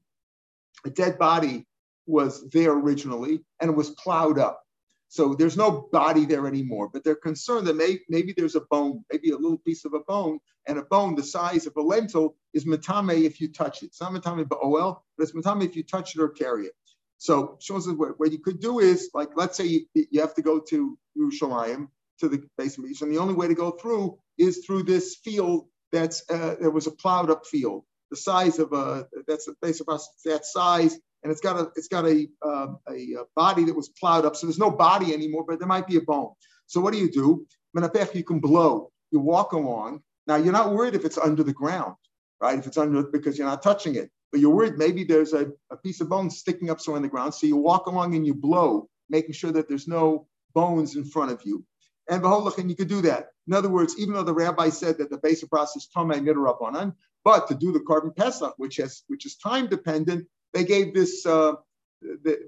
a 0.85 0.89
dead 0.89 1.17
body 1.17 1.65
was 2.05 2.49
there 2.49 2.71
originally 2.71 3.39
and 3.61 3.69
it 3.69 3.75
was 3.75 3.91
plowed 3.91 4.39
up. 4.39 4.61
So 5.09 5.33
there's 5.33 5.57
no 5.57 5.89
body 5.91 6.25
there 6.25 6.47
anymore, 6.47 6.89
but 6.91 7.03
they're 7.03 7.15
concerned 7.15 7.67
that 7.67 7.75
may, 7.75 7.99
maybe 8.09 8.33
there's 8.35 8.55
a 8.55 8.61
bone, 8.61 9.03
maybe 9.11 9.31
a 9.31 9.37
little 9.37 9.57
piece 9.57 9.83
of 9.85 9.93
a 9.95 9.99
bone, 10.01 10.39
and 10.67 10.77
a 10.77 10.83
bone 10.83 11.15
the 11.15 11.23
size 11.23 11.65
of 11.65 11.75
a 11.77 11.81
lentil 11.81 12.35
is 12.53 12.65
matame 12.65 13.25
if 13.25 13.41
you 13.41 13.51
touch 13.51 13.81
it. 13.83 13.87
It's 13.87 14.01
not 14.01 14.13
matame 14.13 14.45
ba'ol, 14.45 15.01
but 15.17 15.23
it's 15.23 15.33
matame 15.33 15.65
if 15.65 15.75
you 15.75 15.83
touch 15.83 16.15
it 16.15 16.21
or 16.21 16.29
carry 16.29 16.67
it. 16.67 16.73
So 17.17 17.57
shows 17.59 17.87
us 17.87 17.95
what, 17.95 18.19
what 18.19 18.31
you 18.31 18.39
could 18.39 18.61
do 18.61 18.79
is, 18.79 19.09
like, 19.13 19.31
let's 19.35 19.57
say 19.57 19.65
you, 19.65 19.85
you 19.93 20.21
have 20.21 20.35
to 20.35 20.41
go 20.41 20.59
to 20.69 20.97
Yerushalayim, 21.17 21.87
to 22.19 22.29
the 22.29 22.43
basement, 22.57 23.01
and 23.01 23.11
the 23.11 23.17
only 23.17 23.33
way 23.33 23.47
to 23.47 23.55
go 23.55 23.71
through 23.71 24.19
is 24.37 24.63
through 24.65 24.83
this 24.83 25.17
field 25.23 25.67
that's, 25.91 26.23
uh, 26.29 26.55
there 26.59 26.71
was 26.71 26.87
a 26.87 26.91
plowed 26.91 27.31
up 27.31 27.45
field 27.45 27.83
the 28.11 28.17
size 28.17 28.59
of 28.59 28.73
a 28.73 29.07
that's 29.27 29.47
a 29.47 29.53
base 29.61 29.81
of 29.81 29.89
us 29.89 30.09
that 30.25 30.45
size, 30.45 30.97
and 31.23 31.31
it's 31.31 31.41
got 31.41 31.59
a 31.59 31.71
it's 31.75 31.87
got 31.87 32.05
a, 32.05 32.27
um, 32.45 32.79
a 32.89 33.15
body 33.35 33.65
that 33.65 33.75
was 33.75 33.89
plowed 33.89 34.25
up. 34.25 34.35
So 34.35 34.47
there's 34.47 34.59
no 34.59 34.71
body 34.71 35.13
anymore, 35.13 35.45
but 35.47 35.59
there 35.59 35.67
might 35.67 35.87
be 35.87 35.97
a 35.97 36.01
bone. 36.01 36.31
So 36.67 36.79
what 36.81 36.93
do 36.93 36.99
you 36.99 37.11
do? 37.11 37.45
Menapech, 37.75 38.15
you 38.15 38.23
can 38.23 38.39
blow. 38.39 38.91
You 39.11 39.19
walk 39.19 39.53
along. 39.53 40.01
Now 40.27 40.35
you're 40.35 40.53
not 40.53 40.73
worried 40.73 40.95
if 40.95 41.05
it's 41.05 41.17
under 41.17 41.43
the 41.43 41.53
ground, 41.53 41.95
right? 42.41 42.57
If 42.57 42.67
it's 42.67 42.77
under 42.77 43.03
because 43.03 43.37
you're 43.37 43.47
not 43.47 43.63
touching 43.63 43.95
it, 43.95 44.09
but 44.31 44.39
you're 44.39 44.53
worried 44.53 44.77
maybe 44.77 45.03
there's 45.03 45.33
a, 45.33 45.51
a 45.71 45.77
piece 45.77 46.01
of 46.01 46.09
bone 46.09 46.29
sticking 46.29 46.69
up 46.69 46.79
somewhere 46.79 46.97
in 46.97 47.03
the 47.03 47.09
ground. 47.09 47.33
So 47.33 47.47
you 47.47 47.57
walk 47.57 47.87
along 47.87 48.15
and 48.15 48.25
you 48.25 48.33
blow, 48.33 48.89
making 49.09 49.33
sure 49.33 49.51
that 49.51 49.67
there's 49.67 49.87
no 49.87 50.27
bones 50.53 50.95
in 50.95 51.05
front 51.05 51.31
of 51.31 51.41
you. 51.45 51.65
And 52.09 52.23
and 52.25 52.69
you 52.69 52.75
could 52.75 52.87
do 52.87 53.01
that. 53.01 53.27
In 53.47 53.53
other 53.53 53.69
words, 53.69 53.95
even 53.99 54.15
though 54.15 54.23
the 54.23 54.33
rabbi 54.33 54.69
said 54.69 54.97
that 54.97 55.09
the 55.11 55.17
basic 55.17 55.49
process 55.49 55.87
tomei 55.95 56.19
midrabanan, 56.19 56.93
but 57.23 57.47
to 57.47 57.55
do 57.55 57.71
the 57.71 57.79
korban 57.79 58.15
pesach, 58.15 58.53
which 58.57 58.77
has 58.77 59.03
which 59.07 59.25
is 59.25 59.35
time 59.35 59.67
dependent, 59.67 60.27
they 60.53 60.63
gave 60.63 60.93
this 60.93 61.25
uh, 61.25 61.53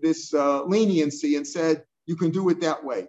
this 0.02 0.34
uh, 0.34 0.64
leniency 0.64 1.36
and 1.36 1.46
said 1.48 1.84
you 2.06 2.16
can 2.16 2.32
do 2.32 2.50
it 2.50 2.62
that 2.62 2.84
way. 2.84 3.08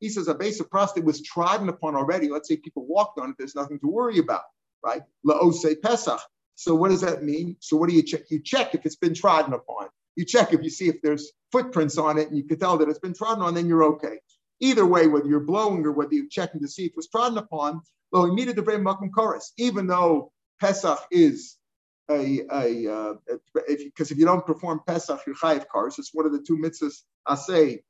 He 0.00 0.08
says 0.08 0.28
a 0.28 0.34
base 0.34 0.60
of 0.60 0.70
prostate 0.70 1.04
was 1.04 1.22
trodden 1.22 1.68
upon 1.68 1.94
already. 1.94 2.28
Let's 2.28 2.48
say 2.48 2.56
people 2.56 2.84
walked 2.86 3.20
on 3.20 3.30
it. 3.30 3.36
There's 3.38 3.54
nothing 3.54 3.78
to 3.80 3.86
worry 3.86 4.18
about, 4.18 4.42
right? 4.84 5.02
Pesach. 5.82 6.20
So 6.56 6.74
what 6.74 6.90
does 6.90 7.00
that 7.02 7.22
mean? 7.22 7.56
So 7.60 7.76
what 7.76 7.88
do 7.88 7.94
you 7.94 8.02
check? 8.02 8.22
You 8.28 8.40
check 8.42 8.74
if 8.74 8.84
it's 8.84 8.96
been 8.96 9.14
trodden 9.14 9.54
upon. 9.54 9.88
You 10.16 10.24
check 10.24 10.52
if 10.52 10.62
you 10.62 10.70
see 10.70 10.88
if 10.88 11.00
there's 11.00 11.32
footprints 11.52 11.96
on 11.96 12.18
it 12.18 12.28
and 12.28 12.36
you 12.36 12.44
can 12.44 12.58
tell 12.58 12.76
that 12.78 12.88
it's 12.88 12.98
been 12.98 13.14
trodden 13.14 13.42
on, 13.42 13.54
then 13.54 13.66
you're 13.66 13.84
okay. 13.84 14.18
Either 14.60 14.84
way, 14.84 15.06
whether 15.06 15.26
you're 15.26 15.40
blowing 15.40 15.86
or 15.86 15.92
whether 15.92 16.12
you're 16.12 16.28
checking 16.28 16.60
to 16.60 16.68
see 16.68 16.84
if 16.84 16.90
it 16.90 16.96
was 16.96 17.08
trodden 17.08 17.38
upon, 17.38 17.80
even 19.56 19.86
though 19.86 20.32
Pesach 20.60 21.00
is 21.10 21.56
a, 22.10 22.44
uh, 22.50 23.14
if 23.68 23.84
because 23.84 24.10
if 24.10 24.18
you 24.18 24.24
don't 24.24 24.44
perform 24.44 24.80
Pesach, 24.86 25.20
you're 25.26 25.36
chayiv 25.36 25.66
kars. 25.70 25.98
It's 25.98 26.12
one 26.12 26.26
of 26.26 26.32
the 26.32 26.42
two 26.42 26.56
mitzvahs 26.56 27.02
I 27.26 27.34
say, 27.36 27.82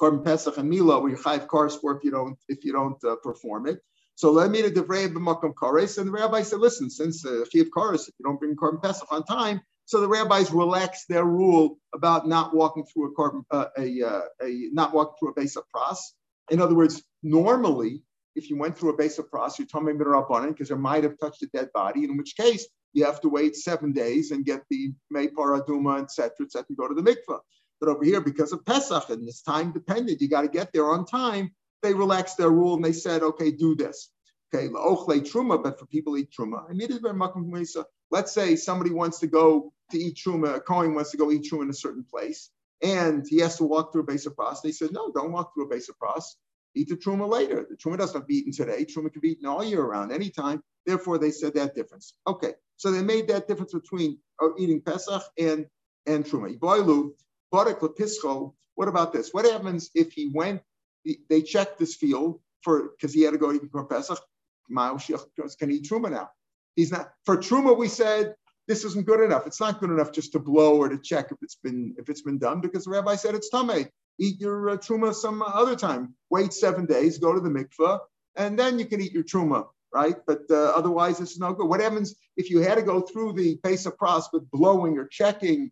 korban 0.00 0.24
Pesach 0.24 0.58
and 0.58 0.68
Mila, 0.68 1.00
where 1.00 1.10
you're 1.10 1.18
chayiv 1.18 1.48
kars 1.48 1.76
for 1.76 1.96
if 1.96 2.04
you 2.04 2.10
don't 2.10 2.38
if 2.48 2.64
you 2.64 2.72
don't 2.72 3.02
uh, 3.04 3.16
perform 3.22 3.66
it. 3.66 3.80
So 4.16 4.32
let 4.32 4.50
me 4.50 4.62
to 4.62 4.70
the 4.70 4.82
Devrei 4.82 5.08
b'makom 5.08 5.54
kares, 5.54 5.96
and 5.96 6.08
the 6.08 6.12
rabbi 6.12 6.42
said, 6.42 6.60
listen, 6.60 6.90
since 6.90 7.24
uh, 7.24 7.44
chayiv 7.54 7.68
kars, 7.72 8.08
if 8.08 8.14
you 8.18 8.24
don't 8.24 8.38
bring 8.38 8.56
korban 8.56 8.82
Pesach 8.82 9.10
on 9.10 9.24
time, 9.24 9.60
so 9.86 10.00
the 10.00 10.08
rabbis 10.08 10.52
relaxed 10.52 11.08
their 11.08 11.24
rule 11.24 11.78
about 11.94 12.28
not 12.28 12.54
walking 12.54 12.84
through 12.84 13.10
a 13.10 13.14
korban, 13.14 13.44
uh, 13.50 13.66
a, 13.78 14.02
uh, 14.02 14.20
a 14.42 14.68
not 14.72 14.92
walking 14.94 15.14
through 15.18 15.30
a 15.30 15.34
base 15.34 15.56
of 15.56 15.64
pras. 15.74 15.98
In 16.50 16.60
other 16.60 16.74
words, 16.74 17.02
normally 17.22 18.02
if 18.34 18.48
you 18.48 18.56
went 18.56 18.78
through 18.78 18.90
a 18.90 18.96
base 18.96 19.18
of 19.18 19.30
pros, 19.30 19.58
you're 19.58 19.66
tummy 19.66 19.92
midrabanan 19.92 20.48
because 20.48 20.70
it 20.70 20.76
might 20.76 21.04
have 21.04 21.18
touched 21.18 21.42
a 21.42 21.46
dead 21.46 21.70
body, 21.74 22.04
in 22.04 22.16
which 22.16 22.36
case 22.36 22.66
you 22.92 23.04
have 23.04 23.20
to 23.20 23.28
wait 23.28 23.56
seven 23.56 23.92
days 23.92 24.30
and 24.30 24.44
get 24.44 24.62
the 24.70 24.92
Maypar 25.14 25.60
Aduma, 25.60 26.02
etc., 26.02 26.30
etc., 26.44 26.66
and 26.68 26.78
go 26.78 26.88
to 26.88 26.94
the 26.94 27.02
mikvah. 27.02 27.40
But 27.80 27.88
over 27.88 28.04
here, 28.04 28.20
because 28.20 28.52
of 28.52 28.64
Pesach 28.64 29.08
and 29.08 29.26
it's 29.26 29.42
time 29.42 29.72
dependent, 29.72 30.20
you 30.20 30.28
got 30.28 30.42
to 30.42 30.48
get 30.48 30.72
there 30.72 30.90
on 30.90 31.06
time. 31.06 31.52
They 31.82 31.94
relaxed 31.94 32.36
their 32.36 32.50
rule 32.50 32.74
and 32.74 32.84
they 32.84 32.92
said, 32.92 33.22
okay, 33.22 33.50
do 33.50 33.74
this. 33.74 34.10
Okay, 34.52 34.68
la'ochle 34.68 35.20
truma, 35.20 35.62
but 35.62 35.78
for 35.78 35.86
people 35.86 36.18
eat 36.18 36.30
truma. 36.30 36.68
I 36.68 36.72
mean, 36.72 36.90
let's 38.10 38.32
say 38.32 38.56
somebody 38.56 38.90
wants 38.90 39.20
to 39.20 39.28
go 39.28 39.72
to 39.92 39.98
eat 39.98 40.16
truma, 40.16 40.56
a 40.56 40.60
Kohen 40.60 40.94
wants 40.94 41.12
to 41.12 41.16
go 41.16 41.30
eat 41.30 41.48
truma 41.50 41.62
in 41.62 41.70
a 41.70 41.74
certain 41.74 42.04
place, 42.04 42.50
and 42.82 43.24
he 43.26 43.38
has 43.38 43.56
to 43.58 43.64
walk 43.64 43.92
through 43.92 44.02
a 44.02 44.06
base 44.06 44.26
of 44.26 44.36
pros. 44.36 44.60
They 44.60 44.72
said, 44.72 44.92
no, 44.92 45.10
don't 45.12 45.32
walk 45.32 45.54
through 45.54 45.66
a 45.66 45.68
base 45.68 45.88
of 45.88 45.98
pros 45.98 46.36
eat 46.74 46.88
the 46.88 46.96
truma 46.96 47.28
later. 47.28 47.66
The 47.68 47.76
truma 47.76 47.98
doesn't 47.98 48.14
have 48.14 48.22
to 48.22 48.26
be 48.26 48.36
eaten 48.36 48.52
today. 48.52 48.84
Truma 48.84 49.12
can 49.12 49.20
be 49.20 49.30
eaten 49.30 49.46
all 49.46 49.64
year 49.64 49.82
round, 49.82 50.12
anytime. 50.12 50.62
Therefore, 50.86 51.18
they 51.18 51.30
said 51.30 51.54
that 51.54 51.74
difference. 51.74 52.14
Okay, 52.26 52.54
so 52.76 52.90
they 52.90 53.02
made 53.02 53.28
that 53.28 53.48
difference 53.48 53.72
between 53.72 54.18
uh, 54.42 54.48
eating 54.58 54.80
Pesach 54.80 55.22
and 55.38 55.66
and 56.06 56.24
truma. 56.24 56.56
Iboilu, 56.56 57.10
barak 57.52 57.80
lepischo. 57.80 58.54
What 58.74 58.88
about 58.88 59.12
this? 59.12 59.30
What 59.32 59.44
happens 59.44 59.90
if 59.94 60.12
he 60.12 60.30
went? 60.34 60.62
They 61.28 61.42
checked 61.42 61.78
this 61.78 61.96
field 61.96 62.40
for 62.62 62.90
because 62.90 63.12
he 63.12 63.22
had 63.22 63.32
to 63.32 63.38
go 63.38 63.52
eat 63.52 63.62
for 63.70 63.84
Pesach. 63.84 64.18
Can 64.68 65.70
eat 65.70 65.84
truma 65.84 66.10
now? 66.10 66.30
He's 66.76 66.92
not 66.92 67.12
for 67.24 67.36
truma. 67.36 67.76
We 67.76 67.88
said 67.88 68.34
this 68.68 68.84
isn't 68.84 69.06
good 69.06 69.20
enough. 69.20 69.46
It's 69.46 69.60
not 69.60 69.80
good 69.80 69.90
enough 69.90 70.12
just 70.12 70.32
to 70.32 70.38
blow 70.38 70.76
or 70.76 70.88
to 70.88 70.98
check 70.98 71.32
if 71.32 71.38
it's 71.42 71.56
been 71.56 71.94
if 71.98 72.08
it's 72.08 72.22
been 72.22 72.38
done 72.38 72.60
because 72.60 72.84
the 72.84 72.90
rabbi 72.90 73.16
said 73.16 73.34
it's 73.34 73.50
tamei 73.52 73.88
eat 74.18 74.40
your 74.40 74.70
uh, 74.70 74.76
truma 74.76 75.14
some 75.14 75.42
other 75.42 75.76
time. 75.76 76.14
Wait 76.30 76.52
seven 76.52 76.86
days, 76.86 77.18
go 77.18 77.32
to 77.32 77.40
the 77.40 77.48
mikveh, 77.48 77.98
and 78.36 78.58
then 78.58 78.78
you 78.78 78.86
can 78.86 79.00
eat 79.00 79.12
your 79.12 79.24
truma, 79.24 79.66
right? 79.92 80.16
But 80.26 80.42
uh, 80.50 80.72
otherwise, 80.76 81.18
this 81.18 81.32
is 81.32 81.38
no 81.38 81.52
good. 81.52 81.68
What 81.68 81.80
happens 81.80 82.14
if 82.36 82.50
you 82.50 82.60
had 82.60 82.76
to 82.76 82.82
go 82.82 83.00
through 83.00 83.34
the 83.34 83.56
Pesach 83.56 83.96
process 83.98 84.30
with 84.32 84.50
blowing 84.50 84.98
or 84.98 85.06
checking 85.06 85.70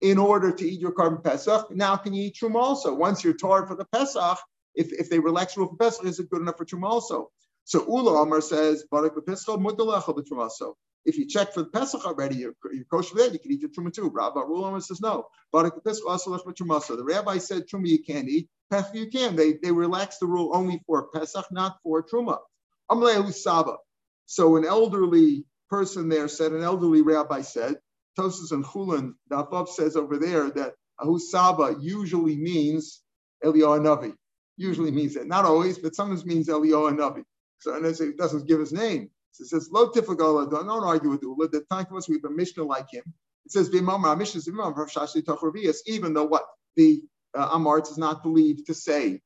in 0.00 0.18
order 0.18 0.52
to 0.52 0.64
eat 0.68 0.80
your 0.80 0.92
korban 0.92 1.22
Pesach? 1.22 1.70
Now 1.70 1.96
can 1.96 2.14
you 2.14 2.24
eat 2.24 2.38
truma 2.40 2.56
also? 2.56 2.94
Once 2.94 3.24
you're 3.24 3.34
tarred 3.34 3.68
for 3.68 3.74
the 3.74 3.86
Pesach, 3.86 4.38
if, 4.74 4.92
if 4.92 5.10
they 5.10 5.18
relax 5.18 5.56
rule 5.56 5.68
for 5.68 5.76
Pesach, 5.76 6.06
is 6.06 6.18
it 6.18 6.30
good 6.30 6.40
enough 6.40 6.58
for 6.58 6.64
truma 6.64 6.88
also? 6.88 7.30
So 7.64 7.84
Ula 7.86 8.22
Amar 8.22 8.40
says, 8.40 8.84
Barak 8.90 9.12
so 9.36 10.76
if 11.04 11.16
you 11.16 11.26
check 11.26 11.54
for 11.54 11.62
the 11.62 11.70
Pesach 11.70 12.04
already, 12.04 12.36
you're, 12.36 12.54
you're 12.72 12.84
kosher 12.84 13.16
there, 13.16 13.32
you 13.32 13.38
can 13.38 13.52
eat 13.52 13.60
your 13.60 13.70
truma 13.70 13.92
too. 13.92 14.10
Rabbi 14.12 14.40
Rulama 14.40 14.82
says 14.82 15.00
no. 15.00 15.26
But 15.52 15.72
the 15.74 17.04
rabbi 17.06 17.38
said 17.38 17.64
truma 17.68 17.88
you 17.88 18.02
can't 18.02 18.28
eat, 18.28 18.48
Pesach 18.70 18.94
you 18.94 19.10
can. 19.10 19.36
They 19.36 19.54
they 19.62 19.72
relaxed 19.72 20.20
the 20.20 20.26
rule 20.26 20.50
only 20.54 20.82
for 20.86 21.08
Pesach, 21.08 21.46
not 21.50 21.78
for 21.82 22.04
truma. 22.04 22.38
Saba. 23.32 23.76
So 24.26 24.56
an 24.56 24.64
elderly 24.66 25.44
person 25.70 26.08
there 26.08 26.28
said, 26.28 26.52
an 26.52 26.62
elderly 26.62 27.02
rabbi 27.02 27.42
said, 27.42 27.76
Tosus 28.18 28.52
and 28.52 28.64
Chulin, 28.64 29.14
above 29.30 29.70
says 29.70 29.96
over 29.96 30.18
there 30.18 30.50
that 30.50 30.74
Ahusaba 31.00 31.76
usually 31.80 32.36
means 32.36 33.02
Eliyahu 33.44 33.80
Navi. 33.80 34.14
Usually 34.56 34.90
means 34.90 35.14
that. 35.14 35.26
Not 35.26 35.44
always, 35.44 35.78
but 35.78 35.94
sometimes 35.94 36.26
means 36.26 36.48
Eliyahu 36.48 36.98
Navi. 36.98 37.22
So 37.60 37.74
and 37.74 37.86
it 37.86 38.16
doesn't 38.18 38.48
give 38.48 38.60
his 38.60 38.72
name. 38.72 39.10
So 39.38 39.44
it 39.44 39.48
says, 39.48 39.70
Lo 39.70 39.90
Tifagala, 39.90 40.50
don't 40.50 40.68
argue 40.68 41.10
with 41.10 41.22
Ula. 41.22 41.48
The 41.48 41.64
us 41.70 42.08
we 42.08 42.16
have 42.16 42.24
a 42.24 42.30
Mishnah 42.30 42.64
like 42.64 42.90
him. 42.92 43.04
It 43.46 43.52
says, 43.52 43.70
Mishnah 43.70 44.40
is 45.54 45.82
even 45.86 46.14
though 46.14 46.24
what 46.24 46.44
the 46.76 47.02
uh, 47.34 47.76
is 47.80 47.98
not 47.98 48.22
believed 48.24 48.66
to 48.66 48.74
say 48.74 49.20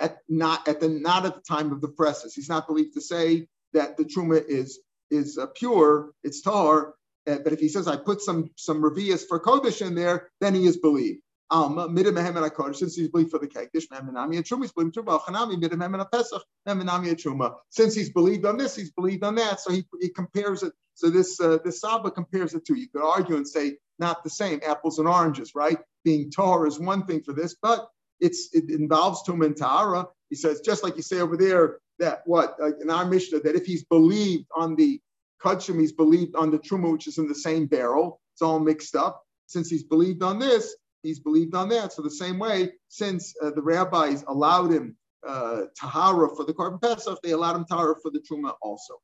at 0.00 0.18
not 0.28 0.68
at 0.68 0.80
the 0.80 0.88
not 0.88 1.24
at 1.24 1.34
the 1.34 1.42
time 1.42 1.72
of 1.72 1.80
the 1.80 1.88
presses. 1.88 2.34
He's 2.34 2.48
not 2.48 2.66
believed 2.66 2.94
to 2.94 3.00
say 3.00 3.48
that 3.72 3.96
the 3.96 4.04
truma 4.04 4.44
is 4.46 4.80
is 5.10 5.38
uh, 5.38 5.46
pure, 5.54 6.10
it's 6.22 6.42
tar. 6.42 6.94
Uh, 7.26 7.38
but 7.42 7.52
if 7.54 7.60
he 7.60 7.68
says 7.68 7.88
I 7.88 7.96
put 7.96 8.20
some 8.20 8.50
some 8.56 8.82
revius 8.82 9.26
for 9.26 9.40
kodesh 9.40 9.84
in 9.84 9.94
there, 9.94 10.28
then 10.40 10.54
he 10.54 10.66
is 10.66 10.76
believed. 10.76 11.22
Alma 11.50 11.88
midamehem 11.88 12.66
and 12.66 12.76
since 12.76 12.96
he's 12.96 13.08
believed 13.08 13.30
for 13.30 13.38
the 13.38 13.46
kekdish 13.46 13.86
truma 13.88 14.62
he's 14.62 14.72
believed 14.72 14.94
truma 14.96 15.20
chanami 15.20 15.60
midamehem 15.60 16.00
and 16.00 16.10
pesach 16.10 16.42
memenami 16.66 17.08
and 17.08 17.16
truma. 17.16 17.54
Since 17.70 17.94
he's 17.94 18.10
believed 18.10 18.44
on 18.44 18.56
this, 18.56 18.74
he's 18.74 18.90
believed 18.90 19.22
on 19.22 19.36
that. 19.36 19.60
So 19.60 19.72
he, 19.72 19.86
he 20.00 20.08
compares 20.08 20.62
it. 20.62 20.72
So 20.94 21.10
this 21.10 21.40
uh, 21.40 21.58
this 21.64 21.80
Saba 21.80 22.10
compares 22.10 22.54
it 22.54 22.64
to. 22.66 22.74
You 22.74 22.88
could 22.88 23.02
argue 23.02 23.36
and 23.36 23.46
say 23.46 23.76
not 23.98 24.24
the 24.24 24.30
same 24.30 24.60
apples 24.66 24.98
and 24.98 25.06
oranges, 25.06 25.54
right? 25.54 25.78
Being 26.04 26.30
tar 26.30 26.66
is 26.66 26.80
one 26.80 27.06
thing 27.06 27.22
for 27.22 27.32
this, 27.32 27.54
but 27.60 27.88
it's 28.20 28.48
it 28.52 28.70
involves 28.70 29.22
Tum 29.22 29.42
and. 29.42 30.06
He 30.28 30.34
says, 30.34 30.60
just 30.60 30.82
like 30.82 30.96
you 30.96 31.02
say 31.02 31.20
over 31.20 31.36
there, 31.36 31.78
that 31.98 32.22
what 32.26 32.56
like 32.60 32.74
in 32.80 32.90
our 32.90 33.06
Mishnah, 33.06 33.40
that 33.40 33.54
if 33.54 33.64
he's 33.64 33.84
believed 33.84 34.46
on 34.54 34.74
the 34.74 35.00
Kachim, 35.42 35.78
he's 35.78 35.92
believed 35.92 36.34
on 36.34 36.50
the 36.50 36.58
Truma, 36.58 36.92
which 36.92 37.06
is 37.06 37.18
in 37.18 37.28
the 37.28 37.34
same 37.34 37.66
barrel, 37.66 38.20
it's 38.34 38.42
all 38.42 38.58
mixed 38.58 38.96
up. 38.96 39.22
Since 39.46 39.70
he's 39.70 39.84
believed 39.84 40.22
on 40.22 40.38
this, 40.38 40.74
he's 41.06 41.20
believed 41.20 41.54
on 41.54 41.68
that. 41.70 41.92
So 41.92 42.02
the 42.02 42.10
same 42.10 42.38
way, 42.38 42.72
since 42.88 43.34
uh, 43.42 43.50
the 43.50 43.62
rabbis 43.62 44.24
allowed 44.28 44.72
him 44.72 44.96
uh, 45.26 45.62
Tahara 45.78 46.34
for 46.36 46.44
the 46.44 46.52
Korban 46.52 46.80
Pesach, 46.80 47.18
they 47.22 47.30
allowed 47.30 47.56
him 47.56 47.64
Tahara 47.64 47.96
for 48.02 48.10
the 48.10 48.20
Truma 48.20 48.54
also. 48.62 48.94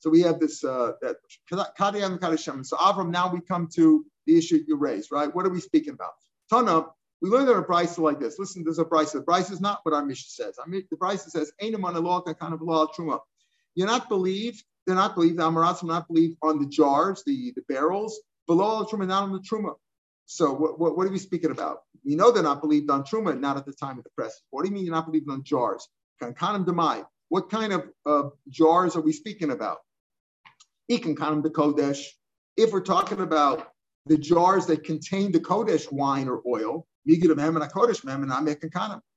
So 0.00 0.10
we 0.10 0.20
have 0.22 0.40
this 0.40 0.64
uh, 0.64 0.92
that. 1.00 1.16
So 1.48 2.76
Avram, 2.76 3.10
now 3.10 3.32
we 3.32 3.40
come 3.40 3.68
to 3.74 4.04
the 4.26 4.36
issue 4.36 4.64
you 4.66 4.76
raised, 4.76 5.12
right? 5.12 5.34
What 5.34 5.46
are 5.46 5.50
we 5.50 5.60
speaking 5.60 5.94
about? 5.94 6.12
Tana, 6.50 6.86
we 7.20 7.30
learned 7.30 7.48
that 7.48 7.56
a 7.56 7.62
Braisa 7.62 7.98
like 7.98 8.18
this. 8.18 8.38
Listen, 8.38 8.64
there's 8.64 8.80
a 8.80 8.84
Braisa. 8.84 9.12
The 9.12 9.20
Braisa 9.20 9.52
is 9.52 9.60
not 9.60 9.78
what 9.84 9.94
our 9.94 10.04
Mishnah 10.04 10.44
says. 10.44 10.58
I 10.64 10.68
mean, 10.68 10.82
the 10.90 10.96
Braisa 10.96 11.30
says, 11.30 11.52
Ainam 11.62 11.82
law 12.02 12.20
kind 12.20 12.52
of 12.52 12.60
law 12.62 12.86
truma. 12.86 13.20
You're 13.76 13.86
not 13.86 14.08
believed, 14.08 14.64
they're 14.86 14.96
not 14.96 15.14
believed, 15.14 15.38
the 15.38 15.44
Amaratzim 15.44 15.84
not 15.84 16.08
believed 16.08 16.36
on 16.42 16.58
the 16.58 16.66
jars, 16.66 17.22
the, 17.24 17.52
the 17.54 17.62
barrels, 17.68 18.20
below 18.48 18.80
the 18.80 18.86
truma, 18.86 19.06
not 19.06 19.22
on 19.22 19.32
the 19.32 19.38
truma. 19.38 19.74
So 20.26 20.52
what, 20.52 20.78
what, 20.78 20.96
what, 20.96 21.06
are 21.06 21.10
we 21.10 21.18
speaking 21.18 21.50
about? 21.50 21.78
We 22.04 22.14
know 22.14 22.30
they're 22.30 22.42
not 22.42 22.60
believed 22.60 22.90
on 22.90 23.04
truma, 23.04 23.38
not 23.38 23.56
at 23.56 23.66
the 23.66 23.72
time 23.72 23.98
of 23.98 24.04
the 24.04 24.10
press. 24.16 24.40
What 24.50 24.62
do 24.62 24.68
you 24.68 24.74
mean 24.74 24.84
you're 24.84 24.94
not 24.94 25.06
believed 25.06 25.28
on 25.30 25.42
jars? 25.44 25.86
Kankanim 26.22 26.64
demai. 26.64 27.04
What 27.28 27.50
kind 27.50 27.72
of 27.72 27.88
uh, 28.06 28.28
jars 28.48 28.96
are 28.96 29.00
we 29.00 29.12
speaking 29.12 29.50
about? 29.50 29.78
Ikan 30.90 31.14
kanam 31.14 31.42
de 31.42 31.50
kodesh. 31.50 32.04
If 32.56 32.72
we're 32.72 32.80
talking 32.80 33.20
about 33.20 33.68
the 34.06 34.18
jars 34.18 34.66
that 34.66 34.84
contain 34.84 35.32
the 35.32 35.40
kodesh 35.40 35.90
wine 35.90 36.28
or 36.28 36.42
oil, 36.46 36.86
Kodesh 37.08 38.00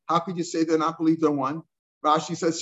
how 0.07 0.19
could 0.19 0.37
you 0.37 0.43
say 0.43 0.63
they're 0.63 0.77
not 0.77 0.97
believed 0.97 1.23
on 1.23 1.37
one? 1.37 1.63
Rashi 2.03 2.35
says, 2.35 2.61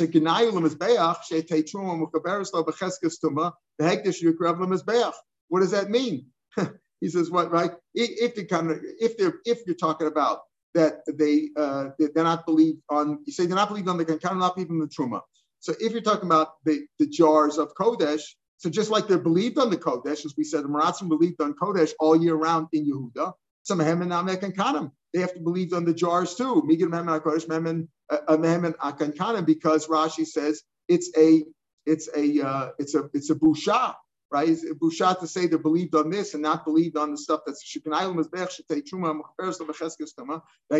What 5.50 5.60
does 5.60 5.72
that 5.72 5.90
mean? 5.90 6.28
he 7.04 7.10
says, 7.10 7.30
what, 7.30 7.52
right? 7.52 7.72
If, 7.94 8.48
kind 8.48 8.72
of, 8.72 8.80
if 9.00 9.18
they're 9.18 9.36
if 9.46 9.60
you're 9.68 9.76
talking 9.76 10.08
about 10.08 10.40
that 10.74 11.02
they 11.06 11.50
uh, 11.58 11.90
they're 12.00 12.24
not 12.24 12.46
believed 12.46 12.80
on, 12.90 13.20
you 13.26 13.34
say 13.34 13.46
they're 13.46 13.58
not 13.58 13.68
believed 13.68 13.90
on 13.90 13.98
the 13.98 14.06
kankan, 14.06 14.38
not 14.38 14.56
believed 14.56 14.72
on 14.72 14.80
the 14.80 14.88
truma. 14.88 15.20
So 15.60 15.74
if 15.82 15.92
you're 15.92 16.02
talking 16.02 16.28
about 16.28 16.54
the, 16.64 16.86
the 17.00 17.08
jars 17.08 17.58
of 17.58 17.74
Kodesh, 17.76 18.22
so 18.58 18.70
just 18.70 18.90
like 18.90 19.10
they're 19.10 19.18
believed 19.18 19.60
on 19.60 19.70
the 19.70 19.76
Kodesh, 19.76 20.26
as 20.26 20.34
we 20.38 20.46
said, 20.46 20.64
the 20.64 20.70
Maratzim 20.70 21.10
believed 21.10 21.42
on 21.42 21.56
Kodesh 21.56 21.92
all 22.00 22.16
year 22.16 22.36
round 22.36 22.68
in 22.72 22.90
Yehuda, 22.90 23.34
some 23.64 23.82
and 23.82 24.02
Namek 24.02 24.44
and 24.44 24.56
Kanim. 24.56 24.92
They 25.14 25.20
have 25.20 25.34
to 25.34 25.42
believe 25.42 25.74
on 25.74 25.84
the 25.84 25.94
jars 25.94 26.36
too. 26.36 26.64
Migin 26.66 26.88
Mehem 26.88 27.22
Kodesh 27.22 27.48
Mehem 27.48 28.66
and 28.66 28.78
Akan 28.78 29.14
Kanim 29.14 29.46
because 29.46 29.88
Rashi 29.88 30.26
says 30.26 30.64
it's 30.88 31.12
a 31.18 31.44
it's 31.86 32.08
a 32.16 32.42
uh, 32.42 32.70
it's 32.80 32.96
a 32.96 33.10
it's 33.14 33.30
a 33.30 33.36
busha, 33.36 33.94
right? 34.34 34.50
It's 34.50 34.66
busha 34.66 35.18
to 35.20 35.28
say 35.28 35.46
they 35.46 35.58
believed 35.58 35.94
on 35.96 36.10
this 36.10 36.34
and 36.34 36.42
not 36.42 36.66
believed 36.66 36.98
on 36.98 37.12
the 37.12 37.18
stuff 37.18 37.42
that's 37.46 37.64
like 37.76 37.84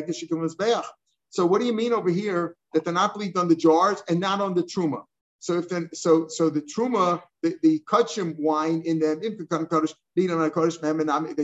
the 0.08 0.24
mizbeach. 0.24 0.86
So 1.30 1.46
what 1.46 1.62
do 1.62 1.66
you 1.66 1.74
mean 1.74 1.94
over 1.94 2.10
here 2.10 2.56
that 2.74 2.84
they're 2.84 2.94
not 2.94 3.14
believed 3.14 3.38
on 3.38 3.48
the 3.48 3.56
jars 3.56 4.04
and 4.10 4.20
not 4.20 4.42
on 4.42 4.56
the 4.56 4.64
truma? 4.64 5.04
So 5.40 5.58
if 5.58 5.70
then 5.70 5.90
so 5.94 6.28
so 6.30 6.50
the 6.50 6.62
truma, 6.62 7.22
the, 7.44 7.56
the 7.62 7.80
kachim 7.86 8.36
wine 8.40 8.82
in 8.86 9.00
them, 9.00 9.22
they 9.22 9.30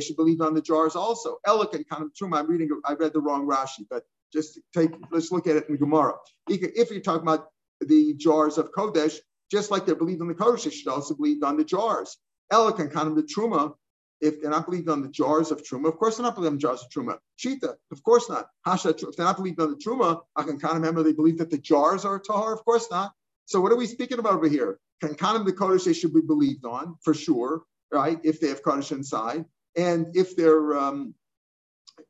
should 0.02 0.16
believe 0.16 0.42
on 0.42 0.54
the 0.54 0.62
jars 0.62 0.96
also. 0.96 1.38
Elegant 1.46 1.90
kind 1.90 2.04
of 2.04 2.14
truma. 2.14 2.38
I'm 2.38 2.48
reading. 2.48 2.70
I 2.86 2.94
read 2.94 3.14
the 3.14 3.22
wrong 3.22 3.48
Rashi, 3.48 3.86
but 3.90 4.04
just 4.34 4.60
take. 4.74 4.92
Let's 5.12 5.32
look 5.32 5.48
at 5.48 5.58
it 5.58 5.70
in 5.70 5.78
Gemara. 5.78 6.14
If 6.48 6.92
you're 6.92 7.02
talking 7.02 7.28
about 7.28 7.50
the 7.82 8.14
jars 8.16 8.58
of 8.58 8.72
kodesh, 8.72 9.20
just 9.52 9.72
like 9.72 9.86
they 9.86 9.94
believed 9.94 10.22
on 10.22 10.28
the 10.28 10.36
kodesh, 10.36 10.64
they 10.64 10.70
should 10.70 10.88
also 10.88 11.16
believe 11.16 11.44
on 11.44 11.58
the 11.58 11.64
jars. 11.64 12.18
Elegant 12.52 12.92
kind 12.92 13.08
of 13.08 13.16
the 13.16 13.24
truma. 13.24 13.74
If 14.22 14.42
they're 14.42 14.52
not 14.52 14.66
believed 14.66 14.90
on 14.90 15.02
the 15.02 15.08
jars 15.08 15.50
of 15.50 15.64
truma, 15.64 15.88
of 15.88 15.98
course 15.98 16.18
they're 16.18 16.26
not 16.26 16.36
believing 16.36 16.54
on 16.54 16.58
the 16.58 16.62
jars 16.62 16.84
of 16.84 16.90
truma. 16.90 17.18
Shita, 17.38 17.76
of 17.92 18.04
course 18.04 18.30
not. 18.30 18.48
Hasha, 18.66 18.90
if 18.90 19.16
they're 19.16 19.26
not 19.26 19.38
believed 19.38 19.62
on 19.62 19.72
the 19.72 19.78
truma, 19.78 20.22
I 20.36 20.44
can 20.44 20.56
of 20.58 20.74
remember 20.74 21.04
they 21.04 21.14
believe 21.14 21.38
that 21.38 21.50
the 21.50 21.58
jars 21.58 22.04
are 22.04 22.20
tahar. 22.20 22.54
Of 22.54 22.66
course 22.66 22.88
not. 22.92 23.14
So 23.46 23.62
what 23.62 23.72
are 23.72 23.78
we 23.78 23.88
speaking 23.88 24.20
about 24.20 24.34
over 24.34 24.50
here? 24.50 24.80
Can 25.02 25.16
Kanim 25.16 25.46
the 25.46 25.54
Kodesh 25.54 25.86
they 25.86 25.94
should 25.94 26.14
be 26.14 26.22
believed 26.22 26.66
on 26.66 26.98
for 27.02 27.14
sure, 27.14 27.64
right? 27.92 28.20
If 28.24 28.42
they 28.42 28.50
have 28.50 28.62
Kodesh 28.62 28.92
inside, 28.92 29.46
and 29.78 30.16
if 30.16 30.36
they're 30.36 30.78
um, 30.78 31.16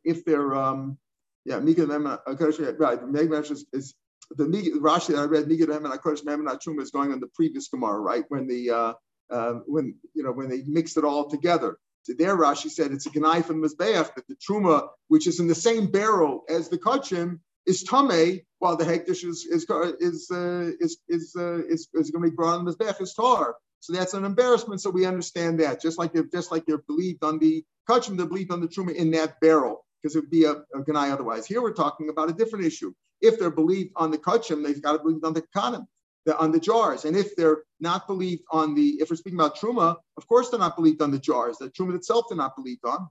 if 0.04 0.26
they're 0.26 0.56
um, 0.56 0.98
yeah, 1.46 1.60
Mika 1.60 1.86
Kodesh 1.86 2.80
right? 2.80 3.00
The 3.00 3.52
is, 3.52 3.66
is 3.72 3.94
the 4.32 4.46
Rashi 4.80 5.08
that 5.08 5.20
I 5.20 5.24
read 5.26 5.48
Mika 5.48 5.68
Memon 5.68 5.92
Kodesh 5.98 6.24
Memon 6.24 6.48
Truma 6.58 6.82
is 6.82 6.92
going 6.92 7.12
on 7.12 7.20
the 7.20 7.28
previous 7.28 7.68
Gemara, 7.68 8.00
right? 8.00 8.24
When 8.30 8.48
the 8.48 8.70
uh, 8.70 8.94
uh, 9.30 9.54
when 9.66 9.96
you 10.14 10.24
know 10.24 10.32
when 10.32 10.50
they 10.50 10.64
mixed 10.64 10.98
it 10.98 11.04
all 11.04 11.30
together. 11.30 11.78
So 12.04 12.14
there 12.18 12.38
Rashi 12.38 12.70
said 12.70 12.92
it's 12.92 13.06
a 13.06 13.10
Ganai 13.10 13.44
from 13.44 13.62
Mizbeach 13.62 14.16
that 14.16 14.28
the 14.28 14.36
Truma, 14.36 14.88
which 15.10 15.28
is 15.28 15.40
in 15.40 15.48
the 15.48 15.56
same 15.56 15.88
barrel 15.88 16.44
as 16.50 16.70
the 16.70 16.78
Kachim, 16.78 17.40
is 17.66 17.84
Tame, 17.84 18.42
while 18.60 18.76
the 18.76 18.86
Hektish 18.86 19.24
is 19.24 19.46
is 19.46 19.66
is 20.00 20.32
uh, 20.32 20.72
is 20.80 20.98
is, 21.08 21.36
uh, 21.38 21.66
is, 21.66 21.88
is 21.94 22.12
going 22.12 22.24
to 22.24 22.30
be 22.30 22.36
brought 22.36 22.60
on 22.60 22.66
the 22.66 22.74
Mizbeach 22.74 23.02
is 23.02 23.14
Tar. 23.14 23.56
So 23.82 23.94
that's 23.94 24.14
an 24.14 24.26
embarrassment. 24.26 24.82
So 24.82 24.90
we 24.90 25.06
understand 25.06 25.60
that. 25.60 25.82
Just 25.82 25.98
like 25.98 26.14
they're 26.14 26.24
just 26.24 26.52
like 26.52 26.66
they're 26.66 26.80
believed 26.80 27.24
on 27.24 27.40
the 27.40 27.64
Kachim, 27.90 28.18
they're 28.18 28.26
believed 28.26 28.52
on 28.52 28.62
the 28.62 28.68
Truma 28.68 28.94
in 28.94 29.12
that 29.12 29.40
barrel, 29.40 29.86
because 30.02 30.16
it 30.16 30.20
would 30.20 30.30
be 30.30 30.46
a, 30.46 30.52
a 30.52 30.84
Ganai 30.84 31.12
otherwise. 31.12 31.46
Here 31.46 31.62
we're 31.62 31.74
talking 31.74 32.10
about 32.10 32.30
a 32.30 32.34
different 32.34 32.66
issue. 32.66 32.94
If 33.22 33.40
they're 33.40 33.52
believed 33.52 33.92
on 33.96 34.12
the 34.12 34.18
Kachim, 34.18 34.64
they've 34.64 34.82
got 34.82 34.94
to 34.94 35.00
believe 35.00 35.24
on 35.24 35.34
the 35.34 35.44
Kanim, 35.56 35.86
the, 36.26 36.38
on 36.38 36.52
the 36.52 36.60
jars. 36.60 37.06
And 37.06 37.18
if 37.18 37.36
they're 37.36 37.64
not 37.80 38.08
believed 38.08 38.44
on 38.52 38.76
the, 38.76 38.98
if 39.02 39.10
we're 39.10 39.18
speaking 39.18 39.40
about 39.40 39.58
Truma, 39.58 39.98
of 40.18 40.28
course 40.28 40.50
they're 40.50 40.60
not 40.60 40.76
believed 40.76 41.02
on 41.02 41.12
the 41.12 41.20
jars. 41.20 41.58
The 41.58 41.70
Truma 41.70 41.96
itself 41.96 42.26
they're 42.30 42.38
not 42.38 42.56
believed 42.56 42.86
on. 42.86 43.10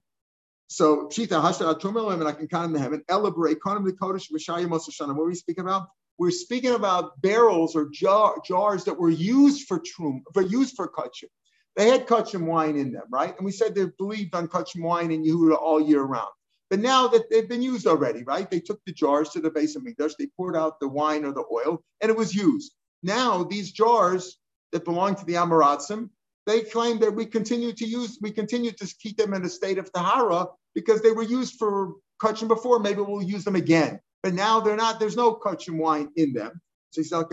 So 0.68 1.08
Pshita 1.08 1.42
Hashra 1.42 1.78
Trumelim 1.80 2.20
and 2.20 2.28
I 2.28 2.32
can 2.32 2.64
in 2.64 2.72
the 2.72 2.78
heaven. 2.78 3.02
Elaborate 3.08 3.58
Konim 3.60 3.84
the 3.84 3.92
Kodesh 3.92 4.30
Vishaya 4.30 4.66
Mosashana. 4.66 5.14
What 5.14 5.24
are 5.24 5.28
we 5.28 5.34
speaking 5.34 5.64
about? 5.64 5.88
We're 6.18 6.32
speaking 6.32 6.74
about 6.74 7.20
barrels 7.22 7.76
or 7.76 7.88
jar, 7.90 8.34
jars 8.44 8.84
that 8.84 8.98
were 8.98 9.08
used 9.08 9.68
for 9.68 9.78
trum, 9.78 10.24
for 10.34 10.42
used 10.42 10.74
for 10.74 10.88
kachim. 10.88 11.28
They 11.76 11.88
had 11.88 12.08
kachim 12.08 12.44
wine 12.44 12.76
in 12.76 12.92
them, 12.92 13.04
right? 13.08 13.36
And 13.36 13.44
we 13.44 13.52
said 13.52 13.74
they 13.74 13.86
believed 13.96 14.34
on 14.34 14.48
kachim 14.48 14.82
wine 14.82 15.12
in 15.12 15.24
Yehuda 15.24 15.56
all 15.56 15.80
year 15.80 16.02
round. 16.02 16.28
But 16.70 16.80
now 16.80 17.08
that 17.08 17.30
they've 17.30 17.48
been 17.48 17.62
used 17.62 17.86
already, 17.86 18.24
right? 18.24 18.50
They 18.50 18.60
took 18.60 18.80
the 18.84 18.92
jars 18.92 19.30
to 19.30 19.40
the 19.40 19.50
base 19.50 19.74
of 19.74 19.82
Mikdash, 19.82 20.16
they 20.18 20.26
poured 20.36 20.56
out 20.56 20.80
the 20.80 20.88
wine 20.88 21.24
or 21.24 21.32
the 21.32 21.44
oil, 21.50 21.82
and 22.00 22.10
it 22.10 22.16
was 22.16 22.34
used. 22.34 22.74
Now 23.02 23.44
these 23.44 23.72
jars 23.72 24.38
that 24.72 24.84
belong 24.84 25.14
to 25.16 25.24
the 25.24 25.34
Amaratzim, 25.34 26.10
they 26.46 26.60
claim 26.62 26.98
that 27.00 27.14
we 27.14 27.26
continue 27.26 27.72
to 27.72 27.86
use, 27.86 28.18
we 28.20 28.30
continue 28.30 28.72
to 28.72 28.94
keep 29.00 29.16
them 29.16 29.34
in 29.34 29.44
a 29.44 29.48
state 29.48 29.78
of 29.78 29.92
tahara 29.92 30.46
because 30.74 31.00
they 31.02 31.12
were 31.12 31.22
used 31.22 31.56
for 31.58 31.94
kachim 32.22 32.48
before. 32.48 32.78
Maybe 32.78 33.00
we'll 33.00 33.22
use 33.22 33.44
them 33.44 33.56
again, 33.56 34.00
but 34.22 34.34
now 34.34 34.60
they're 34.60 34.76
not. 34.76 34.98
There's 34.98 35.16
no 35.16 35.34
kachim 35.34 35.78
wine 35.78 36.10
in 36.16 36.32
them. 36.32 36.60
So 36.90 37.02
he's 37.02 37.12
like 37.12 37.26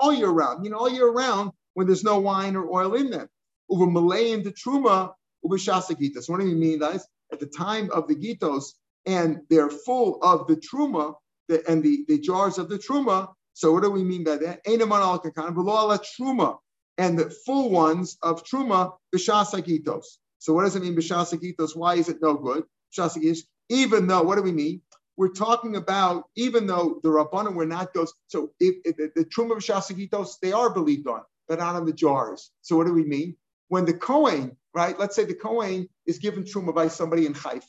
all 0.00 0.12
year 0.12 0.28
round. 0.28 0.64
You 0.64 0.70
know, 0.70 0.78
all 0.78 0.88
year 0.90 1.10
round 1.10 1.50
when 1.74 1.86
there's 1.86 2.04
no 2.04 2.18
wine 2.18 2.54
or 2.56 2.70
oil 2.70 2.94
in 2.94 3.10
them. 3.10 3.28
Over 3.68 3.86
Malay 3.86 4.32
and 4.32 4.44
the 4.44 4.52
Truma, 4.52 5.12
Shasagitas. 5.44 6.28
What 6.28 6.40
do 6.40 6.46
you 6.46 6.54
mean, 6.56 6.78
guys? 6.78 7.06
At 7.32 7.40
the 7.40 7.46
time 7.46 7.90
of 7.92 8.08
the 8.08 8.14
Gitos, 8.14 8.74
and 9.06 9.40
they're 9.48 9.70
full 9.70 10.18
of 10.22 10.46
the 10.46 10.56
Truma 10.56 11.14
the, 11.48 11.68
and 11.68 11.82
the, 11.82 12.04
the 12.08 12.18
jars 12.18 12.58
of 12.58 12.68
the 12.68 12.78
Truma. 12.78 13.28
So 13.54 13.72
what 13.72 13.82
do 13.82 13.90
we 13.90 14.04
mean 14.04 14.24
by 14.24 14.36
that? 14.36 14.64
Einaman 14.64 15.00
al 15.00 15.20
kakan, 15.20 15.54
Truma, 15.54 16.58
and 16.98 17.18
the 17.18 17.30
full 17.44 17.70
ones 17.70 18.16
of 18.22 18.44
Truma, 18.44 18.92
Bishasagitos. 19.14 20.04
So 20.38 20.54
what 20.54 20.64
does 20.64 20.76
it 20.76 20.82
mean, 20.82 20.96
Bishasagitos? 20.96 21.76
Why 21.76 21.96
is 21.96 22.08
it 22.08 22.18
no 22.22 22.34
good? 22.34 22.64
Bishasagitos, 22.96 23.40
even 23.68 24.06
though, 24.06 24.22
what 24.22 24.36
do 24.36 24.42
we 24.42 24.52
mean? 24.52 24.80
we're 25.20 25.28
talking 25.28 25.76
about, 25.76 26.24
even 26.34 26.66
though 26.66 26.98
the 27.02 27.10
Rabbanim 27.10 27.54
were 27.54 27.66
not 27.66 27.92
those, 27.92 28.14
so 28.28 28.52
if, 28.58 28.76
if 28.86 28.96
the, 28.96 29.10
the 29.14 29.26
Truma 29.26 29.56
Shasagitos, 29.56 30.36
they 30.40 30.52
are 30.52 30.72
believed 30.72 31.06
on, 31.06 31.20
but 31.46 31.58
not 31.58 31.76
on 31.76 31.84
the 31.84 31.92
jars. 31.92 32.50
So 32.62 32.74
what 32.74 32.86
do 32.86 32.94
we 32.94 33.04
mean? 33.04 33.36
When 33.70 33.86
the 33.86 33.94
Kohen, 33.94 34.58
right, 34.74 34.98
let's 35.00 35.16
say 35.16 35.24
the 35.24 35.34
Kohen 35.34 35.88
is 36.06 36.18
given 36.18 36.44
Truma 36.44 36.74
by 36.74 36.88
somebody 36.88 37.26
in 37.26 37.34
Haifa, 37.34 37.66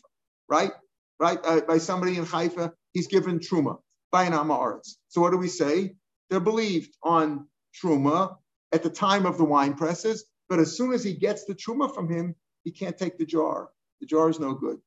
right? 0.49 0.73
Right? 1.19 1.39
Uh, 1.43 1.61
by 1.61 1.77
somebody 1.77 2.17
in 2.17 2.25
Haifa, 2.25 2.73
he's 2.93 3.07
given 3.07 3.39
Truma 3.39 3.77
by 4.11 4.25
an 4.25 4.33
Amaretz. 4.33 4.97
So 5.07 5.21
what 5.21 5.31
do 5.31 5.37
we 5.37 5.47
say? 5.47 5.95
They're 6.29 6.41
believed 6.41 6.97
on 7.03 7.47
Truma 7.81 8.35
at 8.73 8.83
the 8.83 8.89
time 8.89 9.25
of 9.25 9.37
the 9.37 9.45
wine 9.45 9.75
presses, 9.75 10.25
but 10.49 10.59
as 10.59 10.75
soon 10.77 10.93
as 10.93 11.05
he 11.05 11.13
gets 11.13 11.45
the 11.45 11.55
Truma 11.55 11.95
from 11.95 12.09
him, 12.11 12.35
he 12.65 12.71
can't 12.71 12.97
take 12.97 13.17
the 13.17 13.25
jar. 13.25 13.69
The 14.01 14.07
jar 14.07 14.29
is 14.29 14.39
no 14.39 14.53
good. 14.53 14.79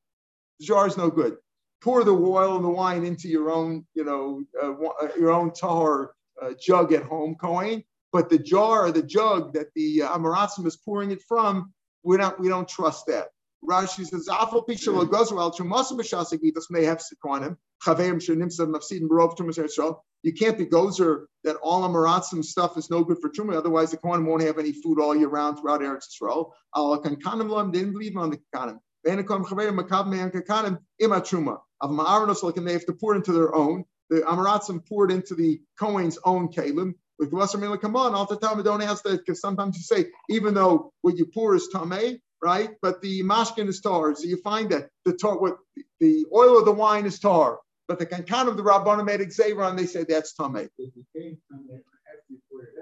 The 0.60 0.66
jar 0.66 0.86
is 0.86 0.98
no 0.98 1.10
good 1.10 1.38
pour 1.84 2.02
the 2.02 2.14
oil 2.14 2.56
and 2.56 2.64
the 2.64 2.70
wine 2.70 3.04
into 3.04 3.28
your 3.28 3.52
own, 3.52 3.86
you 3.94 4.04
know, 4.04 4.42
uh, 4.60 4.72
uh, 4.72 5.08
your 5.18 5.30
own 5.32 5.52
tar 5.52 6.12
uh, 6.42 6.52
jug 6.58 6.94
at 6.94 7.04
home, 7.04 7.36
Kohen. 7.38 7.84
But 8.14 8.30
the 8.30 8.38
jar, 8.38 8.86
or 8.86 8.92
the 8.92 9.02
jug 9.02 9.54
that 9.54 9.74
the 9.74 10.02
uh, 10.02 10.16
Amaratzim 10.16 10.64
is 10.68 10.76
pouring 10.76 11.10
it 11.10 11.20
from, 11.28 11.74
we 12.04 12.16
don't, 12.16 12.38
we 12.38 12.48
don't 12.48 12.68
trust 12.68 13.06
that. 13.08 13.26
Rashi 13.68 14.06
says, 14.06 14.28
"Afal 14.30 14.64
pishal 14.68 15.04
gozwel 15.06 15.52
chumasim 15.52 15.98
b'shasagitas 15.98 16.66
may 16.70 16.84
have 16.84 17.02
sikonim 17.02 17.56
chaveim 17.84 18.20
shenimsa 18.24 18.72
mafsidim 18.72 19.08
barov 19.08 19.36
tumas 19.36 19.96
You 20.22 20.32
can't 20.32 20.56
be 20.56 20.64
gozer 20.64 21.24
that 21.42 21.56
all 21.56 21.82
amaratzim 21.88 22.44
stuff 22.44 22.78
is 22.78 22.88
no 22.88 23.02
good 23.02 23.18
for 23.20 23.30
truma. 23.30 23.56
Otherwise, 23.56 23.90
the 23.90 23.96
kohen 23.96 24.24
won't 24.24 24.42
have 24.42 24.60
any 24.60 24.70
food 24.70 25.00
all 25.00 25.16
year 25.16 25.28
round 25.28 25.58
throughout 25.58 25.80
Eretz 25.80 26.04
Yisrael. 26.12 26.52
Al 26.76 27.02
kankanim 27.02 27.50
lam 27.50 27.72
didn't 27.72 27.94
believe 27.94 28.16
on 28.16 28.30
the 28.30 28.38
kankanim. 28.54 28.78
Be'enakom 29.02 29.44
chaveim 29.44 29.76
makav 29.76 30.06
me'an 30.06 30.30
kankanim 30.30 30.78
ima 31.00 31.20
truma 31.20 31.58
of 31.80 31.90
Ma'aranos, 31.90 32.44
like 32.44 32.54
they 32.54 32.72
have 32.74 32.86
to 32.86 32.92
pour 32.92 33.16
into 33.16 33.32
their 33.32 33.52
own. 33.52 33.84
The 34.10 34.20
Amaratzim 34.20 34.86
poured 34.86 35.10
into 35.10 35.34
the 35.34 35.60
Kohen's 35.80 36.18
own 36.24 36.48
kalim. 36.48 36.94
With 37.18 37.30
Gvasar 37.30 37.80
come 37.80 37.96
on, 37.96 38.14
all 38.14 38.26
the 38.26 38.36
time 38.36 38.62
don't 38.62 38.82
ask 38.82 39.04
that 39.04 39.18
because 39.18 39.40
sometimes 39.40 39.76
you 39.76 39.82
say, 39.82 40.06
even 40.28 40.54
though 40.54 40.92
what 41.02 41.16
you 41.16 41.26
pour 41.26 41.54
is 41.54 41.68
tameh, 41.72 42.18
right? 42.42 42.70
But 42.82 43.00
the 43.02 43.22
mashkin 43.22 43.68
is 43.68 43.80
tar. 43.80 44.14
So 44.16 44.24
you 44.24 44.36
find 44.38 44.70
that 44.70 44.88
the 45.04 45.12
tar, 45.12 45.38
what 45.38 45.58
the 46.00 46.26
oil 46.34 46.58
of 46.58 46.64
the 46.64 46.72
wine 46.72 47.06
is 47.06 47.18
tar, 47.18 47.60
but 47.86 47.98
the 47.98 48.06
kankan 48.06 48.48
of 48.48 48.56
the 48.56 48.62
rabbanim 48.62 49.06
made 49.06 49.20
and 49.20 49.78
they 49.78 49.86
say 49.86 50.04
that's 50.04 50.34
tameh. 50.34 50.68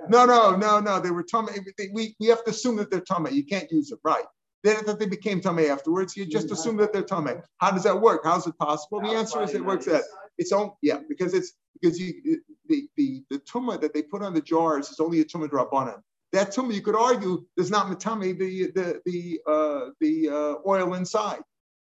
No, 0.09 0.25
no, 0.25 0.57
no, 0.57 0.81
no. 0.81 1.01
They 1.01 1.11
were 1.11 1.25
tameh. 1.25 1.59
We, 1.93 2.17
we 2.19 2.27
have 2.29 2.45
to 2.45 2.51
assume 2.51 2.77
that 2.77 2.91
they're 2.91 3.01
tameh. 3.01 3.33
You 3.33 3.45
can't 3.45 3.71
use 3.71 3.93
it, 3.93 3.99
right? 4.03 4.25
Then 4.65 4.85
that 4.87 5.01
they 5.01 5.07
became 5.07 5.41
tummy 5.41 5.67
afterwards, 5.67 6.17
you 6.17 6.25
just 6.25 6.51
assume 6.51 6.77
that 6.77 6.93
they're 6.93 7.03
tummy. 7.03 7.33
How 7.59 7.73
does 7.73 7.83
that 7.83 8.01
work? 8.01 8.25
How 8.25 8.37
is 8.39 8.47
it 8.47 8.57
possible? 8.59 9.01
The 9.01 9.09
answer 9.09 9.43
is 9.43 9.55
it 9.55 9.65
works 9.65 9.87
that 9.87 10.03
its 10.39 10.53
own 10.53 10.73
yeah 10.83 10.99
because 11.09 11.35
it's 11.35 11.53
because 11.75 11.99
you 11.99 12.41
the 12.69 12.89
the 12.97 13.25
the 13.31 13.39
tumah 13.41 13.81
that 13.81 13.93
they 13.93 14.03
put 14.03 14.23
on 14.23 14.35
the 14.35 14.41
jars 14.41 14.91
is 14.91 15.01
only 15.01 15.21
a 15.21 15.25
tumah 15.25 15.49
drabanan. 15.49 16.01
That 16.33 16.55
tumah 16.55 16.75
you 16.75 16.81
could 16.81 16.95
argue 16.97 17.45
does 17.57 17.71
not 17.71 17.87
matame 17.87 18.39
the 18.39 18.71
the 18.73 19.01
the 19.05 19.41
uh, 19.51 19.91
the 20.01 20.29
uh, 20.29 20.69
oil 20.69 20.95
inside. 20.95 21.41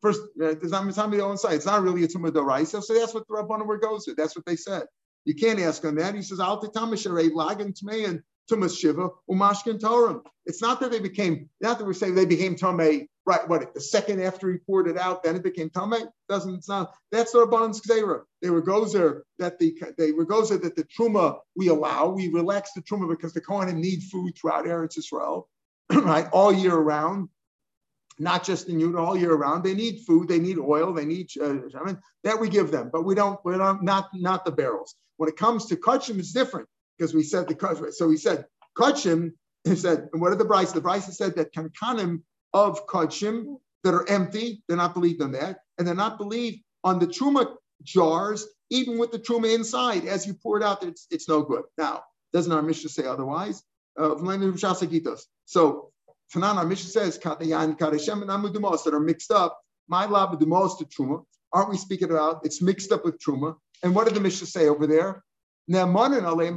First, 0.01 0.21
uh, 0.41 0.53
does 0.53 0.71
not 0.71 0.85
matame 0.85 1.11
the 1.11 1.23
oil 1.23 1.31
inside. 1.31 1.55
It's 1.55 1.65
not 1.65 1.83
really 1.83 2.03
a 2.03 2.07
tumah 2.07 2.31
doraisa. 2.31 2.81
So 2.81 2.93
that's 2.93 3.13
what 3.13 3.27
the 3.27 3.33
rabbanan 3.33 3.81
goes 3.81 4.05
to. 4.05 4.15
That's 4.15 4.35
what 4.35 4.45
they 4.45 4.55
said. 4.55 4.83
You 5.25 5.35
can't 5.35 5.59
ask 5.59 5.83
on 5.85 5.95
that. 5.95 6.15
He 6.15 6.23
says, 6.23 6.39
"Al 6.39 6.59
to 6.59 6.67
me 7.83 8.05
and 8.05 8.23
Tumas 8.49 8.77
Shiva, 8.77 9.09
Umashkin 9.29 9.79
Torah. 9.79 10.21
It's 10.45 10.61
not 10.61 10.79
that 10.79 10.91
they 10.91 10.99
became, 10.99 11.49
not 11.59 11.77
that 11.77 11.85
we're 11.85 11.93
saying 11.93 12.15
they 12.15 12.25
became 12.25 12.55
Tomei, 12.55 13.07
right? 13.25 13.47
What, 13.47 13.73
the 13.73 13.81
second 13.81 14.21
after 14.21 14.51
he 14.51 14.57
poured 14.57 14.87
it 14.87 14.97
out, 14.97 15.23
then 15.23 15.35
it 15.35 15.43
became 15.43 15.69
Tomei? 15.69 16.07
Doesn't, 16.27 16.67
not, 16.67 16.91
that's 17.11 17.31
the 17.31 17.45
Rabban's 17.45 17.81
Gzeira. 17.81 18.21
They 18.41 18.49
were 18.49 18.61
gozer 18.61 19.21
that 19.39 19.59
the, 19.59 19.77
they 19.97 20.11
were 20.11 20.25
gozer 20.25 20.61
that 20.61 20.75
the 20.75 20.83
Truma 20.85 21.39
we 21.55 21.67
allow, 21.67 22.09
we 22.09 22.29
relax 22.29 22.71
the 22.73 22.81
Truma 22.81 23.09
because 23.09 23.33
the 23.33 23.41
Kohanim 23.41 23.75
need 23.75 24.03
food 24.03 24.33
throughout 24.37 24.65
Eretz 24.65 24.97
Israel, 24.97 25.47
right? 25.93 26.27
All 26.31 26.51
year 26.51 26.75
round. 26.75 27.29
Not 28.19 28.43
just 28.43 28.69
in 28.69 28.77
Yudah, 28.77 28.99
all 28.99 29.17
year 29.17 29.33
round. 29.33 29.63
They 29.63 29.73
need 29.73 30.01
food, 30.05 30.27
they 30.27 30.37
need 30.37 30.59
oil, 30.59 30.93
they 30.93 31.05
need 31.05 31.29
uh, 31.41 31.45
I 31.45 31.83
mean, 31.85 31.97
that 32.23 32.39
we 32.39 32.49
give 32.49 32.69
them, 32.69 32.89
but 32.91 33.03
we 33.03 33.15
don't, 33.15 33.39
we 33.43 33.57
don't, 33.57 33.81
not, 33.83 34.09
not 34.13 34.45
the 34.45 34.51
barrels. 34.51 34.93
When 35.17 35.27
it 35.27 35.37
comes 35.37 35.65
to 35.67 35.75
kachim, 35.75 36.19
it's 36.19 36.31
different 36.31 36.67
because 36.97 37.13
we 37.13 37.23
said 37.23 37.47
the 37.47 37.91
so 37.91 38.09
he 38.09 38.17
said 38.17 38.45
kachim. 38.77 39.33
He 39.63 39.75
said, 39.75 40.09
and 40.11 40.21
what 40.21 40.31
are 40.31 40.35
the 40.35 40.45
Braisa? 40.45 40.73
The 40.73 40.81
Braisa 40.81 41.13
said 41.13 41.35
that 41.35 41.53
kankanim 41.53 42.23
of 42.53 42.87
kachim 42.87 43.57
that 43.83 43.93
are 43.93 44.07
empty, 44.09 44.63
they're 44.67 44.77
not 44.77 44.93
believed 44.93 45.21
on 45.21 45.31
that, 45.33 45.59
and 45.77 45.87
they're 45.87 45.95
not 45.95 46.17
believed 46.17 46.63
on 46.83 46.99
the 46.99 47.07
truma 47.07 47.53
jars, 47.83 48.47
even 48.69 48.97
with 48.97 49.11
the 49.11 49.19
truma 49.19 49.53
inside. 49.53 50.05
As 50.05 50.25
you 50.25 50.33
pour 50.33 50.57
it 50.57 50.63
out, 50.63 50.83
it's, 50.83 51.07
it's 51.11 51.27
no 51.27 51.41
good. 51.43 51.63
Now, 51.77 52.03
doesn't 52.33 52.51
our 52.51 52.61
Mishnah 52.61 52.89
say 52.89 53.05
otherwise? 53.05 53.63
Uh, 53.97 54.15
so 55.45 55.91
Tanan, 56.33 56.55
our 56.55 56.65
Mishnah 56.65 56.89
says 56.89 57.19
katayan 57.19 57.77
kadeshem 57.77 58.21
and 58.21 58.29
amudumos 58.29 58.83
that 58.85 58.93
are 58.93 58.99
mixed 58.99 59.31
up. 59.31 59.59
My 59.87 60.05
lab 60.05 60.39
dumos 60.39 60.77
to 60.77 60.85
truma. 60.85 61.25
Aren't 61.51 61.69
we 61.69 61.77
speaking 61.77 62.09
about? 62.09 62.45
It's 62.45 62.61
mixed 62.61 62.91
up 62.93 63.03
with 63.03 63.19
truma. 63.19 63.57
And 63.83 63.93
what 63.93 64.05
did 64.05 64.15
the 64.15 64.21
Mishnah 64.21 64.47
say 64.47 64.69
over 64.69 64.87
there? 64.87 65.23
Ne'amanin 65.71 66.23
aleim 66.23 66.55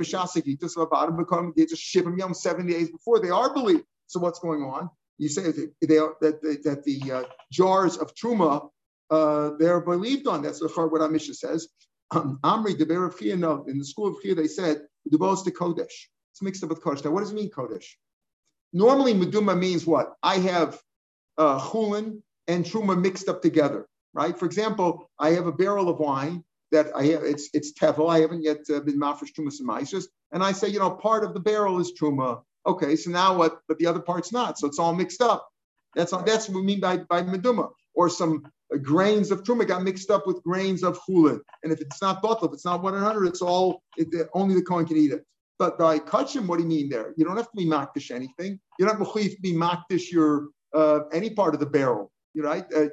v'avadim 0.75 1.17
become 1.17 1.53
they 1.57 1.67
just 1.67 1.83
shivim 1.83 2.19
yom 2.19 2.35
seven 2.35 2.67
days 2.67 2.91
before 2.91 3.21
they 3.21 3.31
are 3.31 3.53
believed. 3.55 3.85
So 4.09 4.19
what's 4.21 4.41
going 4.41 4.62
on? 4.62 4.91
You 5.19 5.29
say 5.29 5.45
that 5.45 5.73
they 5.81 5.99
are, 5.99 6.15
that 6.21 6.43
that 6.65 6.85
the 6.85 7.12
uh, 7.12 7.25
jars 7.53 7.97
of 7.97 8.15
truma 8.15 8.69
uh, 9.11 9.51
they're 9.59 9.81
believed 9.81 10.27
on. 10.27 10.43
That's 10.43 10.61
what 10.61 10.77
our 10.77 11.19
says. 11.19 11.69
Um, 12.11 12.39
Amri 12.43 12.77
the 12.77 12.85
of 13.05 13.39
no, 13.39 13.65
in 13.69 13.79
the 13.79 13.85
school 13.85 14.09
of 14.09 14.21
Chia 14.23 14.35
they 14.35 14.49
said 14.49 14.83
the 15.07 15.19
to 15.19 15.51
Kodesh. 15.51 15.97
It's 16.33 16.43
mixed 16.43 16.65
up 16.65 16.71
with 16.71 16.83
Kodesh. 16.83 17.05
Now, 17.05 17.12
what 17.12 17.21
does 17.21 17.31
it 17.31 17.35
mean 17.35 17.51
Kodesh? 17.51 17.87
Normally, 18.73 19.15
Meduma 19.15 19.57
means 19.57 19.87
what? 19.87 20.15
I 20.23 20.39
have 20.39 20.81
uh, 21.39 21.61
chulin 21.61 22.23
and 22.49 22.65
truma 22.65 23.01
mixed 23.01 23.29
up 23.29 23.41
together, 23.43 23.87
right? 24.12 24.37
For 24.37 24.47
example, 24.47 25.09
I 25.19 25.31
have 25.31 25.47
a 25.47 25.53
barrel 25.53 25.89
of 25.89 25.99
wine 25.99 26.45
that 26.75 26.89
I 26.95 27.05
have, 27.12 27.22
it's 27.22 27.49
it's. 27.55 27.72
I 27.83 28.18
haven't 28.18 28.43
yet 28.43 28.59
uh, 28.68 28.81
been 28.81 28.99
mafresh 28.99 29.33
trumas 29.33 29.61
and 29.61 30.07
and 30.33 30.43
I 30.43 30.53
say, 30.53 30.68
you 30.68 30.81
know, 30.81 30.91
part 30.91 31.22
of 31.25 31.33
the 31.33 31.41
barrel 31.41 31.81
is 31.81 31.93
truma. 31.93 32.43
Okay, 32.66 32.97
so 32.97 33.11
now 33.11 33.37
what? 33.37 33.61
But 33.68 33.79
the 33.79 33.87
other 33.87 34.01
part's 34.01 34.33
not. 34.33 34.59
So 34.59 34.66
it's 34.66 34.81
all 34.81 34.95
mixed 34.95 35.22
up. 35.22 35.49
That's 35.95 36.12
all, 36.12 36.22
that's 36.25 36.49
what 36.49 36.57
we 36.57 36.62
mean 36.62 36.81
by 36.81 36.99
by 36.99 37.22
meduma. 37.22 37.70
Or 37.95 38.09
some 38.09 38.43
uh, 38.75 38.79
grains 38.79 39.31
of 39.31 39.45
truma 39.45 39.68
got 39.68 39.85
mixed 39.85 40.11
up 40.11 40.27
with 40.27 40.43
grains 40.43 40.83
of 40.83 40.99
chulin. 41.05 41.39
And 41.62 41.72
if 41.72 41.81
it's 41.81 42.03
not 42.03 42.20
bottle, 42.20 42.49
if 42.49 42.55
it's 42.55 42.64
not 42.64 42.83
100, 42.83 43.27
it's 43.27 43.43
all 43.43 43.83
it, 43.97 44.09
only 44.35 44.57
the 44.57 44.62
coin 44.62 44.85
can 44.85 44.97
eat 44.97 45.12
it. 45.12 45.25
But 45.61 45.79
by 45.79 46.01
kachim, 46.01 46.49
what 46.49 46.57
do 46.57 46.64
you 46.64 46.68
mean 46.68 46.89
there? 46.89 47.14
You 47.16 47.25
don't 47.25 47.37
have 47.37 47.51
to 47.53 47.57
be 47.57 47.66
makdish 47.66 48.11
anything. 48.11 48.59
You 48.79 48.87
don't 48.87 48.99
have 48.99 49.12
to 49.12 49.37
be 49.41 49.55
makdish 49.55 50.11
your 50.11 50.49
uh, 50.75 51.01
any 51.12 51.31
part 51.31 51.55
of 51.55 51.61
the 51.61 51.66
barrel. 51.66 52.11
You 52.35 52.43
right? 52.43 52.66
Uh, 52.75 52.89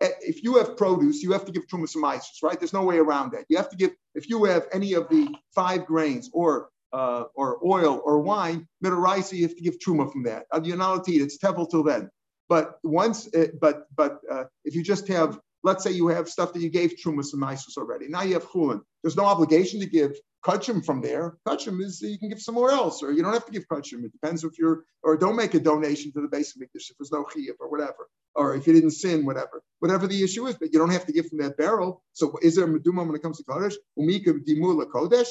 if 0.00 0.42
you 0.42 0.56
have 0.56 0.76
produce, 0.76 1.22
you 1.22 1.32
have 1.32 1.44
to 1.44 1.52
give 1.52 1.66
trumas 1.66 1.96
isis, 2.02 2.42
right? 2.42 2.58
There's 2.58 2.72
no 2.72 2.84
way 2.84 2.98
around 2.98 3.32
that. 3.32 3.44
You 3.48 3.56
have 3.56 3.70
to 3.70 3.76
give 3.76 3.92
if 4.14 4.28
you 4.28 4.44
have 4.44 4.66
any 4.72 4.94
of 4.94 5.08
the 5.08 5.34
five 5.54 5.86
grains 5.86 6.30
or 6.32 6.68
uh, 6.92 7.24
or 7.34 7.58
oil 7.66 8.02
or 8.04 8.20
wine, 8.20 8.66
midaraisa, 8.84 9.32
you 9.32 9.46
have 9.46 9.56
to 9.56 9.62
give 9.62 9.78
truma 9.78 10.10
from 10.12 10.24
that. 10.24 10.46
You're 10.62 10.76
not 10.76 11.04
to 11.04 11.12
eat. 11.12 11.22
It's 11.22 11.38
tevel 11.38 11.68
till 11.70 11.82
then. 11.82 12.10
But 12.48 12.78
once, 12.82 13.28
uh, 13.34 13.46
but 13.60 13.86
but 13.96 14.20
uh, 14.30 14.44
if 14.64 14.74
you 14.74 14.82
just 14.82 15.08
have, 15.08 15.38
let's 15.62 15.82
say 15.82 15.90
you 15.92 16.08
have 16.08 16.28
stuff 16.28 16.52
that 16.52 16.60
you 16.60 16.68
gave 16.68 16.94
trumas 17.02 17.30
isis 17.42 17.78
already. 17.78 18.08
Now 18.08 18.22
you 18.22 18.34
have 18.34 18.46
chulin. 18.48 18.80
There's 19.02 19.16
no 19.16 19.24
obligation 19.24 19.80
to 19.80 19.86
give 19.86 20.12
kachim 20.44 20.84
from 20.84 21.00
there. 21.00 21.38
Kachim 21.48 21.80
is 21.80 22.02
you 22.02 22.18
can 22.18 22.28
give 22.28 22.40
somewhere 22.40 22.72
else, 22.72 23.02
or 23.02 23.12
you 23.12 23.22
don't 23.22 23.32
have 23.32 23.46
to 23.46 23.52
give 23.52 23.66
kachim. 23.68 24.04
It 24.04 24.12
depends 24.12 24.44
if 24.44 24.58
you're, 24.58 24.84
or 25.02 25.16
don't 25.16 25.36
make 25.36 25.54
a 25.54 25.60
donation 25.60 26.12
to 26.12 26.20
the 26.20 26.28
base 26.28 26.54
of 26.54 26.60
mikdash 26.60 26.90
if 26.90 26.96
there's 26.98 27.12
no 27.12 27.24
chiyuv 27.24 27.54
or 27.60 27.70
whatever, 27.70 28.08
or 28.34 28.54
if 28.54 28.66
you 28.66 28.72
didn't 28.72 28.92
sin, 28.92 29.24
whatever, 29.24 29.62
whatever 29.80 30.06
the 30.06 30.22
issue 30.22 30.46
is. 30.46 30.56
But 30.56 30.72
you 30.72 30.78
don't 30.78 30.90
have 30.90 31.06
to 31.06 31.12
give 31.12 31.28
from 31.28 31.38
that 31.38 31.56
barrel. 31.56 32.02
So 32.12 32.38
is 32.42 32.56
there 32.56 32.64
a 32.64 32.68
meduma 32.68 33.06
when 33.06 33.14
it 33.14 33.22
comes 33.22 33.38
to 33.38 33.44
kodesh? 33.44 33.74
Umika 33.98 34.34
dimula 34.46 34.86
kodesh. 34.86 35.28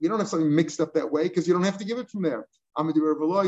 You 0.00 0.08
don't 0.08 0.18
have 0.18 0.28
something 0.28 0.54
mixed 0.54 0.80
up 0.80 0.94
that 0.94 1.10
way 1.10 1.24
because 1.24 1.46
you 1.46 1.54
don't 1.54 1.64
have 1.64 1.78
to 1.78 1.84
give 1.84 1.98
it 1.98 2.10
from 2.10 2.22
there. 2.22 2.46
No, 2.76 3.38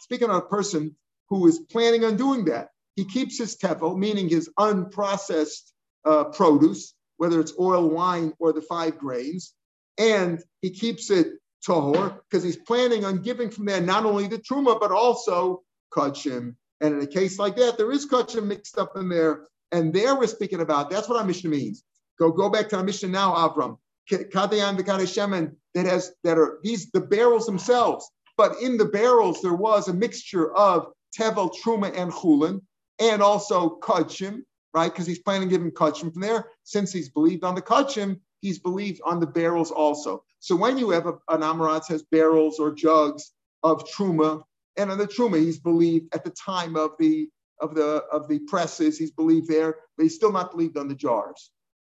speaking 0.00 0.30
of 0.30 0.36
a 0.36 0.40
person 0.40 0.96
who 1.28 1.46
is 1.46 1.58
planning 1.70 2.04
on 2.04 2.16
doing 2.16 2.46
that, 2.46 2.68
he 2.96 3.04
keeps 3.04 3.38
his 3.38 3.56
tevel, 3.56 3.96
meaning 3.96 4.28
his 4.28 4.50
unprocessed 4.58 5.72
uh, 6.04 6.24
produce, 6.24 6.94
whether 7.18 7.40
it's 7.40 7.52
oil, 7.58 7.90
wine, 7.90 8.32
or 8.38 8.52
the 8.52 8.62
five 8.62 8.98
grains, 8.98 9.54
and 9.98 10.42
he 10.62 10.70
keeps 10.70 11.10
it 11.10 11.34
tahor 11.66 12.18
because 12.28 12.42
he's 12.42 12.56
planning 12.56 13.04
on 13.04 13.22
giving 13.22 13.50
from 13.50 13.66
there 13.66 13.80
not 13.80 14.04
only 14.04 14.26
the 14.26 14.38
truma 14.38 14.80
but 14.80 14.90
also 14.90 15.62
kachim. 15.96 16.56
And 16.80 16.94
in 16.94 17.00
a 17.00 17.06
case 17.06 17.38
like 17.38 17.56
that, 17.56 17.78
there 17.78 17.92
is 17.92 18.06
kachim 18.06 18.46
mixed 18.46 18.78
up 18.78 18.96
in 18.96 19.08
there, 19.08 19.46
and 19.70 19.92
there 19.92 20.16
we're 20.16 20.26
speaking 20.26 20.60
about. 20.60 20.90
That's 20.90 21.08
what 21.08 21.18
our 21.18 21.24
Mishnah 21.24 21.50
means. 21.50 21.84
Go 22.18 22.30
go 22.30 22.50
back 22.50 22.68
to 22.70 22.76
our 22.76 22.84
Mishnah 22.84 23.08
now, 23.08 23.34
Avram. 23.34 23.78
Kadayan 24.10 24.76
Shemen 24.76 25.54
that 25.74 25.86
has 25.86 26.12
that 26.24 26.38
are 26.38 26.58
these 26.62 26.90
the 26.90 27.00
barrels 27.00 27.46
themselves, 27.46 28.10
but 28.36 28.60
in 28.60 28.76
the 28.76 28.84
barrels 28.84 29.40
there 29.42 29.54
was 29.54 29.88
a 29.88 29.94
mixture 29.94 30.54
of 30.54 30.88
tevel, 31.18 31.50
truma, 31.62 31.96
and 31.96 32.12
chulin, 32.12 32.60
and 32.98 33.22
also 33.22 33.78
kachim, 33.80 34.42
right? 34.74 34.92
Because 34.92 35.06
he's 35.06 35.20
planning 35.20 35.44
on 35.44 35.48
giving 35.48 35.70
kachim 35.70 36.12
from 36.12 36.22
there. 36.22 36.46
Since 36.64 36.92
he's 36.92 37.08
believed 37.08 37.44
on 37.44 37.54
the 37.54 37.62
kachim, 37.62 38.20
he's 38.40 38.58
believed 38.58 39.00
on 39.04 39.20
the 39.20 39.26
barrels 39.26 39.70
also. 39.70 40.24
So 40.40 40.56
when 40.56 40.78
you 40.78 40.90
have 40.90 41.06
a, 41.06 41.14
an 41.28 41.42
amarat 41.42 41.88
has 41.88 42.02
barrels 42.02 42.58
or 42.58 42.74
jugs 42.74 43.32
of 43.62 43.84
truma, 43.84 44.42
and 44.76 44.90
on 44.90 44.98
the 44.98 45.06
truma 45.06 45.38
he's 45.38 45.58
believed 45.58 46.14
at 46.14 46.24
the 46.24 46.30
time 46.30 46.76
of 46.76 46.92
the 46.98 47.28
of 47.60 47.74
the 47.74 48.04
of 48.12 48.28
the 48.28 48.40
presses, 48.40 48.98
he's 48.98 49.12
believed 49.12 49.48
there, 49.48 49.76
but 49.96 50.02
he's 50.02 50.16
still 50.16 50.32
not 50.32 50.50
believed 50.50 50.76
on 50.76 50.88
the 50.88 50.94
jars. 50.94 51.50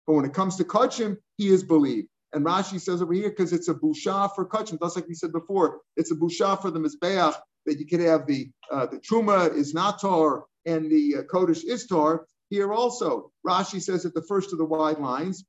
But 0.07 0.13
when 0.13 0.25
it 0.25 0.34
comes 0.34 0.55
to 0.57 0.63
kachim, 0.63 1.17
he 1.38 1.49
is 1.49 1.63
believed. 1.63 2.07
And 2.34 2.45
Rashi 2.45 2.80
says 2.80 3.01
over 3.01 3.13
here, 3.13 3.30
because 3.30 3.53
it's 3.53 3.69
a 3.69 3.73
busha 3.73 4.34
for 4.36 4.47
kachim, 4.47 4.80
just 4.80 4.95
like 4.95 5.07
we 5.07 5.13
said 5.13 5.32
before, 5.32 5.82
it's 5.95 6.11
a 6.11 6.15
busha 6.15 6.59
for 6.61 6.71
the 6.71 6.80
mizbeach 6.80 7.36
that 7.65 7.80
you 7.80 7.86
could 7.86 7.99
have 7.99 8.25
the 8.25 8.49
uh, 8.71 8.88
the 8.88 8.97
truma 8.97 9.53
is 9.53 9.73
not 9.73 10.01
tar 10.01 10.45
and 10.65 10.91
the 10.91 11.17
uh, 11.17 11.21
kodesh 11.23 11.63
is 11.63 11.86
tar. 11.86 12.25
Here 12.49 12.73
also, 12.73 13.32
Rashi 13.45 13.82
says 13.82 14.05
at 14.05 14.15
the 14.15 14.23
first 14.23 14.53
of 14.53 14.57
the 14.57 14.65
wide 14.65 14.97
lines, 14.97 15.45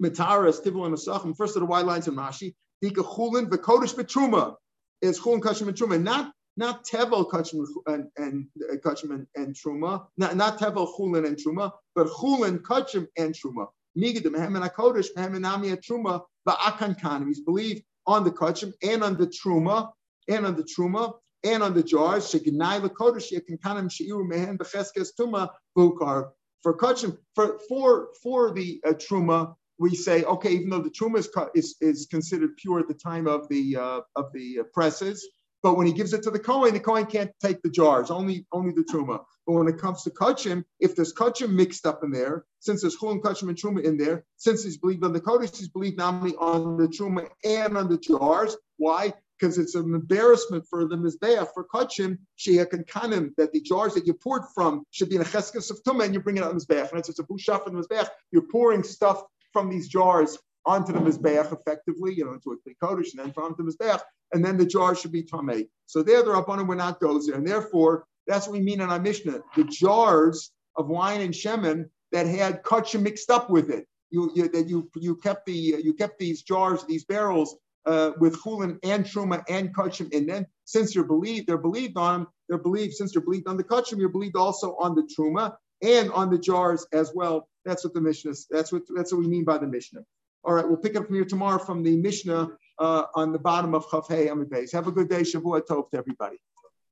Mitaras, 0.00 0.62
Tivul, 0.64 0.86
and 0.86 0.94
Asachim, 0.94 1.36
first 1.36 1.56
of 1.56 1.60
the 1.60 1.66
wide 1.66 1.86
lines 1.86 2.06
in 2.06 2.14
Rashi, 2.14 2.54
Dika 2.82 3.04
Chulin, 3.04 3.46
Kodesh 3.48 3.94
Betruma, 3.94 4.54
is 5.02 5.20
Chulin, 5.20 5.40
Kachim, 5.40 5.68
and 5.68 5.76
Truma, 5.76 6.00
not 6.00 6.32
not 6.60 6.84
Tevel, 6.84 7.28
Kachim, 7.28 7.64
and, 7.86 8.06
and 8.18 8.46
uh, 8.70 8.76
Kachim, 8.76 9.26
and, 9.34 9.54
Truma, 9.54 10.06
not, 10.18 10.36
not 10.36 10.58
Tevel, 10.58 10.94
Chulin, 10.94 11.26
and 11.26 11.36
Truma, 11.36 11.72
but 11.94 12.06
Chulin, 12.06 12.58
Kachim, 12.60 13.08
and 13.16 13.34
Truma. 13.34 13.66
Migadim, 13.98 14.38
Hem 14.38 14.54
and 14.54 14.64
Akodesh, 14.64 15.08
Hem 15.16 15.34
and 15.34 15.44
Truma, 15.44 16.22
Ba'akan 16.46 17.00
Kanim. 17.00 17.26
He's 17.26 17.40
believed 17.40 17.82
on 18.06 18.24
the 18.24 18.30
Kachim 18.30 18.72
and 18.82 19.02
on 19.02 19.16
the 19.16 19.26
Truma, 19.26 19.90
and 20.28 20.46
on 20.46 20.54
the 20.54 20.62
Truma, 20.62 21.14
and 21.42 21.62
on 21.62 21.74
the 21.74 21.82
jars. 21.82 22.30
Sheginai 22.30 22.80
Lakodesh, 22.86 23.32
Yakankanim, 23.32 23.90
Sheiru, 23.90 24.28
Mehen, 24.28 24.58
Becheskes, 24.58 25.08
Tuma, 25.18 25.48
Bukar. 25.76 26.28
For 26.62 26.76
Kachim, 26.76 27.16
for, 27.34 27.58
for, 27.68 28.08
for 28.22 28.52
the 28.52 28.80
uh, 28.86 28.92
Truma, 28.92 29.54
we 29.78 29.94
say, 29.94 30.24
okay, 30.24 30.52
even 30.52 30.68
though 30.68 30.82
the 30.82 30.90
truma 30.90 31.18
is, 31.20 31.30
is, 31.54 31.76
is 31.80 32.06
considered 32.10 32.54
pure 32.58 32.80
at 32.80 32.86
the 32.86 32.92
time 32.92 33.26
of 33.26 33.48
the 33.48 33.76
uh, 33.76 34.00
of 34.14 34.30
the 34.34 34.58
presses, 34.74 35.26
but 35.62 35.76
when 35.76 35.86
he 35.86 35.92
gives 35.92 36.12
it 36.12 36.22
to 36.22 36.30
the 36.30 36.38
Kohen, 36.38 36.74
the 36.74 36.80
Kohen 36.80 37.06
can't 37.06 37.30
take 37.42 37.62
the 37.62 37.70
jars, 37.70 38.10
only 38.10 38.46
only 38.52 38.72
the 38.72 38.82
truma. 38.82 39.24
But 39.46 39.52
when 39.54 39.68
it 39.68 39.78
comes 39.78 40.02
to 40.04 40.10
kachim, 40.10 40.64
if 40.78 40.96
there's 40.96 41.12
kachim 41.12 41.52
mixed 41.52 41.86
up 41.86 42.02
in 42.04 42.10
there, 42.10 42.44
since 42.60 42.82
there's 42.82 42.96
chulin 42.96 43.20
kachim 43.20 43.48
and 43.48 43.58
truma 43.58 43.82
in 43.84 43.96
there, 43.96 44.24
since 44.36 44.64
he's 44.64 44.78
believed 44.78 45.04
on 45.04 45.12
the 45.12 45.20
kodesh, 45.20 45.56
he's 45.56 45.68
believed 45.68 45.98
not 45.98 46.14
only 46.14 46.34
on 46.36 46.76
the 46.76 46.88
truma 46.88 47.28
and 47.44 47.76
on 47.76 47.88
the 47.88 47.98
jars. 47.98 48.56
Why? 48.76 49.12
Because 49.38 49.58
it's 49.58 49.74
an 49.74 49.94
embarrassment 49.94 50.66
for 50.68 50.86
the 50.86 50.96
mizbeach 50.96 51.48
for 51.52 51.66
kachim 51.66 52.18
sheyek 52.38 52.72
and 52.72 53.32
that 53.36 53.52
the 53.52 53.60
jars 53.60 53.94
that 53.94 54.06
you 54.06 54.14
poured 54.14 54.42
from 54.54 54.84
should 54.90 55.08
be 55.08 55.16
in 55.16 55.22
a 55.22 55.24
cheskes 55.24 55.70
of 55.70 55.82
tumah 55.82 56.04
and 56.04 56.14
you 56.14 56.20
bring 56.20 56.36
it 56.36 56.42
out 56.42 56.54
mizbeach. 56.54 56.90
And 56.90 56.98
it's, 56.98 57.18
a 57.18 57.24
busha 57.24 57.62
for 57.62 57.70
the 57.70 57.82
mizbeach. 57.82 58.08
You're 58.30 58.48
pouring 58.50 58.82
stuff 58.82 59.22
from 59.52 59.68
these 59.68 59.88
jars 59.88 60.38
onto 60.64 60.92
the 60.92 60.98
Mizbeach 60.98 61.52
effectively, 61.52 62.14
you 62.14 62.24
know, 62.24 62.34
into 62.34 62.52
a 62.52 62.84
Kodesh, 62.84 63.12
and 63.12 63.20
then 63.20 63.32
from 63.32 63.54
the 63.56 63.64
Mizbeach, 63.64 64.00
and 64.32 64.44
then 64.44 64.56
the 64.56 64.66
jar 64.66 64.94
should 64.94 65.12
be 65.12 65.22
Tameh. 65.22 65.68
So 65.86 66.02
there, 66.02 66.22
the 66.22 66.30
Rabbanim 66.30 66.66
were 66.66 66.76
not 66.76 67.00
there. 67.00 67.10
And 67.34 67.46
therefore, 67.46 68.06
that's 68.26 68.46
what 68.46 68.52
we 68.52 68.60
mean 68.60 68.80
in 68.80 68.90
our 68.90 69.00
Mishnah. 69.00 69.40
The 69.56 69.64
jars 69.64 70.52
of 70.76 70.88
wine 70.88 71.20
and 71.20 71.34
shemen 71.34 71.88
that 72.12 72.26
had 72.26 72.62
kachim 72.62 73.02
mixed 73.02 73.30
up 73.30 73.50
with 73.50 73.70
it. 73.70 73.86
You, 74.10 74.30
you, 74.34 74.48
that 74.48 74.68
you, 74.68 74.90
you 74.96 75.16
kept 75.16 75.46
the 75.46 75.52
you 75.52 75.94
kept 75.94 76.18
these 76.18 76.42
jars, 76.42 76.84
these 76.84 77.04
barrels 77.04 77.56
uh, 77.86 78.12
with 78.18 78.36
chulin 78.42 78.78
and 78.82 79.04
truma 79.04 79.42
and 79.48 79.74
kachim 79.74 80.14
and 80.14 80.28
then 80.28 80.46
Since 80.64 80.94
you're 80.94 81.04
believed, 81.04 81.46
they're 81.46 81.58
believed 81.58 81.96
on 81.96 82.20
them. 82.20 82.28
They're 82.48 82.58
believed 82.58 82.94
since 82.94 83.14
you're 83.14 83.24
believed 83.24 83.48
on 83.48 83.56
the 83.56 83.64
kachim, 83.64 83.98
you're 83.98 84.08
believed 84.08 84.36
also 84.36 84.76
on 84.80 84.94
the 84.94 85.02
truma 85.02 85.54
and 85.82 86.10
on 86.12 86.30
the 86.30 86.38
jars 86.38 86.86
as 86.92 87.12
well. 87.14 87.48
That's 87.64 87.84
what 87.84 87.94
the 87.94 88.00
Mishnah. 88.00 88.34
That's 88.50 88.72
what 88.72 88.82
that's 88.94 89.12
what 89.12 89.20
we 89.20 89.28
mean 89.28 89.44
by 89.44 89.58
the 89.58 89.66
Mishnah. 89.66 90.00
All 90.44 90.54
right, 90.54 90.66
we'll 90.66 90.78
pick 90.78 90.96
up 90.96 91.06
from 91.06 91.14
here 91.14 91.24
tomorrow 91.24 91.58
from 91.58 91.82
the 91.82 91.96
Mishnah 91.96 92.48
uh, 92.80 93.06
on 93.14 93.32
the 93.32 93.38
bottom 93.38 93.74
of 93.74 93.88
Chaf 93.90 94.08
Hey 94.08 94.28
Amid 94.28 94.50
Have 94.72 94.88
a 94.88 94.92
good 94.92 95.08
day, 95.08 95.20
Shavua 95.20 95.60
Tov 95.60 95.90
to 95.90 95.98
everybody. 95.98 96.38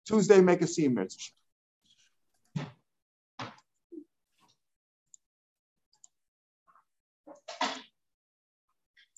Tuesday, 0.07 0.41
make 0.41 0.63
a 0.63 0.67
scene, 0.67 0.95